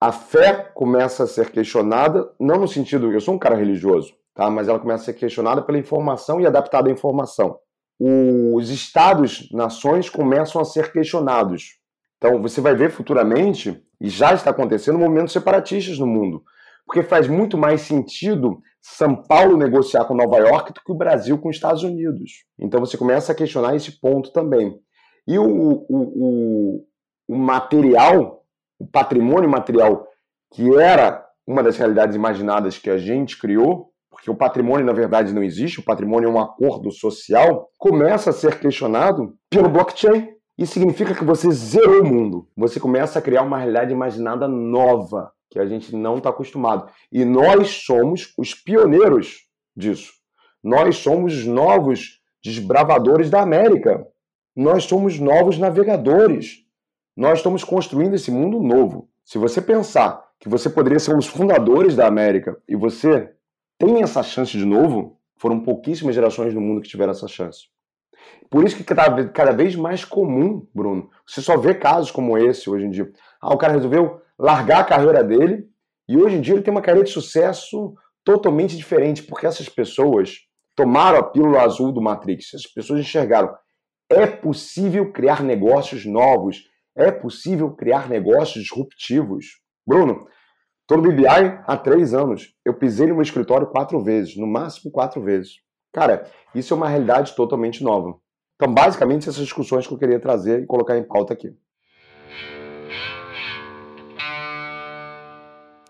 a 0.00 0.12
fé 0.12 0.70
começa 0.72 1.24
a 1.24 1.26
ser 1.26 1.50
questionada, 1.50 2.30
não 2.38 2.60
no 2.60 2.68
sentido 2.68 3.10
que 3.10 3.16
eu 3.16 3.20
sou 3.20 3.34
um 3.34 3.38
cara 3.38 3.56
religioso, 3.56 4.14
tá? 4.32 4.48
mas 4.48 4.68
ela 4.68 4.78
começa 4.78 5.02
a 5.02 5.04
ser 5.06 5.14
questionada 5.14 5.60
pela 5.60 5.76
informação 5.76 6.40
e 6.40 6.46
adaptada 6.46 6.88
à 6.88 6.92
informação. 6.92 7.58
Os 7.98 8.70
estados, 8.70 9.50
nações 9.50 10.08
começam 10.08 10.60
a 10.60 10.64
ser 10.64 10.92
questionados. 10.92 11.80
Então, 12.16 12.40
você 12.40 12.60
vai 12.60 12.76
ver 12.76 12.92
futuramente, 12.92 13.82
e 14.00 14.08
já 14.08 14.32
está 14.32 14.50
acontecendo, 14.50 14.98
movimentos 15.00 15.32
separatistas 15.32 15.98
no 15.98 16.06
mundo. 16.06 16.44
Porque 16.86 17.02
faz 17.02 17.26
muito 17.26 17.58
mais 17.58 17.82
sentido 17.82 18.60
São 18.80 19.16
Paulo 19.16 19.56
negociar 19.56 20.04
com 20.04 20.14
Nova 20.14 20.38
York 20.38 20.72
do 20.72 20.80
que 20.80 20.92
o 20.92 20.96
Brasil 20.96 21.36
com 21.38 21.48
os 21.48 21.56
Estados 21.56 21.82
Unidos. 21.82 22.44
Então 22.58 22.80
você 22.80 22.96
começa 22.96 23.32
a 23.32 23.34
questionar 23.34 23.74
esse 23.74 24.00
ponto 24.00 24.32
também. 24.32 24.78
E 25.26 25.38
o, 25.38 25.44
o, 25.44 25.84
o, 25.88 26.86
o 27.28 27.36
material, 27.36 28.44
o 28.78 28.86
patrimônio 28.86 29.50
material, 29.50 30.06
que 30.54 30.74
era 30.76 31.26
uma 31.46 31.62
das 31.62 31.76
realidades 31.76 32.14
imaginadas 32.14 32.78
que 32.78 32.88
a 32.88 32.96
gente 32.96 33.38
criou, 33.38 33.90
porque 34.10 34.30
o 34.30 34.34
patrimônio 34.34 34.86
na 34.86 34.92
verdade 34.92 35.32
não 35.32 35.42
existe, 35.42 35.80
o 35.80 35.84
patrimônio 35.84 36.28
é 36.28 36.32
um 36.32 36.40
acordo 36.40 36.90
social, 36.90 37.68
começa 37.78 38.30
a 38.30 38.32
ser 38.32 38.58
questionado 38.58 39.36
pelo 39.50 39.68
blockchain. 39.68 40.28
Isso 40.56 40.72
significa 40.72 41.14
que 41.14 41.24
você 41.24 41.50
zerou 41.50 42.02
o 42.02 42.06
mundo. 42.06 42.48
Você 42.56 42.80
começa 42.80 43.18
a 43.18 43.22
criar 43.22 43.42
uma 43.42 43.58
realidade 43.58 43.92
imaginada 43.92 44.48
nova 44.48 45.30
que 45.50 45.58
a 45.58 45.66
gente 45.66 45.94
não 45.94 46.18
está 46.18 46.30
acostumado. 46.30 46.90
E 47.10 47.24
nós 47.24 47.84
somos 47.84 48.32
os 48.36 48.54
pioneiros 48.54 49.46
disso. 49.76 50.12
Nós 50.62 50.96
somos 50.96 51.34
os 51.34 51.46
novos 51.46 52.20
desbravadores 52.42 53.30
da 53.30 53.40
América. 53.40 54.06
Nós 54.54 54.84
somos 54.84 55.18
novos 55.18 55.58
navegadores. 55.58 56.64
Nós 57.16 57.38
estamos 57.38 57.64
construindo 57.64 58.14
esse 58.14 58.30
mundo 58.30 58.60
novo. 58.60 59.08
Se 59.24 59.38
você 59.38 59.60
pensar 59.60 60.24
que 60.38 60.48
você 60.48 60.68
poderia 60.68 60.98
ser 60.98 61.14
um 61.14 61.18
dos 61.18 61.26
fundadores 61.26 61.96
da 61.96 62.06
América 62.06 62.60
e 62.68 62.76
você 62.76 63.32
tem 63.78 64.02
essa 64.02 64.22
chance 64.22 64.52
de 64.52 64.64
novo, 64.64 65.18
foram 65.36 65.60
pouquíssimas 65.60 66.14
gerações 66.14 66.54
no 66.54 66.60
mundo 66.60 66.80
que 66.80 66.88
tiveram 66.88 67.12
essa 67.12 67.28
chance. 67.28 67.68
Por 68.50 68.64
isso 68.64 68.76
que 68.76 68.84
cada, 68.84 69.28
cada 69.28 69.52
vez 69.52 69.74
mais 69.74 70.04
comum, 70.04 70.66
Bruno, 70.74 71.10
você 71.26 71.42
só 71.42 71.56
vê 71.56 71.74
casos 71.74 72.10
como 72.10 72.38
esse 72.38 72.70
hoje 72.70 72.86
em 72.86 72.90
dia. 72.90 73.10
Ah, 73.40 73.52
o 73.52 73.58
cara 73.58 73.72
resolveu 73.72 74.20
largar 74.38 74.80
a 74.80 74.84
carreira 74.84 75.24
dele 75.24 75.66
e 76.08 76.16
hoje 76.16 76.36
em 76.36 76.40
dia 76.40 76.54
ele 76.54 76.62
tem 76.62 76.72
uma 76.72 76.82
carreira 76.82 77.06
de 77.06 77.12
sucesso 77.12 77.94
totalmente 78.24 78.76
diferente, 78.76 79.22
porque 79.22 79.46
essas 79.46 79.68
pessoas 79.68 80.38
tomaram 80.76 81.18
a 81.18 81.22
pílula 81.22 81.62
azul 81.62 81.92
do 81.92 82.02
Matrix, 82.02 82.54
essas 82.54 82.66
pessoas 82.66 83.00
enxergaram. 83.00 83.52
É 84.10 84.26
possível 84.26 85.12
criar 85.12 85.42
negócios 85.42 86.04
novos, 86.04 86.64
é 86.94 87.10
possível 87.10 87.70
criar 87.72 88.08
negócios 88.08 88.64
disruptivos. 88.64 89.60
Bruno, 89.86 90.26
estou 90.82 90.98
no 90.98 91.10
BBI 91.10 91.60
há 91.66 91.76
três 91.76 92.14
anos. 92.14 92.54
Eu 92.64 92.74
pisei 92.74 93.06
no 93.06 93.14
meu 93.14 93.22
escritório 93.22 93.66
quatro 93.66 94.00
vezes, 94.00 94.36
no 94.36 94.46
máximo 94.46 94.90
quatro 94.90 95.20
vezes. 95.20 95.65
Cara, 95.96 96.30
isso 96.54 96.74
é 96.74 96.76
uma 96.76 96.90
realidade 96.90 97.34
totalmente 97.34 97.82
nova. 97.82 98.20
Então, 98.54 98.70
basicamente, 98.70 99.30
essas 99.30 99.42
discussões 99.42 99.86
que 99.86 99.94
eu 99.94 99.98
queria 99.98 100.20
trazer 100.20 100.62
e 100.62 100.66
colocar 100.66 100.94
em 100.98 101.02
pauta 101.02 101.32
aqui. 101.32 101.56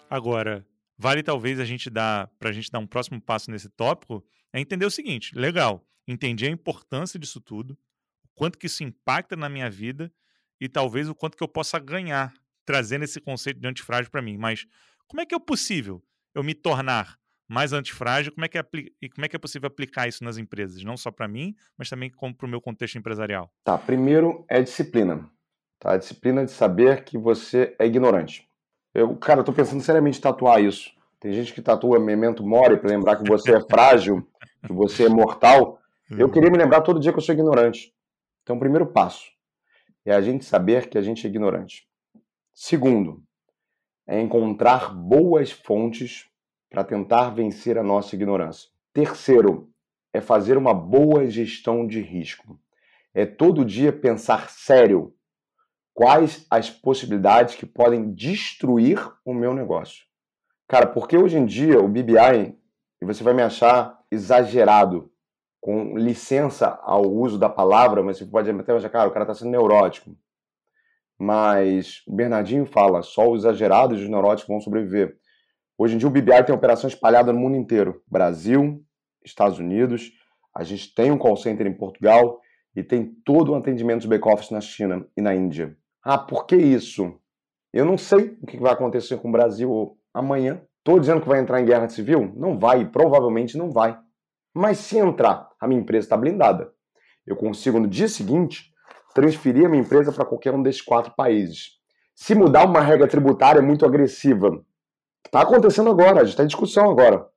Agora, 0.08 0.64
vale 0.96 1.24
talvez 1.24 1.58
a 1.58 1.64
gente 1.64 1.90
dar, 1.90 2.30
para 2.38 2.50
a 2.50 2.52
gente 2.52 2.70
dar 2.70 2.78
um 2.78 2.86
próximo 2.86 3.20
passo 3.20 3.50
nesse 3.50 3.68
tópico, 3.68 4.24
é 4.52 4.60
entender 4.60 4.86
o 4.86 4.90
seguinte: 4.92 5.34
legal, 5.34 5.84
entendi 6.06 6.46
a 6.46 6.50
importância 6.50 7.18
disso 7.18 7.40
tudo, 7.40 7.72
o 7.72 8.28
quanto 8.36 8.60
que 8.60 8.66
isso 8.66 8.84
impacta 8.84 9.34
na 9.34 9.48
minha 9.48 9.68
vida 9.68 10.12
e 10.60 10.68
talvez 10.68 11.08
o 11.08 11.16
quanto 11.16 11.36
que 11.36 11.42
eu 11.42 11.48
possa 11.48 11.80
ganhar 11.80 12.32
trazendo 12.64 13.02
esse 13.02 13.20
conceito 13.20 13.58
de 13.58 13.66
antifrágil 13.66 14.12
para 14.12 14.22
mim, 14.22 14.38
mas 14.38 14.68
como 15.08 15.20
é 15.20 15.26
que 15.26 15.34
é 15.34 15.38
possível 15.40 16.00
eu 16.32 16.44
me 16.44 16.54
tornar 16.54 17.18
mais 17.48 17.72
antifrágil? 17.72 18.32
Como 18.32 18.44
é 18.44 18.48
que 18.48 18.58
é, 18.58 18.64
e 19.00 19.08
como 19.08 19.24
é 19.24 19.28
que 19.28 19.36
é 19.36 19.38
possível 19.38 19.66
aplicar 19.66 20.08
isso 20.08 20.24
nas 20.24 20.38
empresas? 20.38 20.82
Não 20.82 20.96
só 20.96 21.10
para 21.10 21.28
mim, 21.28 21.54
mas 21.76 21.88
também 21.88 22.10
para 22.10 22.46
o 22.46 22.48
meu 22.48 22.60
contexto 22.60 22.98
empresarial. 22.98 23.50
Tá, 23.64 23.78
primeiro 23.78 24.44
é 24.48 24.60
disciplina. 24.62 25.28
Tá? 25.78 25.92
A 25.92 25.96
disciplina 25.96 26.44
de 26.44 26.50
saber 26.50 27.04
que 27.04 27.16
você 27.16 27.74
é 27.78 27.86
ignorante. 27.86 28.48
Eu, 28.94 29.16
cara, 29.16 29.40
eu 29.40 29.44
tô 29.44 29.52
pensando 29.52 29.82
seriamente 29.82 30.18
em 30.18 30.22
tatuar 30.22 30.62
isso. 30.62 30.90
Tem 31.20 31.32
gente 31.32 31.52
que 31.52 31.62
tatua 31.62 31.98
memento 31.98 32.44
mori 32.44 32.76
para 32.76 32.90
lembrar 32.90 33.16
que 33.16 33.28
você 33.28 33.56
é 33.56 33.60
frágil, 33.60 34.26
que 34.66 34.72
você 34.72 35.04
é 35.04 35.08
mortal. 35.08 35.78
Eu 36.10 36.30
queria 36.30 36.50
me 36.50 36.56
lembrar 36.58 36.82
todo 36.82 37.00
dia 37.00 37.12
que 37.12 37.18
eu 37.18 37.22
sou 37.22 37.34
ignorante. 37.34 37.92
Então, 38.42 38.56
o 38.56 38.60
primeiro 38.60 38.86
passo 38.86 39.24
é 40.04 40.14
a 40.14 40.20
gente 40.20 40.44
saber 40.44 40.88
que 40.88 40.96
a 40.96 41.02
gente 41.02 41.26
é 41.26 41.30
ignorante. 41.30 41.86
Segundo, 42.54 43.22
é 44.06 44.20
encontrar 44.20 44.94
boas 44.94 45.50
fontes 45.50 46.26
para 46.70 46.84
tentar 46.84 47.30
vencer 47.30 47.78
a 47.78 47.82
nossa 47.82 48.14
ignorância. 48.14 48.70
Terceiro, 48.92 49.70
é 50.12 50.20
fazer 50.20 50.56
uma 50.56 50.72
boa 50.72 51.28
gestão 51.28 51.86
de 51.86 52.00
risco. 52.00 52.58
É 53.14 53.24
todo 53.24 53.64
dia 53.64 53.92
pensar 53.92 54.50
sério 54.50 55.14
quais 55.94 56.46
as 56.50 56.68
possibilidades 56.68 57.54
que 57.54 57.64
podem 57.64 58.12
destruir 58.12 58.98
o 59.24 59.32
meu 59.32 59.54
negócio. 59.54 60.04
Cara, 60.68 60.86
porque 60.86 61.16
hoje 61.16 61.38
em 61.38 61.46
dia 61.46 61.80
o 61.80 61.88
BBI, 61.88 62.58
e 63.00 63.04
você 63.04 63.22
vai 63.22 63.32
me 63.32 63.42
achar 63.42 63.98
exagerado, 64.10 65.10
com 65.60 65.96
licença 65.96 66.78
ao 66.82 67.02
uso 67.02 67.38
da 67.38 67.48
palavra, 67.48 68.02
mas 68.02 68.18
você 68.18 68.26
pode 68.26 68.50
até 68.50 68.72
achar, 68.72 68.88
cara, 68.88 69.08
o 69.08 69.12
cara 69.12 69.24
está 69.24 69.34
sendo 69.34 69.50
neurótico. 69.50 70.16
Mas 71.18 72.02
o 72.06 72.14
Bernardinho 72.14 72.66
fala, 72.66 73.02
só 73.02 73.28
os 73.28 73.40
exagerados 73.40 73.98
e 73.98 74.02
os 74.04 74.08
neuróticos 74.08 74.48
vão 74.48 74.60
sobreviver. 74.60 75.18
Hoje 75.78 75.94
em 75.94 75.98
dia 75.98 76.08
o 76.08 76.10
BBI 76.10 76.42
tem 76.44 76.54
operação 76.54 76.88
espalhada 76.88 77.32
no 77.32 77.38
mundo 77.38 77.56
inteiro. 77.56 78.02
Brasil, 78.08 78.82
Estados 79.22 79.58
Unidos, 79.58 80.10
a 80.54 80.64
gente 80.64 80.94
tem 80.94 81.10
um 81.10 81.18
call 81.18 81.36
center 81.36 81.66
em 81.66 81.76
Portugal 81.76 82.40
e 82.74 82.82
tem 82.82 83.04
todo 83.24 83.52
o 83.52 83.54
atendimento 83.54 84.00
de 84.00 84.08
back-office 84.08 84.50
na 84.50 84.60
China 84.60 85.06
e 85.14 85.20
na 85.20 85.34
Índia. 85.34 85.76
Ah, 86.02 86.16
por 86.16 86.46
que 86.46 86.56
isso? 86.56 87.20
Eu 87.74 87.84
não 87.84 87.98
sei 87.98 88.38
o 88.40 88.46
que 88.46 88.56
vai 88.56 88.72
acontecer 88.72 89.18
com 89.18 89.28
o 89.28 89.32
Brasil 89.32 89.98
amanhã. 90.14 90.62
Estou 90.78 90.98
dizendo 90.98 91.20
que 91.20 91.28
vai 91.28 91.40
entrar 91.40 91.60
em 91.60 91.66
guerra 91.66 91.88
civil? 91.90 92.32
Não 92.34 92.58
vai, 92.58 92.88
provavelmente 92.88 93.58
não 93.58 93.70
vai. 93.70 93.98
Mas 94.54 94.78
se 94.78 94.96
entrar, 94.96 95.50
a 95.60 95.68
minha 95.68 95.80
empresa 95.82 96.06
está 96.06 96.16
blindada. 96.16 96.72
Eu 97.26 97.36
consigo 97.36 97.78
no 97.78 97.86
dia 97.86 98.08
seguinte 98.08 98.72
transferir 99.14 99.66
a 99.66 99.68
minha 99.68 99.82
empresa 99.82 100.10
para 100.10 100.24
qualquer 100.24 100.54
um 100.54 100.62
desses 100.62 100.80
quatro 100.80 101.12
países. 101.14 101.72
Se 102.14 102.34
mudar 102.34 102.64
uma 102.64 102.80
regra 102.80 103.06
tributária 103.06 103.60
muito 103.60 103.84
agressiva, 103.84 104.64
está 105.26 105.42
acontecendo 105.42 105.90
agora, 105.90 106.22
está 106.22 106.42
em 106.42 106.48
discussão 106.48 106.90
agora. 106.90 107.28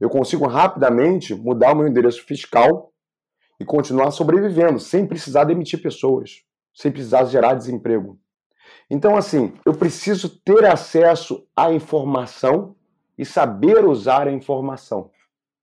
Eu 0.00 0.08
consigo 0.08 0.46
rapidamente 0.46 1.34
mudar 1.34 1.72
o 1.72 1.76
meu 1.76 1.86
endereço 1.86 2.24
fiscal 2.24 2.92
e 3.60 3.64
continuar 3.64 4.10
sobrevivendo, 4.10 4.80
sem 4.80 5.06
precisar 5.06 5.44
demitir 5.44 5.80
pessoas 5.80 6.44
sem 6.74 6.90
precisar 6.90 7.24
gerar 7.26 7.54
desemprego. 7.54 8.18
Então, 8.90 9.16
assim, 9.16 9.54
eu 9.64 9.72
preciso 9.72 10.28
ter 10.28 10.64
acesso 10.66 11.46
à 11.56 11.72
informação 11.72 12.74
e 13.16 13.24
saber 13.24 13.84
usar 13.84 14.26
a 14.26 14.32
informação. 14.32 15.10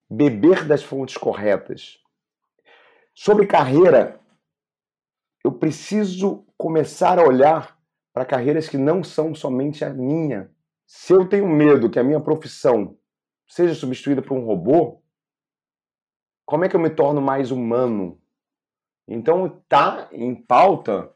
Beber 0.10 0.66
das 0.66 0.82
fontes 0.82 1.18
corretas. 1.18 2.00
Sobre 3.14 3.46
carreira, 3.46 4.20
eu 5.44 5.52
preciso 5.52 6.46
começar 6.58 7.20
a 7.20 7.24
olhar 7.24 7.78
para 8.14 8.26
carreiras 8.26 8.70
que 8.70 8.78
não 8.78 9.04
são 9.04 9.36
somente 9.36 9.84
a 9.84 9.90
minha. 9.90 10.50
Se 10.94 11.14
eu 11.14 11.26
tenho 11.26 11.48
medo 11.48 11.90
que 11.90 11.98
a 11.98 12.04
minha 12.04 12.20
profissão 12.20 12.98
seja 13.48 13.74
substituída 13.74 14.22
por 14.22 14.38
um 14.38 14.44
robô, 14.44 15.02
como 16.46 16.66
é 16.66 16.70
que 16.70 16.76
eu 16.76 16.82
me 16.82 16.90
torno 16.90 17.22
mais 17.22 17.50
humano? 17.50 18.22
Então 19.08 19.64
tá 19.70 20.10
em 20.12 20.36
pauta, 20.36 21.10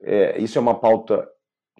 é, 0.00 0.40
isso 0.40 0.56
é 0.56 0.60
uma 0.60 0.78
pauta 0.78 1.28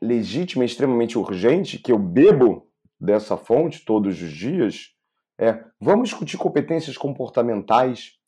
legítima 0.02 0.64
extremamente 0.64 1.16
urgente, 1.16 1.78
que 1.78 1.92
eu 1.92 1.98
bebo 1.98 2.68
dessa 2.98 3.36
fonte 3.36 3.84
todos 3.84 4.20
os 4.20 4.32
dias, 4.32 4.92
é 5.38 5.64
vamos 5.80 6.08
discutir 6.08 6.38
competências 6.38 6.98
comportamentais, 6.98 8.19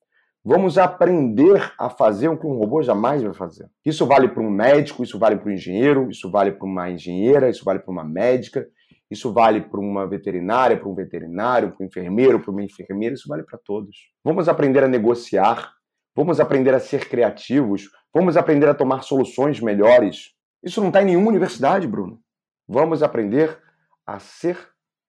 vamos 0.45 0.78
aprender 0.78 1.72
a 1.78 1.88
fazer 1.88 2.28
o 2.28 2.38
que 2.38 2.47
um 2.47 2.57
robô 2.57 2.82
jamais 2.82 3.22
vai 3.22 3.32
fazer. 3.32 3.68
Isso 3.84 4.07
vale 4.07 4.28
para 4.28 4.43
um 4.43 4.51
médico, 4.51 5.03
isso 5.03 5.18
vale 5.18 5.36
para 5.36 5.49
um 5.49 5.53
engenheiro, 5.53 6.11
isso 6.11 6.30
vale 6.30 6.53
para 6.53 6.66
uma 6.66 6.90
engenheira, 6.90 7.49
isso 7.49 7.64
vale 7.64 7.78
para 7.78 7.93
uma 7.93 8.05
médica, 8.05 8.66
isso 9.11 9.32
vale 9.32 9.61
para 9.61 9.80
uma 9.80 10.07
veterinária, 10.07 10.76
para 10.76 10.88
um 10.88 10.95
veterinário, 10.95 11.72
para 11.72 11.84
um 11.84 11.86
enfermeiro, 11.86 12.40
para 12.40 12.51
uma 12.51 12.62
enfermeira, 12.62 13.14
isso 13.14 13.28
vale 13.28 13.43
para 13.43 13.59
todos. 13.64 13.97
Vamos 14.24 14.49
aprender 14.49 14.82
a 14.82 14.88
negociar, 14.88 15.72
Vamos 16.14 16.40
aprender 16.40 16.74
a 16.74 16.80
ser 16.80 17.09
criativos. 17.09 17.88
Vamos 18.12 18.36
aprender 18.36 18.68
a 18.68 18.74
tomar 18.74 19.03
soluções 19.03 19.61
melhores. 19.61 20.34
Isso 20.62 20.80
não 20.80 20.88
está 20.88 21.03
em 21.03 21.07
nenhuma 21.07 21.28
universidade, 21.28 21.88
Bruno. 21.88 22.20
Vamos 22.68 23.03
aprender 23.03 23.59
a 24.07 24.18
ser 24.18 24.59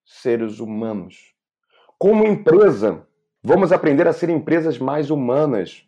seres 0.05 0.59
humanos. 0.59 1.33
Como 1.99 2.25
empresa, 2.25 3.05
vamos 3.43 3.71
aprender 3.71 4.07
a 4.07 4.13
ser 4.13 4.29
empresas 4.29 4.79
mais 4.79 5.09
humanas. 5.09 5.83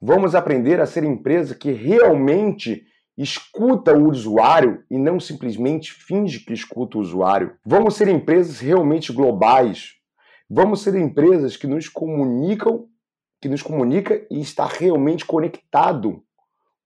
Vamos 0.00 0.34
aprender 0.34 0.80
a 0.80 0.86
ser 0.86 1.04
empresa 1.04 1.54
que 1.54 1.72
realmente 1.72 2.84
escuta 3.16 3.96
o 3.96 4.08
usuário 4.08 4.84
e 4.90 4.98
não 4.98 5.18
simplesmente 5.18 5.92
finge 5.92 6.40
que 6.40 6.52
escuta 6.52 6.98
o 6.98 7.00
usuário. 7.00 7.56
Vamos 7.64 7.96
ser 7.96 8.08
empresas 8.08 8.60
realmente 8.60 9.12
globais. 9.12 9.94
Vamos 10.48 10.82
ser 10.82 10.94
empresas 10.94 11.56
que 11.56 11.66
nos 11.66 11.88
comunicam 11.88 12.88
que 13.44 13.48
nos 13.48 13.60
comunica 13.60 14.26
e 14.30 14.40
está 14.40 14.64
realmente 14.64 15.26
conectado 15.26 16.24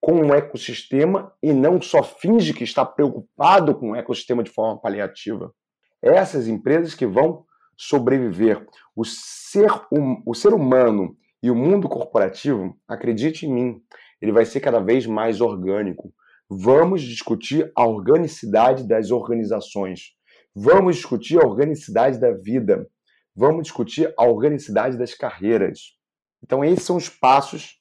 com 0.01 0.23
o 0.23 0.35
ecossistema 0.35 1.33
e 1.41 1.53
não 1.53 1.81
só 1.81 2.03
finge 2.03 2.53
que 2.53 2.65
está 2.65 2.85
preocupado 2.85 3.77
com 3.77 3.93
o 3.93 3.95
ecossistema 3.95 4.43
de 4.43 4.51
forma 4.51 4.81
paliativa. 4.81 5.55
Essas 6.03 6.49
empresas 6.49 6.97
que 6.97 7.07
vão 7.07 7.45
sobreviver. 7.79 8.67
O 8.95 9.05
ser, 9.05 9.71
hum, 9.93 10.21
o 10.27 10.35
ser 10.35 10.53
humano 10.53 11.17
e 11.41 11.51
o 11.51 11.55
mundo 11.55 11.89
corporativo, 11.89 12.77
acredite 12.89 13.47
em 13.47 13.53
mim, 13.53 13.83
ele 14.21 14.33
vai 14.33 14.45
ser 14.45 14.59
cada 14.59 14.81
vez 14.81 15.07
mais 15.07 15.41
orgânico. 15.41 16.13
Vamos 16.51 17.03
discutir 17.03 17.71
a 17.77 17.87
organicidade 17.87 18.87
das 18.87 19.13
organizações. 19.13 20.17
Vamos 20.55 20.97
discutir 20.97 21.39
a 21.39 21.47
organicidade 21.47 22.19
da 22.19 22.33
vida. 22.33 22.89
Vamos 23.37 23.63
discutir 23.65 24.13
a 24.19 24.27
organicidade 24.27 24.99
das 24.99 25.15
carreiras. 25.15 25.97
Então, 26.43 26.65
esses 26.65 26.85
são 26.85 26.97
os 26.97 27.09
passos 27.09 27.81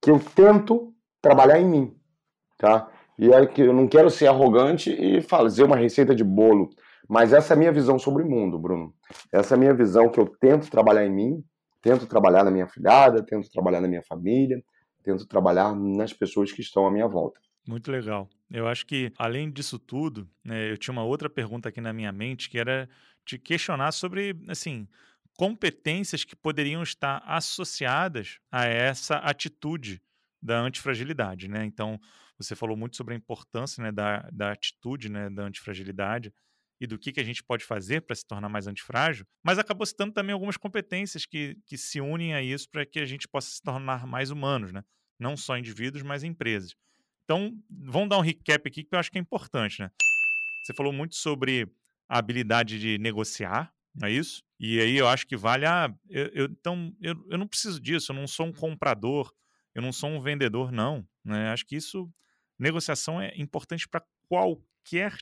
que 0.00 0.10
eu 0.10 0.18
tento 0.18 0.94
trabalhar 1.20 1.58
em 1.58 1.66
mim, 1.66 1.96
tá? 2.56 2.90
E 3.18 3.30
é 3.32 3.46
que 3.46 3.62
eu 3.62 3.72
não 3.72 3.88
quero 3.88 4.08
ser 4.08 4.28
arrogante 4.28 4.90
e 4.90 5.20
fazer 5.20 5.64
uma 5.64 5.76
receita 5.76 6.14
de 6.14 6.22
bolo, 6.22 6.70
mas 7.08 7.32
essa 7.32 7.54
é 7.54 7.56
a 7.56 7.58
minha 7.58 7.72
visão 7.72 7.98
sobre 7.98 8.22
o 8.22 8.28
mundo, 8.28 8.58
Bruno. 8.58 8.94
Essa 9.32 9.54
é 9.54 9.56
a 9.56 9.58
minha 9.58 9.72
visão 9.72 10.10
que 10.10 10.20
eu 10.20 10.26
tento 10.26 10.70
trabalhar 10.70 11.06
em 11.06 11.10
mim, 11.10 11.44
tento 11.80 12.06
trabalhar 12.06 12.44
na 12.44 12.50
minha 12.50 12.68
filhada, 12.68 13.24
tento 13.24 13.48
trabalhar 13.50 13.80
na 13.80 13.88
minha 13.88 14.02
família, 14.02 14.62
tento 15.02 15.26
trabalhar 15.26 15.74
nas 15.74 16.12
pessoas 16.12 16.52
que 16.52 16.60
estão 16.60 16.86
à 16.86 16.90
minha 16.90 17.08
volta. 17.08 17.40
Muito 17.66 17.90
legal. 17.90 18.28
Eu 18.50 18.66
acho 18.68 18.86
que, 18.86 19.12
além 19.16 19.50
disso 19.50 19.78
tudo, 19.78 20.28
né, 20.44 20.70
eu 20.70 20.76
tinha 20.76 20.92
uma 20.92 21.04
outra 21.04 21.30
pergunta 21.30 21.68
aqui 21.68 21.80
na 21.80 21.92
minha 21.92 22.12
mente 22.12 22.50
que 22.50 22.58
era 22.58 22.88
te 23.24 23.38
questionar 23.38 23.92
sobre, 23.92 24.34
assim, 24.48 24.86
competências 25.36 26.24
que 26.24 26.34
poderiam 26.34 26.82
estar 26.82 27.22
associadas 27.26 28.38
a 28.50 28.66
essa 28.66 29.16
atitude 29.16 30.02
da 30.42 30.60
antifragilidade, 30.60 31.48
né? 31.48 31.64
Então, 31.64 31.98
você 32.38 32.54
falou 32.54 32.76
muito 32.76 32.96
sobre 32.96 33.14
a 33.14 33.16
importância 33.16 33.82
né, 33.82 33.92
da, 33.92 34.28
da 34.32 34.52
atitude 34.52 35.08
né, 35.08 35.28
da 35.28 35.44
antifragilidade 35.44 36.32
e 36.80 36.86
do 36.86 36.98
que, 36.98 37.12
que 37.12 37.20
a 37.20 37.24
gente 37.24 37.42
pode 37.42 37.64
fazer 37.64 38.02
para 38.02 38.14
se 38.14 38.24
tornar 38.26 38.48
mais 38.48 38.66
antifrágil, 38.66 39.26
mas 39.42 39.58
acabou 39.58 39.84
citando 39.84 40.12
também 40.12 40.32
algumas 40.32 40.56
competências 40.56 41.26
que, 41.26 41.56
que 41.66 41.76
se 41.76 42.00
unem 42.00 42.34
a 42.34 42.42
isso 42.42 42.68
para 42.70 42.86
que 42.86 43.00
a 43.00 43.06
gente 43.06 43.26
possa 43.26 43.50
se 43.50 43.62
tornar 43.62 44.06
mais 44.06 44.30
humanos, 44.30 44.72
né? 44.72 44.84
Não 45.18 45.36
só 45.36 45.58
indivíduos, 45.58 46.02
mas 46.02 46.22
empresas. 46.22 46.76
Então, 47.24 47.52
vamos 47.68 48.08
dar 48.08 48.18
um 48.18 48.22
recap 48.22 48.66
aqui 48.66 48.84
que 48.84 48.94
eu 48.94 48.98
acho 48.98 49.10
que 49.10 49.18
é 49.18 49.20
importante, 49.20 49.80
né? 49.80 49.90
Você 50.64 50.72
falou 50.72 50.92
muito 50.92 51.16
sobre 51.16 51.68
a 52.08 52.18
habilidade 52.18 52.78
de 52.78 52.98
negociar, 52.98 53.72
não 53.94 54.08
é 54.08 54.12
isso? 54.12 54.42
E 54.60 54.80
aí 54.80 54.96
eu 54.96 55.08
acho 55.08 55.26
que 55.26 55.36
vale 55.36 55.66
a. 55.66 55.92
Eu, 56.08 56.26
eu, 56.28 56.44
então, 56.46 56.94
eu, 57.00 57.14
eu 57.28 57.38
não 57.38 57.46
preciso 57.46 57.80
disso, 57.80 58.12
eu 58.12 58.16
não 58.16 58.26
sou 58.26 58.46
um 58.46 58.52
comprador, 58.52 59.32
eu 59.74 59.82
não 59.82 59.92
sou 59.92 60.10
um 60.10 60.20
vendedor, 60.20 60.72
não. 60.72 61.06
Né? 61.24 61.50
Acho 61.50 61.66
que 61.66 61.76
isso, 61.76 62.10
negociação 62.58 63.20
é 63.20 63.32
importante 63.36 63.88
para 63.88 64.02
qualquer 64.28 64.62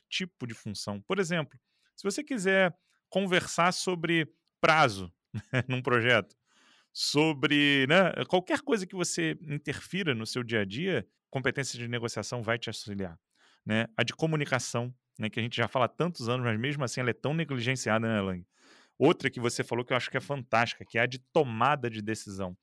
tipo 0.09 0.47
de 0.47 0.53
função. 0.53 1.01
Por 1.01 1.19
exemplo, 1.19 1.59
se 1.95 2.03
você 2.03 2.23
quiser 2.23 2.75
conversar 3.09 3.71
sobre 3.71 4.27
prazo 4.61 5.11
né, 5.53 5.63
num 5.67 5.81
projeto, 5.81 6.35
sobre 6.93 7.85
né, 7.87 8.11
qualquer 8.27 8.61
coisa 8.61 8.85
que 8.87 8.95
você 8.95 9.37
interfira 9.41 10.15
no 10.15 10.25
seu 10.25 10.43
dia 10.43 10.61
a 10.61 10.65
dia, 10.65 11.07
competência 11.29 11.77
de 11.77 11.87
negociação 11.87 12.41
vai 12.41 12.57
te 12.57 12.69
auxiliar. 12.69 13.17
né? 13.65 13.87
A 13.97 14.03
de 14.03 14.13
comunicação, 14.13 14.93
né? 15.19 15.29
Que 15.29 15.39
a 15.39 15.43
gente 15.43 15.57
já 15.57 15.67
fala 15.67 15.85
há 15.85 15.89
tantos 15.89 16.29
anos, 16.29 16.45
mas 16.45 16.59
mesmo 16.59 16.83
assim 16.83 17.01
ela 17.01 17.09
é 17.09 17.13
tão 17.13 17.33
negligenciada, 17.33 18.07
né, 18.07 18.21
Lang? 18.21 18.45
Outra 18.97 19.29
que 19.29 19.39
você 19.39 19.63
falou 19.63 19.85
que 19.85 19.93
eu 19.93 19.97
acho 19.97 20.09
que 20.09 20.17
é 20.17 20.21
fantástica, 20.21 20.85
que 20.85 20.97
é 20.97 21.01
a 21.01 21.05
de 21.05 21.19
tomada 21.19 21.89
de 21.89 22.01
decisão. 22.01 22.57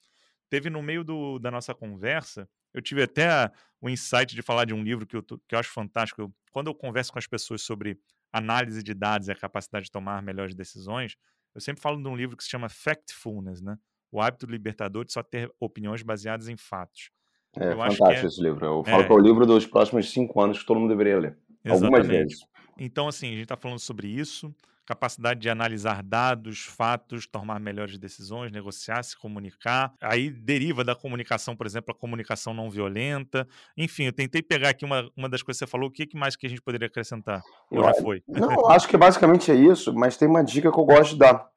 Teve 0.50 0.70
no 0.70 0.82
meio 0.82 1.04
do, 1.04 1.38
da 1.38 1.50
nossa 1.50 1.74
conversa, 1.74 2.48
eu 2.72 2.82
tive 2.82 3.02
até 3.02 3.50
o 3.80 3.88
insight 3.88 4.34
de 4.34 4.42
falar 4.42 4.64
de 4.64 4.74
um 4.74 4.82
livro 4.82 5.06
que 5.06 5.16
eu, 5.16 5.22
que 5.22 5.54
eu 5.54 5.58
acho 5.58 5.70
fantástico. 5.70 6.22
Eu, 6.22 6.34
quando 6.54 6.68
eu 6.68 6.74
converso 6.74 7.12
com 7.12 7.18
as 7.18 7.26
pessoas 7.26 7.62
sobre 7.62 7.98
análise 8.32 8.80
de 8.80 8.94
dados 8.94 9.26
e 9.26 9.32
a 9.32 9.34
capacidade 9.34 9.86
de 9.86 9.90
tomar 9.90 10.22
melhores 10.22 10.54
decisões, 10.54 11.16
eu 11.52 11.60
sempre 11.60 11.82
falo 11.82 12.00
de 12.00 12.08
um 12.08 12.16
livro 12.16 12.36
que 12.36 12.44
se 12.44 12.50
chama 12.50 12.68
Factfulness, 12.68 13.60
né? 13.60 13.76
O 14.10 14.22
hábito 14.22 14.46
libertador 14.46 15.04
de 15.04 15.12
só 15.12 15.20
ter 15.20 15.52
opiniões 15.58 16.02
baseadas 16.02 16.48
em 16.48 16.56
fatos. 16.56 17.10
É 17.56 17.72
eu 17.72 17.76
fantástico 17.76 18.08
é... 18.08 18.24
esse 18.24 18.40
livro. 18.40 18.64
Eu 18.64 18.84
falo 18.84 19.02
é... 19.02 19.06
que 19.06 19.12
é 19.12 19.14
o 19.16 19.18
livro 19.18 19.44
dos 19.44 19.66
próximos 19.66 20.12
cinco 20.12 20.40
anos 20.40 20.60
que 20.60 20.66
todo 20.66 20.78
mundo 20.78 20.90
deveria 20.90 21.18
ler. 21.18 21.38
Exatamente. 21.64 21.84
Algumas 21.84 22.06
vezes. 22.06 22.38
Então, 22.78 23.08
assim, 23.08 23.28
a 23.28 23.32
gente 23.32 23.42
está 23.42 23.56
falando 23.56 23.78
sobre 23.78 24.08
isso 24.08 24.54
capacidade 24.86 25.40
de 25.40 25.48
analisar 25.48 26.02
dados, 26.02 26.64
fatos, 26.64 27.26
tomar 27.26 27.58
melhores 27.58 27.98
decisões, 27.98 28.52
negociar, 28.52 29.02
se 29.02 29.16
comunicar. 29.16 29.92
Aí 30.00 30.30
deriva 30.30 30.84
da 30.84 30.94
comunicação, 30.94 31.56
por 31.56 31.66
exemplo, 31.66 31.94
a 31.94 31.98
comunicação 31.98 32.52
não 32.52 32.70
violenta. 32.70 33.48
Enfim, 33.76 34.04
eu 34.04 34.12
tentei 34.12 34.42
pegar 34.42 34.70
aqui 34.70 34.84
uma, 34.84 35.08
uma 35.16 35.28
das 35.28 35.42
coisas 35.42 35.58
que 35.58 35.66
você 35.66 35.70
falou. 35.70 35.88
O 35.88 35.92
que 35.92 36.06
mais 36.14 36.36
que 36.36 36.46
a 36.46 36.50
gente 36.50 36.60
poderia 36.60 36.86
acrescentar? 36.86 37.42
Ou 37.70 37.82
já 37.82 37.94
foi? 37.94 38.22
Não, 38.28 38.70
acho 38.70 38.88
que 38.88 38.96
basicamente 38.96 39.50
é 39.50 39.54
isso, 39.54 39.92
mas 39.94 40.16
tem 40.16 40.28
uma 40.28 40.44
dica 40.44 40.70
que 40.70 40.78
eu 40.78 40.84
gosto 40.84 41.12
de 41.12 41.18
dar, 41.18 41.48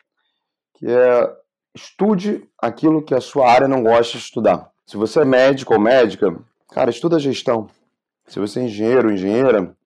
que 0.76 0.88
é 0.88 1.48
estude 1.76 2.44
aquilo 2.58 3.04
que 3.04 3.14
a 3.14 3.22
sua 3.22 3.52
área 3.52 3.68
não 3.68 3.84
gosta 3.84 4.18
de 4.18 4.24
estudar. 4.24 4.72
Se 4.86 4.98
você 4.98 5.20
é 5.20 5.26
médico 5.26 5.74
ou 5.74 5.80
médica, 5.80 6.36
cara, 6.72 6.90
estuda 6.90 7.20
gestão. 7.20 7.70
Se 8.26 8.40
você 8.40 8.62
é 8.62 8.64
engenheiro 8.64 9.10
ou 9.10 9.14
engenheira, 9.14 9.77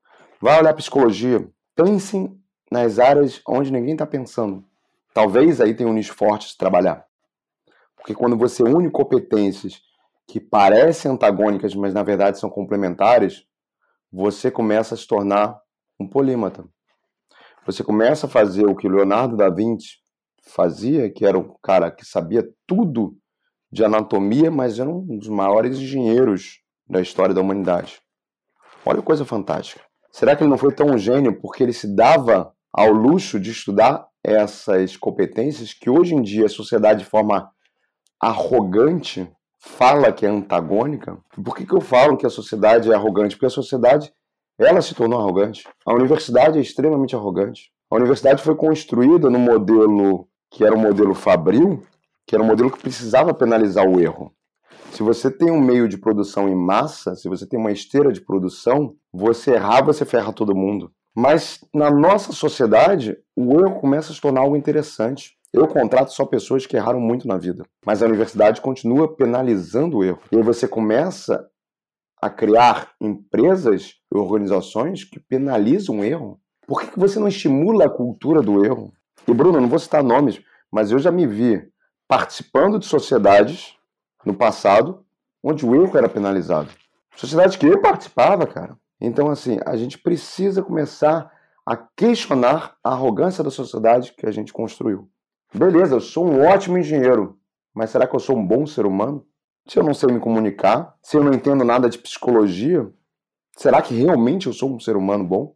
vai 0.41 0.59
olhar 0.59 0.73
psicologia. 0.73 1.47
Pense 1.75 2.31
nas 2.71 2.99
áreas 2.99 3.41
onde 3.47 3.71
ninguém 3.71 3.93
está 3.93 4.05
pensando. 4.05 4.65
Talvez 5.13 5.61
aí 5.61 5.73
tenha 5.73 5.89
um 5.89 5.93
nicho 5.93 6.13
forte 6.13 6.47
de 6.47 6.57
trabalhar. 6.57 7.05
Porque 7.95 8.15
quando 8.15 8.35
você 8.35 8.63
une 8.63 8.89
competências 8.89 9.81
que 10.27 10.39
parecem 10.39 11.11
antagônicas, 11.11 11.75
mas 11.75 11.93
na 11.93 12.01
verdade 12.01 12.39
são 12.39 12.49
complementares, 12.49 13.45
você 14.11 14.49
começa 14.49 14.95
a 14.95 14.97
se 14.97 15.05
tornar 15.05 15.61
um 15.99 16.07
polímata. 16.07 16.65
Você 17.65 17.83
começa 17.83 18.25
a 18.25 18.29
fazer 18.29 18.65
o 18.65 18.75
que 18.75 18.89
Leonardo 18.89 19.37
da 19.37 19.49
Vinci 19.49 19.99
fazia, 20.41 21.11
que 21.11 21.25
era 21.25 21.37
um 21.37 21.53
cara 21.61 21.91
que 21.91 22.03
sabia 22.03 22.49
tudo 22.65 23.15
de 23.71 23.83
anatomia, 23.83 24.49
mas 24.49 24.79
era 24.79 24.89
um 24.89 25.17
dos 25.17 25.27
maiores 25.27 25.77
engenheiros 25.77 26.61
da 26.89 26.99
história 27.01 27.35
da 27.35 27.41
humanidade. 27.41 28.01
Olha 28.85 28.99
que 28.99 29.05
coisa 29.05 29.23
fantástica. 29.23 29.90
Será 30.11 30.35
que 30.35 30.43
ele 30.43 30.49
não 30.49 30.57
foi 30.57 30.73
tão 30.73 30.97
gênio 30.97 31.39
porque 31.39 31.63
ele 31.63 31.73
se 31.73 31.87
dava 31.95 32.53
ao 32.71 32.91
luxo 32.91 33.39
de 33.39 33.51
estudar 33.51 34.07
essas 34.23 34.95
competências 34.95 35.73
que 35.73 35.89
hoje 35.89 36.13
em 36.13 36.21
dia 36.21 36.45
a 36.45 36.49
sociedade 36.49 37.03
de 37.03 37.09
forma 37.09 37.49
arrogante 38.19 39.29
fala 39.59 40.11
que 40.11 40.25
é 40.25 40.29
antagônica. 40.29 41.17
Por 41.43 41.55
que, 41.55 41.65
que 41.65 41.73
eu 41.73 41.81
falo 41.81 42.17
que 42.17 42.25
a 42.25 42.29
sociedade 42.29 42.91
é 42.91 42.95
arrogante? 42.95 43.35
Porque 43.35 43.47
a 43.47 43.49
sociedade 43.49 44.11
ela 44.59 44.81
se 44.81 44.93
tornou 44.93 45.19
arrogante. 45.19 45.67
A 45.85 45.93
universidade 45.93 46.57
é 46.57 46.61
extremamente 46.61 47.15
arrogante. 47.15 47.71
A 47.89 47.95
universidade 47.95 48.43
foi 48.43 48.55
construída 48.55 49.29
no 49.29 49.39
modelo 49.39 50.27
que 50.51 50.63
era 50.63 50.75
um 50.75 50.79
modelo 50.79 51.13
fabril, 51.15 51.83
que 52.27 52.35
era 52.35 52.43
um 52.43 52.47
modelo 52.47 52.69
que 52.69 52.81
precisava 52.81 53.33
penalizar 53.33 53.87
o 53.87 53.99
erro. 53.99 54.33
Se 54.91 55.01
você 55.01 55.31
tem 55.31 55.49
um 55.49 55.61
meio 55.61 55.87
de 55.87 55.97
produção 55.97 56.49
em 56.49 56.55
massa, 56.55 57.15
se 57.15 57.29
você 57.29 57.47
tem 57.47 57.57
uma 57.57 57.71
esteira 57.71 58.11
de 58.11 58.21
produção, 58.21 58.95
você 59.11 59.51
errar, 59.53 59.83
você 59.83 60.05
ferra 60.05 60.31
todo 60.31 60.55
mundo. 60.55 60.91
Mas 61.15 61.59
na 61.73 61.91
nossa 61.91 62.31
sociedade, 62.31 63.17
o 63.35 63.59
erro 63.59 63.79
começa 63.79 64.11
a 64.11 64.15
se 64.15 64.21
tornar 64.21 64.41
algo 64.41 64.55
interessante. 64.55 65.37
Eu 65.51 65.67
contrato 65.67 66.13
só 66.13 66.25
pessoas 66.25 66.65
que 66.65 66.77
erraram 66.77 67.01
muito 67.01 67.27
na 67.27 67.37
vida, 67.37 67.65
mas 67.85 68.01
a 68.01 68.05
universidade 68.05 68.61
continua 68.61 69.13
penalizando 69.13 69.97
o 69.97 70.03
erro. 70.03 70.21
E 70.31 70.37
aí 70.37 70.43
você 70.43 70.65
começa 70.67 71.45
a 72.21 72.29
criar 72.29 72.91
empresas 73.01 73.95
e 74.13 74.17
organizações 74.17 75.03
que 75.03 75.19
penalizam 75.19 75.99
o 75.99 76.03
erro. 76.03 76.39
Por 76.65 76.81
que 76.81 76.97
você 76.97 77.19
não 77.19 77.27
estimula 77.27 77.85
a 77.85 77.89
cultura 77.89 78.41
do 78.41 78.63
erro? 78.63 78.93
E 79.27 79.33
Bruno, 79.33 79.59
não 79.59 79.67
vou 79.67 79.79
citar 79.79 80.03
nomes, 80.03 80.41
mas 80.71 80.91
eu 80.91 80.99
já 80.99 81.11
me 81.11 81.27
vi 81.27 81.61
participando 82.07 82.79
de 82.79 82.85
sociedades 82.85 83.75
no 84.23 84.33
passado 84.33 85.03
onde 85.43 85.65
o 85.65 85.75
erro 85.75 85.97
era 85.97 86.07
penalizado. 86.07 86.69
Sociedades 87.15 87.57
que 87.57 87.65
eu 87.65 87.81
participava, 87.81 88.45
cara. 88.45 88.77
Então, 89.01 89.31
assim, 89.31 89.57
a 89.65 89.75
gente 89.75 89.97
precisa 89.97 90.61
começar 90.61 91.31
a 91.65 91.75
questionar 91.75 92.75
a 92.83 92.91
arrogância 92.91 93.43
da 93.43 93.49
sociedade 93.49 94.13
que 94.15 94.27
a 94.27 94.31
gente 94.31 94.53
construiu. 94.53 95.09
Beleza, 95.51 95.95
eu 95.95 95.99
sou 95.99 96.25
um 96.25 96.45
ótimo 96.45 96.77
engenheiro, 96.77 97.39
mas 97.73 97.89
será 97.89 98.07
que 98.07 98.15
eu 98.15 98.19
sou 98.19 98.37
um 98.37 98.45
bom 98.45 98.67
ser 98.67 98.85
humano? 98.85 99.25
Se 99.67 99.79
eu 99.79 99.83
não 99.83 99.93
sei 99.93 100.13
me 100.13 100.19
comunicar, 100.19 100.95
se 101.01 101.17
eu 101.17 101.23
não 101.23 101.33
entendo 101.33 101.63
nada 101.63 101.89
de 101.89 101.97
psicologia, 101.97 102.91
será 103.57 103.81
que 103.81 103.95
realmente 103.95 104.45
eu 104.45 104.53
sou 104.53 104.71
um 104.73 104.79
ser 104.79 104.95
humano 104.95 105.23
bom? 105.23 105.55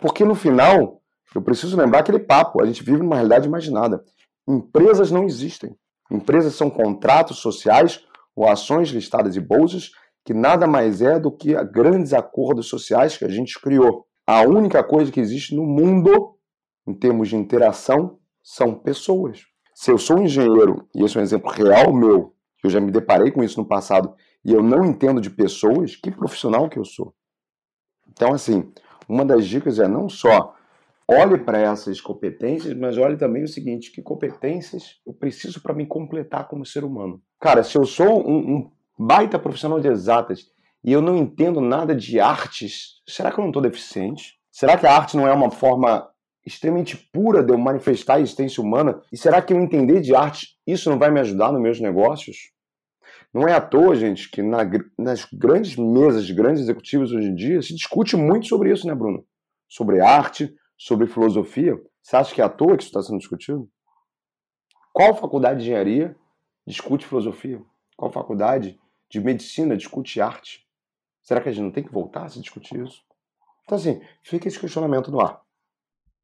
Porque 0.00 0.24
no 0.24 0.34
final, 0.34 1.00
eu 1.32 1.42
preciso 1.42 1.76
lembrar 1.76 2.00
aquele 2.00 2.18
papo, 2.18 2.60
a 2.60 2.66
gente 2.66 2.82
vive 2.82 2.98
numa 2.98 3.16
realidade 3.16 3.46
imaginada. 3.46 4.04
Empresas 4.48 5.10
não 5.10 5.24
existem. 5.24 5.76
Empresas 6.10 6.54
são 6.54 6.68
contratos 6.68 7.38
sociais 7.38 8.04
ou 8.34 8.48
ações 8.48 8.88
listadas 8.88 9.36
em 9.36 9.40
bolsas 9.40 9.92
que 10.24 10.32
nada 10.32 10.66
mais 10.66 11.02
é 11.02 11.18
do 11.20 11.30
que 11.30 11.54
grandes 11.64 12.12
acordos 12.12 12.66
sociais 12.66 13.16
que 13.16 13.24
a 13.24 13.28
gente 13.28 13.60
criou. 13.60 14.06
A 14.26 14.42
única 14.42 14.82
coisa 14.82 15.12
que 15.12 15.20
existe 15.20 15.54
no 15.54 15.64
mundo, 15.64 16.36
em 16.86 16.94
termos 16.94 17.28
de 17.28 17.36
interação, 17.36 18.18
são 18.42 18.74
pessoas. 18.74 19.42
Se 19.74 19.90
eu 19.90 19.98
sou 19.98 20.18
um 20.18 20.22
engenheiro, 20.22 20.88
e 20.94 21.04
esse 21.04 21.16
é 21.16 21.20
um 21.20 21.22
exemplo 21.22 21.50
real 21.50 21.92
meu, 21.92 22.34
eu 22.62 22.70
já 22.70 22.80
me 22.80 22.90
deparei 22.90 23.30
com 23.30 23.42
isso 23.42 23.60
no 23.60 23.66
passado, 23.66 24.14
e 24.42 24.52
eu 24.52 24.62
não 24.62 24.84
entendo 24.84 25.20
de 25.20 25.28
pessoas, 25.28 25.96
que 25.96 26.10
profissional 26.10 26.68
que 26.68 26.78
eu 26.78 26.84
sou? 26.84 27.14
Então, 28.08 28.32
assim, 28.32 28.72
uma 29.08 29.24
das 29.24 29.46
dicas 29.46 29.78
é 29.78 29.86
não 29.86 30.08
só 30.08 30.54
olhe 31.08 31.38
para 31.38 31.58
essas 31.58 32.00
competências, 32.00 32.74
mas 32.74 32.96
olhe 32.96 33.16
também 33.16 33.42
o 33.42 33.48
seguinte: 33.48 33.92
que 33.92 34.02
competências 34.02 35.00
eu 35.06 35.12
preciso 35.12 35.60
para 35.60 35.74
me 35.74 35.86
completar 35.86 36.48
como 36.48 36.64
ser 36.64 36.84
humano? 36.84 37.20
Cara, 37.40 37.62
se 37.62 37.76
eu 37.76 37.84
sou 37.84 38.26
um, 38.26 38.56
um 38.56 38.70
baita 38.98 39.38
profissional 39.38 39.80
de 39.80 39.88
exatas 39.88 40.50
e 40.84 40.92
eu 40.92 41.00
não 41.00 41.16
entendo 41.16 41.60
nada 41.60 41.94
de 41.94 42.20
artes, 42.20 43.02
será 43.08 43.32
que 43.32 43.38
eu 43.38 43.42
não 43.42 43.48
estou 43.48 43.62
deficiente? 43.62 44.38
Será 44.50 44.76
que 44.76 44.86
a 44.86 44.94
arte 44.94 45.16
não 45.16 45.26
é 45.26 45.32
uma 45.32 45.50
forma 45.50 46.08
extremamente 46.44 46.96
pura 47.10 47.42
de 47.42 47.52
eu 47.52 47.58
manifestar 47.58 48.16
a 48.16 48.20
existência 48.20 48.62
humana? 48.62 49.00
E 49.10 49.16
será 49.16 49.40
que 49.40 49.52
eu 49.52 49.60
entender 49.60 50.00
de 50.00 50.14
arte, 50.14 50.58
isso 50.66 50.90
não 50.90 50.98
vai 50.98 51.10
me 51.10 51.20
ajudar 51.20 51.50
nos 51.50 51.60
meus 51.60 51.80
negócios? 51.80 52.52
Não 53.32 53.48
é 53.48 53.54
à 53.54 53.60
toa, 53.60 53.96
gente, 53.96 54.30
que 54.30 54.42
na, 54.42 54.58
nas 54.98 55.24
grandes 55.24 55.74
mesas 55.74 56.26
de 56.26 56.34
grandes 56.34 56.62
executivos 56.62 57.12
hoje 57.12 57.28
em 57.28 57.34
dia 57.34 57.62
se 57.62 57.74
discute 57.74 58.14
muito 58.14 58.46
sobre 58.46 58.70
isso, 58.70 58.86
né, 58.86 58.94
Bruno? 58.94 59.26
Sobre 59.68 60.00
arte, 60.00 60.54
sobre 60.76 61.06
filosofia. 61.06 61.80
Você 62.02 62.16
acha 62.16 62.34
que 62.34 62.40
é 62.42 62.44
à 62.44 62.48
toa 62.48 62.76
que 62.76 62.82
isso 62.82 62.90
está 62.90 63.02
sendo 63.02 63.18
discutido? 63.18 63.68
Qual 64.92 65.16
faculdade 65.16 65.60
de 65.60 65.64
engenharia 65.64 66.14
discute 66.66 67.06
filosofia? 67.06 67.60
Qual 67.96 68.12
faculdade 68.12 68.78
de 69.10 69.20
medicina 69.20 69.76
discute 69.76 70.20
arte. 70.20 70.66
Será 71.22 71.40
que 71.40 71.48
a 71.48 71.52
gente 71.52 71.62
não 71.62 71.70
tem 71.72 71.84
que 71.84 71.92
voltar 71.92 72.24
a 72.24 72.28
se 72.28 72.40
discutir 72.40 72.84
isso? 72.84 73.02
Então, 73.64 73.78
assim, 73.78 74.00
fica 74.22 74.46
esse 74.46 74.60
questionamento 74.60 75.10
no 75.10 75.20
ar. 75.20 75.40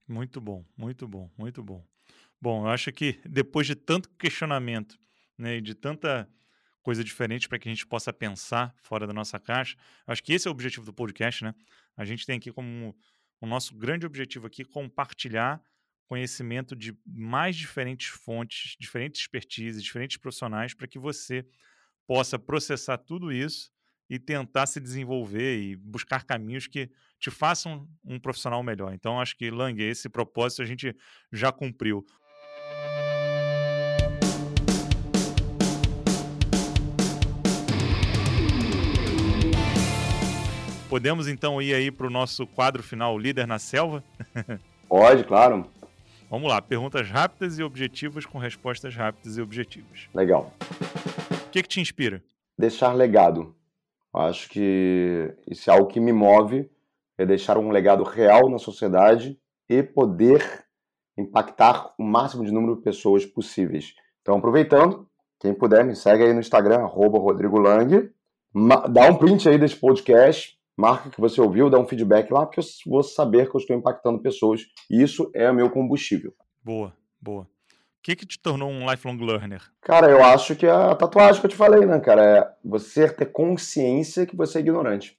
Muito 0.07 0.41
bom, 0.41 0.64
muito 0.76 1.09
bom, 1.09 1.31
muito 1.39 1.62
bom. 1.62 1.85
Bom, 2.41 2.64
eu 2.66 2.70
acho 2.70 2.93
que 2.93 3.20
depois 3.24 3.66
de 3.66 3.74
tanto 3.74 4.09
questionamento 4.11 4.99
né, 5.39 5.57
e 5.57 5.61
de 5.61 5.74
tanta 5.74 6.28
coisa 6.83 7.05
diferente 7.05 7.49
para 7.49 7.59
que 7.59 7.68
a 7.68 7.72
gente 7.72 7.87
possa 7.87 8.12
pensar 8.12 8.74
fora 8.83 9.07
da 9.07 9.12
nossa 9.12 9.39
caixa, 9.39 9.76
acho 10.07 10.22
que 10.22 10.33
esse 10.33 10.49
é 10.49 10.51
o 10.51 10.53
objetivo 10.53 10.85
do 10.85 10.93
podcast, 10.93 11.45
né? 11.45 11.55
A 11.97 12.05
gente 12.05 12.26
tem 12.26 12.37
aqui 12.37 12.51
como 12.51 12.97
o 13.41 13.47
nosso 13.47 13.74
grande 13.74 14.07
objetivo 14.07 14.47
aqui 14.47 14.64
compartilhar 14.64 15.62
conhecimento 16.07 16.74
de 16.74 16.97
mais 17.07 17.55
diferentes 17.55 18.09
fontes, 18.09 18.76
diferentes 18.81 19.20
expertises, 19.20 19.83
diferentes 19.83 20.16
profissionais 20.16 20.74
para 20.74 20.89
que 20.89 20.99
você 20.99 21.47
possa 22.11 22.36
processar 22.40 22.98
tudo 22.98 23.30
isso 23.30 23.70
e 24.11 24.18
tentar 24.18 24.66
se 24.66 24.80
desenvolver 24.80 25.61
e 25.61 25.76
buscar 25.76 26.24
caminhos 26.24 26.66
que 26.66 26.90
te 27.20 27.30
façam 27.30 27.86
um 28.04 28.18
profissional 28.18 28.64
melhor. 28.64 28.92
Então, 28.92 29.20
acho 29.20 29.36
que, 29.36 29.48
Lang, 29.48 29.80
esse 29.80 30.08
propósito 30.08 30.61
a 30.61 30.64
gente 30.64 30.92
já 31.32 31.52
cumpriu. 31.52 32.04
Podemos 40.88 41.28
então 41.28 41.62
ir 41.62 41.74
aí 41.74 41.92
para 41.92 42.08
o 42.08 42.11
nosso 42.11 42.44
quadro 42.44 42.82
final, 42.82 43.16
Líder 43.16 43.46
na 43.46 43.61
Selva? 43.61 44.02
Pode, 44.88 45.22
claro. 45.22 45.70
Vamos 46.28 46.48
lá, 46.48 46.61
perguntas 46.61 47.08
rápidas 47.08 47.56
e 47.56 47.62
objetivas 47.62 48.26
com 48.26 48.36
respostas 48.38 48.96
rápidas 48.96 49.36
e 49.36 49.40
objetivas. 49.40 50.08
Legal. 50.12 50.52
O 51.51 51.53
que, 51.53 51.62
que 51.64 51.68
te 51.68 51.80
inspira? 51.80 52.22
Deixar 52.57 52.92
legado. 52.92 53.57
Acho 54.14 54.48
que 54.48 55.34
isso 55.48 55.68
é 55.68 55.72
algo 55.72 55.88
que 55.88 55.98
me 55.98 56.12
move 56.12 56.70
é 57.18 57.26
deixar 57.26 57.59
um 57.59 57.70
legado 57.70 58.05
real 58.05 58.48
na 58.48 58.57
sociedade 58.57 59.36
e 59.68 59.82
poder 59.82 60.64
impactar 61.18 61.92
o 61.98 62.05
máximo 62.05 62.44
de 62.44 62.53
número 62.53 62.76
de 62.76 62.82
pessoas 62.82 63.26
possíveis. 63.26 63.94
Então, 64.22 64.38
aproveitando, 64.38 65.09
quem 65.40 65.53
puder, 65.53 65.84
me 65.84 65.96
segue 65.96 66.22
aí 66.22 66.32
no 66.32 66.38
Instagram, 66.38 66.86
Rodrigo 66.86 67.59
Lang. 67.59 68.11
Dá 68.90 69.11
um 69.11 69.16
print 69.16 69.48
aí 69.48 69.59
desse 69.59 69.74
podcast, 69.74 70.57
marca 70.76 71.11
que 71.11 71.20
você 71.20 71.40
ouviu, 71.40 71.68
dá 71.68 71.80
um 71.80 71.86
feedback 71.86 72.30
lá, 72.30 72.46
porque 72.46 72.61
eu 72.61 72.64
vou 72.86 73.03
saber 73.03 73.51
que 73.51 73.57
eu 73.57 73.61
estou 73.61 73.76
impactando 73.76 74.22
pessoas. 74.22 74.62
E 74.88 75.03
isso 75.03 75.28
é 75.34 75.51
o 75.51 75.55
meu 75.55 75.68
combustível. 75.68 76.32
Boa, 76.64 76.96
boa. 77.20 77.46
O 78.01 78.03
que, 78.03 78.16
que 78.16 78.24
te 78.24 78.40
tornou 78.40 78.70
um 78.70 78.90
lifelong 78.90 79.18
learner? 79.18 79.61
Cara, 79.82 80.11
eu 80.11 80.24
acho 80.24 80.57
que 80.57 80.66
a 80.66 80.94
tatuagem 80.94 81.38
que 81.38 81.46
eu 81.46 81.51
te 81.51 81.57
falei, 81.57 81.84
né, 81.84 82.01
cara? 82.01 82.22
É 82.24 82.51
você 82.64 83.07
ter 83.11 83.26
consciência 83.26 84.24
que 84.24 84.34
você 84.34 84.57
é 84.57 84.61
ignorante. 84.62 85.18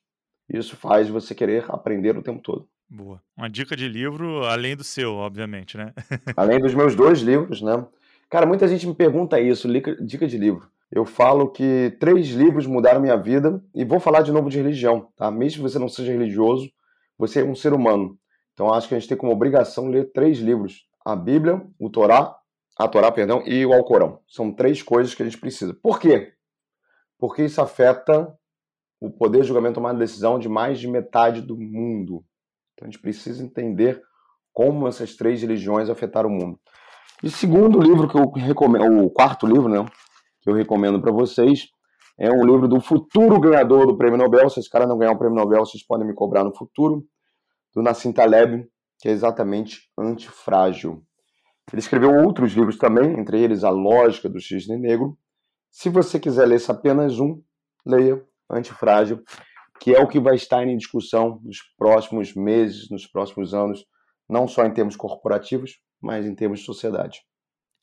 Isso 0.50 0.76
faz 0.76 1.08
você 1.08 1.36
querer 1.36 1.64
aprender 1.70 2.18
o 2.18 2.24
tempo 2.24 2.42
todo. 2.42 2.68
Boa. 2.90 3.22
Uma 3.38 3.48
dica 3.48 3.76
de 3.76 3.88
livro 3.88 4.44
além 4.46 4.76
do 4.76 4.84
seu, 4.84 5.14
obviamente, 5.14 5.78
né? 5.78 5.94
além 6.36 6.60
dos 6.60 6.74
meus 6.74 6.96
dois 6.96 7.20
livros, 7.20 7.62
né? 7.62 7.86
Cara, 8.28 8.48
muita 8.48 8.68
gente 8.68 8.88
me 8.88 8.96
pergunta 8.96 9.40
isso, 9.40 9.68
dica 10.04 10.26
de 10.26 10.40
livro. 10.40 10.68
Eu 10.92 11.06
falo 11.06 11.52
que 11.52 11.96
três 12.00 12.30
livros 12.30 12.66
mudaram 12.66 13.00
minha 13.00 13.16
vida 13.16 13.64
e 13.76 13.86
vou 13.86 14.00
falar 14.00 14.24
de 14.24 14.32
novo 14.32 14.50
de 14.50 14.58
religião, 14.58 15.08
tá? 15.16 15.30
Mesmo 15.30 15.64
que 15.64 15.72
você 15.72 15.78
não 15.78 15.88
seja 15.88 16.12
religioso, 16.12 16.68
você 17.16 17.42
é 17.42 17.46
um 17.46 17.54
ser 17.54 17.74
humano. 17.74 18.18
Então 18.56 18.74
acho 18.74 18.88
que 18.88 18.96
a 18.96 19.00
gente 19.00 19.08
tem 19.08 19.18
como 19.18 19.32
obrigação 19.32 19.88
ler 19.88 20.12
três 20.12 20.40
livros: 20.40 20.88
a 21.06 21.16
Bíblia, 21.16 21.62
o 21.80 21.88
Torá, 21.88 22.41
a 22.78 22.88
Torá, 22.88 23.12
perdão, 23.12 23.44
e 23.46 23.66
o 23.66 23.74
Alcorão. 23.74 24.20
São 24.28 24.52
três 24.52 24.82
coisas 24.82 25.14
que 25.14 25.22
a 25.22 25.26
gente 25.26 25.40
precisa. 25.40 25.74
Por 25.74 26.00
quê? 26.00 26.34
Porque 27.18 27.44
isso 27.44 27.62
afeta 27.62 28.34
o 29.00 29.10
poder 29.10 29.42
de 29.42 29.48
julgamento 29.48 29.76
tomar 29.76 29.94
decisão 29.94 30.38
de 30.40 30.48
mais 30.48 30.80
de 30.80 30.88
metade 30.88 31.42
do 31.42 31.58
mundo. 31.58 32.24
Então 32.74 32.88
a 32.88 32.92
gente 32.92 33.02
precisa 33.02 33.44
entender 33.44 34.02
como 34.54 34.88
essas 34.88 35.16
três 35.16 35.42
religiões 35.42 35.90
afetaram 35.90 36.30
o 36.30 36.32
mundo. 36.32 36.60
E 37.24 37.30
segundo 37.30 37.80
livro 37.80 38.08
que 38.08 38.18
eu 38.18 38.30
recomendo, 38.32 39.06
o 39.06 39.10
quarto 39.10 39.46
livro, 39.46 39.70
né, 39.70 39.86
que 40.42 40.50
eu 40.50 40.54
recomendo 40.54 41.00
para 41.02 41.12
vocês, 41.12 41.68
é 42.20 42.30
um 42.30 42.46
livro 42.46 42.68
do 42.68 42.80
futuro 42.80 43.40
ganhador 43.40 43.88
do 43.88 43.98
Prêmio 43.98 44.18
Nobel. 44.18 44.50
Se 44.50 44.60
esse 44.60 44.70
cara 44.70 44.86
não 44.86 44.98
ganhar 44.98 45.12
o 45.12 45.18
Prêmio 45.18 45.36
Nobel, 45.36 45.66
vocês 45.66 45.86
podem 45.86 46.06
me 46.06 46.14
cobrar 46.14 46.44
no 46.44 46.56
futuro, 46.56 47.04
do 47.74 47.82
Nassim 47.82 48.12
Taleb, 48.12 48.68
que 49.00 49.08
é 49.08 49.12
exatamente 49.12 49.90
Antifrágil. 49.98 51.04
Ele 51.72 51.80
escreveu 51.80 52.14
outros 52.14 52.54
livros 52.54 52.78
também, 52.78 53.20
entre 53.20 53.40
eles 53.40 53.64
A 53.64 53.70
Lógica 53.70 54.30
do 54.30 54.42
Cisne 54.42 54.78
Negro. 54.78 55.18
Se 55.70 55.90
você 55.90 56.20
quiser 56.20 56.46
ler 56.46 56.62
apenas 56.70 57.20
um, 57.20 57.42
leia 57.86 58.24
Antifrágil 58.50 59.24
que 59.82 59.96
é 59.96 60.00
o 60.00 60.08
que 60.08 60.20
vai 60.20 60.36
estar 60.36 60.64
em 60.64 60.78
discussão 60.78 61.42
nos 61.44 61.58
próximos 61.76 62.36
meses, 62.36 62.88
nos 62.92 63.08
próximos 63.08 63.52
anos, 63.52 63.84
não 64.30 64.48
só 64.48 64.64
em 64.64 64.72
termos 64.72 64.96
corporativos, 64.96 65.80
mas 66.00 66.28
em 66.28 66.36
termos 66.36 66.60
de 66.60 66.66
sociedade. 66.66 67.26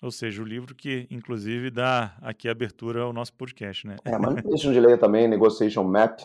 Ou 0.01 0.13
seja, 0.13 0.41
o 0.41 0.45
livro 0.45 0.77
que, 0.77 1.09
inclusive, 1.11 1.73
dá 1.73 2.17
aqui 2.23 2.49
abertura 2.49 3.03
ao 3.03 3.13
nosso 3.13 3.35
podcast, 3.35 3.85
né? 3.85 3.97
É, 4.05 4.13
mas 4.17 4.33
não 4.33 4.43
deixam 4.43 4.73
de 4.73 4.79
ler 4.79 4.97
também 4.97 5.27
Negotiation 5.27 5.83
Map 5.83 6.21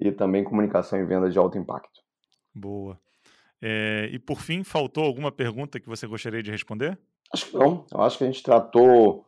e 0.00 0.10
também 0.10 0.42
Comunicação 0.42 0.98
e 0.98 1.04
Venda 1.04 1.30
de 1.30 1.38
Alto 1.38 1.56
Impacto. 1.56 2.02
Boa. 2.52 2.98
É, 3.66 4.10
e, 4.12 4.18
por 4.18 4.42
fim, 4.42 4.62
faltou 4.62 5.02
alguma 5.02 5.32
pergunta 5.32 5.80
que 5.80 5.88
você 5.88 6.06
gostaria 6.06 6.42
de 6.42 6.50
responder? 6.50 6.98
Acho 7.32 7.46
que 7.46 7.56
não. 7.56 7.86
Eu 7.90 8.02
acho 8.02 8.18
que 8.18 8.24
a 8.24 8.26
gente 8.26 8.42
tratou 8.42 9.24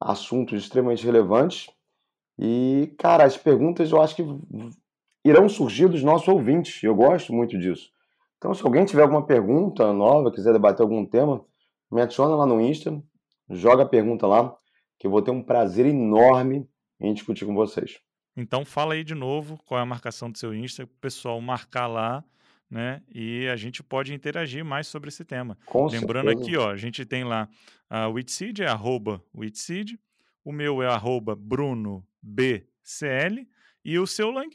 assuntos 0.00 0.60
extremamente 0.60 1.04
relevantes. 1.04 1.70
E, 2.36 2.92
cara, 2.98 3.22
as 3.22 3.36
perguntas 3.36 3.92
eu 3.92 4.02
acho 4.02 4.16
que 4.16 4.24
irão 5.24 5.48
surgir 5.48 5.88
dos 5.88 6.02
nossos 6.02 6.26
ouvintes. 6.26 6.82
Eu 6.82 6.92
gosto 6.92 7.32
muito 7.32 7.56
disso. 7.56 7.88
Então, 8.36 8.52
se 8.52 8.64
alguém 8.64 8.84
tiver 8.84 9.02
alguma 9.02 9.24
pergunta 9.24 9.92
nova, 9.92 10.32
quiser 10.32 10.52
debater 10.52 10.82
algum 10.82 11.06
tema, 11.06 11.44
me 11.88 12.02
adiciona 12.02 12.34
lá 12.34 12.46
no 12.46 12.60
Insta, 12.60 13.00
joga 13.48 13.84
a 13.84 13.88
pergunta 13.88 14.26
lá, 14.26 14.56
que 14.98 15.06
eu 15.06 15.10
vou 15.12 15.22
ter 15.22 15.30
um 15.30 15.42
prazer 15.42 15.86
enorme 15.86 16.68
em 17.00 17.14
discutir 17.14 17.46
com 17.46 17.54
vocês. 17.54 18.00
Então, 18.36 18.64
fala 18.64 18.94
aí 18.94 19.04
de 19.04 19.14
novo 19.14 19.56
qual 19.64 19.78
é 19.78 19.82
a 19.84 19.86
marcação 19.86 20.28
do 20.28 20.36
seu 20.36 20.52
Insta, 20.52 20.82
o 20.82 20.88
pessoal 21.00 21.40
marcar 21.40 21.86
lá, 21.86 22.24
né? 22.70 23.02
E 23.12 23.48
a 23.48 23.56
gente 23.56 23.82
pode 23.82 24.12
interagir 24.14 24.64
mais 24.64 24.86
sobre 24.86 25.08
esse 25.08 25.24
tema. 25.24 25.56
Com 25.66 25.86
Lembrando 25.86 26.28
certeza. 26.28 26.46
aqui, 26.46 26.56
ó, 26.56 26.70
a 26.70 26.76
gente 26.76 27.04
tem 27.04 27.24
lá 27.24 27.48
a 27.88 28.08
Witseed, 28.08 28.62
é 28.62 28.66
arroba 28.66 29.22
Witseed, 29.34 29.98
o 30.44 30.52
meu 30.52 30.82
é 30.82 30.86
arroba 30.86 31.34
BrunoBCL 31.34 32.04
e 33.84 33.98
o 33.98 34.06
seu 34.06 34.30
Lang? 34.30 34.50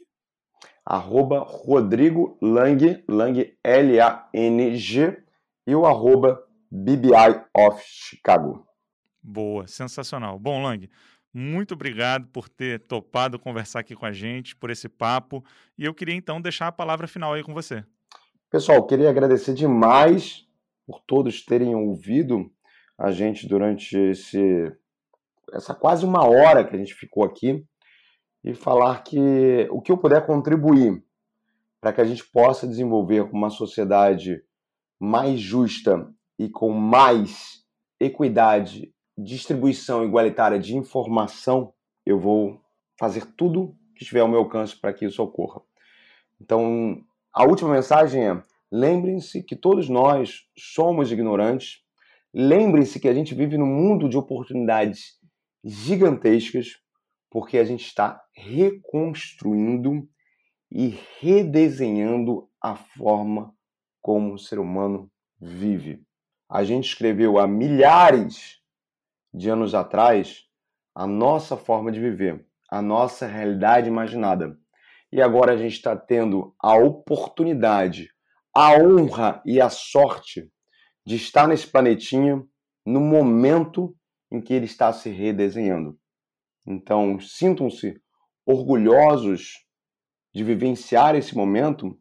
arroba 0.84 1.38
Rodrigo 1.40 2.36
Lang, 2.42 3.02
Lang 3.08 3.56
L-A-N-G, 3.62 5.22
e 5.66 5.74
o 5.74 5.86
arroba 5.86 6.44
BBI 6.70 7.42
of 7.56 7.82
Chicago. 7.86 8.66
Boa, 9.22 9.66
sensacional. 9.66 10.38
Bom, 10.38 10.62
Lang, 10.62 10.90
muito 11.32 11.72
obrigado 11.72 12.26
por 12.26 12.48
ter 12.48 12.80
topado 12.80 13.38
conversar 13.38 13.80
aqui 13.80 13.96
com 13.96 14.04
a 14.04 14.12
gente, 14.12 14.54
por 14.54 14.70
esse 14.70 14.88
papo. 14.88 15.42
E 15.78 15.84
eu 15.84 15.94
queria 15.94 16.14
então 16.14 16.40
deixar 16.40 16.66
a 16.66 16.72
palavra 16.72 17.08
final 17.08 17.32
aí 17.32 17.42
com 17.42 17.54
você. 17.54 17.82
Pessoal, 18.54 18.86
queria 18.86 19.10
agradecer 19.10 19.52
demais 19.52 20.46
por 20.86 21.00
todos 21.00 21.44
terem 21.44 21.74
ouvido 21.74 22.48
a 22.96 23.10
gente 23.10 23.48
durante 23.48 23.98
esse, 23.98 24.72
essa 25.52 25.74
quase 25.74 26.06
uma 26.06 26.24
hora 26.24 26.64
que 26.64 26.76
a 26.76 26.78
gente 26.78 26.94
ficou 26.94 27.24
aqui 27.24 27.66
e 28.44 28.54
falar 28.54 29.02
que 29.02 29.66
o 29.72 29.80
que 29.82 29.90
eu 29.90 29.98
puder 29.98 30.24
contribuir 30.24 31.04
para 31.80 31.92
que 31.92 32.00
a 32.00 32.04
gente 32.04 32.24
possa 32.30 32.64
desenvolver 32.64 33.22
uma 33.22 33.50
sociedade 33.50 34.40
mais 35.00 35.40
justa 35.40 36.08
e 36.38 36.48
com 36.48 36.70
mais 36.70 37.64
equidade, 37.98 38.94
distribuição 39.18 40.04
igualitária 40.04 40.60
de 40.60 40.76
informação, 40.76 41.74
eu 42.06 42.20
vou 42.20 42.60
fazer 43.00 43.26
tudo 43.36 43.76
que 43.96 44.04
estiver 44.04 44.20
ao 44.20 44.28
meu 44.28 44.38
alcance 44.38 44.76
para 44.76 44.92
que 44.92 45.06
isso 45.06 45.20
ocorra. 45.20 45.60
Então, 46.40 47.04
a 47.34 47.44
última 47.44 47.72
mensagem 47.72 48.28
é: 48.28 48.42
lembrem-se 48.70 49.42
que 49.42 49.56
todos 49.56 49.88
nós 49.88 50.42
somos 50.56 51.10
ignorantes. 51.10 51.82
Lembrem-se 52.32 53.00
que 53.00 53.08
a 53.08 53.14
gente 53.14 53.34
vive 53.34 53.58
num 53.58 53.66
mundo 53.66 54.08
de 54.08 54.16
oportunidades 54.16 55.18
gigantescas 55.64 56.78
porque 57.30 57.58
a 57.58 57.64
gente 57.64 57.84
está 57.84 58.22
reconstruindo 58.32 60.08
e 60.70 60.98
redesenhando 61.20 62.48
a 62.62 62.76
forma 62.76 63.52
como 64.00 64.34
o 64.34 64.38
ser 64.38 64.58
humano 64.60 65.10
vive. 65.40 66.04
A 66.48 66.62
gente 66.62 66.86
escreveu 66.86 67.38
há 67.38 67.46
milhares 67.46 68.60
de 69.32 69.48
anos 69.48 69.74
atrás 69.74 70.44
a 70.94 71.06
nossa 71.06 71.56
forma 71.56 71.90
de 71.90 71.98
viver, 71.98 72.46
a 72.70 72.80
nossa 72.80 73.26
realidade 73.26 73.88
imaginada. 73.88 74.56
E 75.14 75.22
agora 75.22 75.52
a 75.52 75.56
gente 75.56 75.74
está 75.74 75.94
tendo 75.96 76.52
a 76.60 76.74
oportunidade, 76.74 78.10
a 78.52 78.72
honra 78.72 79.40
e 79.46 79.60
a 79.60 79.70
sorte 79.70 80.50
de 81.06 81.14
estar 81.14 81.46
nesse 81.46 81.68
planetinha 81.68 82.42
no 82.84 82.98
momento 82.98 83.94
em 84.28 84.40
que 84.40 84.52
ele 84.52 84.64
está 84.64 84.92
se 84.92 85.10
redesenhando. 85.10 85.96
Então, 86.66 87.20
sintam-se 87.20 87.94
orgulhosos 88.44 89.52
de 90.34 90.42
vivenciar 90.42 91.14
esse 91.14 91.36
momento, 91.36 91.96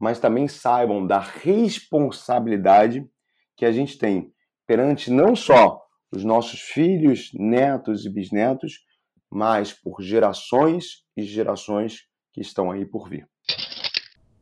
mas 0.00 0.18
também 0.18 0.48
saibam 0.48 1.06
da 1.06 1.20
responsabilidade 1.20 3.06
que 3.54 3.66
a 3.66 3.70
gente 3.72 3.98
tem 3.98 4.32
perante 4.66 5.10
não 5.10 5.36
só 5.36 5.78
os 6.10 6.24
nossos 6.24 6.60
filhos, 6.60 7.28
netos 7.34 8.06
e 8.06 8.10
bisnetos, 8.10 8.78
mas 9.30 9.74
por 9.74 10.00
gerações 10.00 11.04
e 11.14 11.22
gerações 11.22 12.06
que 12.36 12.42
estão 12.42 12.70
aí 12.70 12.84
por 12.84 13.08
vir. 13.08 13.26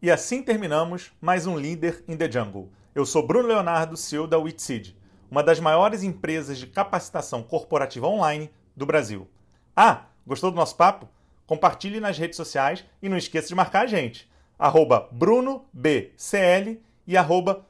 E 0.02 0.10
assim 0.10 0.42
terminamos 0.42 1.12
mais 1.20 1.46
um 1.46 1.56
Líder 1.56 2.02
in 2.08 2.16
the 2.16 2.28
Jungle. 2.28 2.68
Eu 2.92 3.06
sou 3.06 3.24
Bruno 3.24 3.46
Leonardo, 3.46 3.96
CEO 3.96 4.26
da 4.26 4.36
Witseed, 4.36 4.98
uma 5.30 5.44
das 5.44 5.60
maiores 5.60 6.02
empresas 6.02 6.58
de 6.58 6.66
capacitação 6.66 7.40
corporativa 7.40 8.08
online 8.08 8.50
do 8.76 8.84
Brasil. 8.84 9.28
Ah, 9.76 10.06
gostou 10.26 10.50
do 10.50 10.56
nosso 10.56 10.76
papo? 10.76 11.08
Compartilhe 11.46 12.00
nas 12.00 12.18
redes 12.18 12.36
sociais 12.36 12.84
e 13.00 13.08
não 13.08 13.16
esqueça 13.16 13.46
de 13.46 13.54
marcar 13.54 13.84
a 13.84 13.86
gente. 13.86 14.28
Arroba 14.58 15.08
BrunoBCL 15.12 16.80
e 17.06 17.16
arroba 17.16 17.64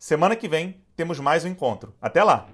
Semana 0.00 0.34
que 0.34 0.48
vem 0.48 0.82
temos 0.96 1.20
mais 1.20 1.44
um 1.44 1.48
encontro. 1.48 1.94
Até 2.00 2.24
lá! 2.24 2.48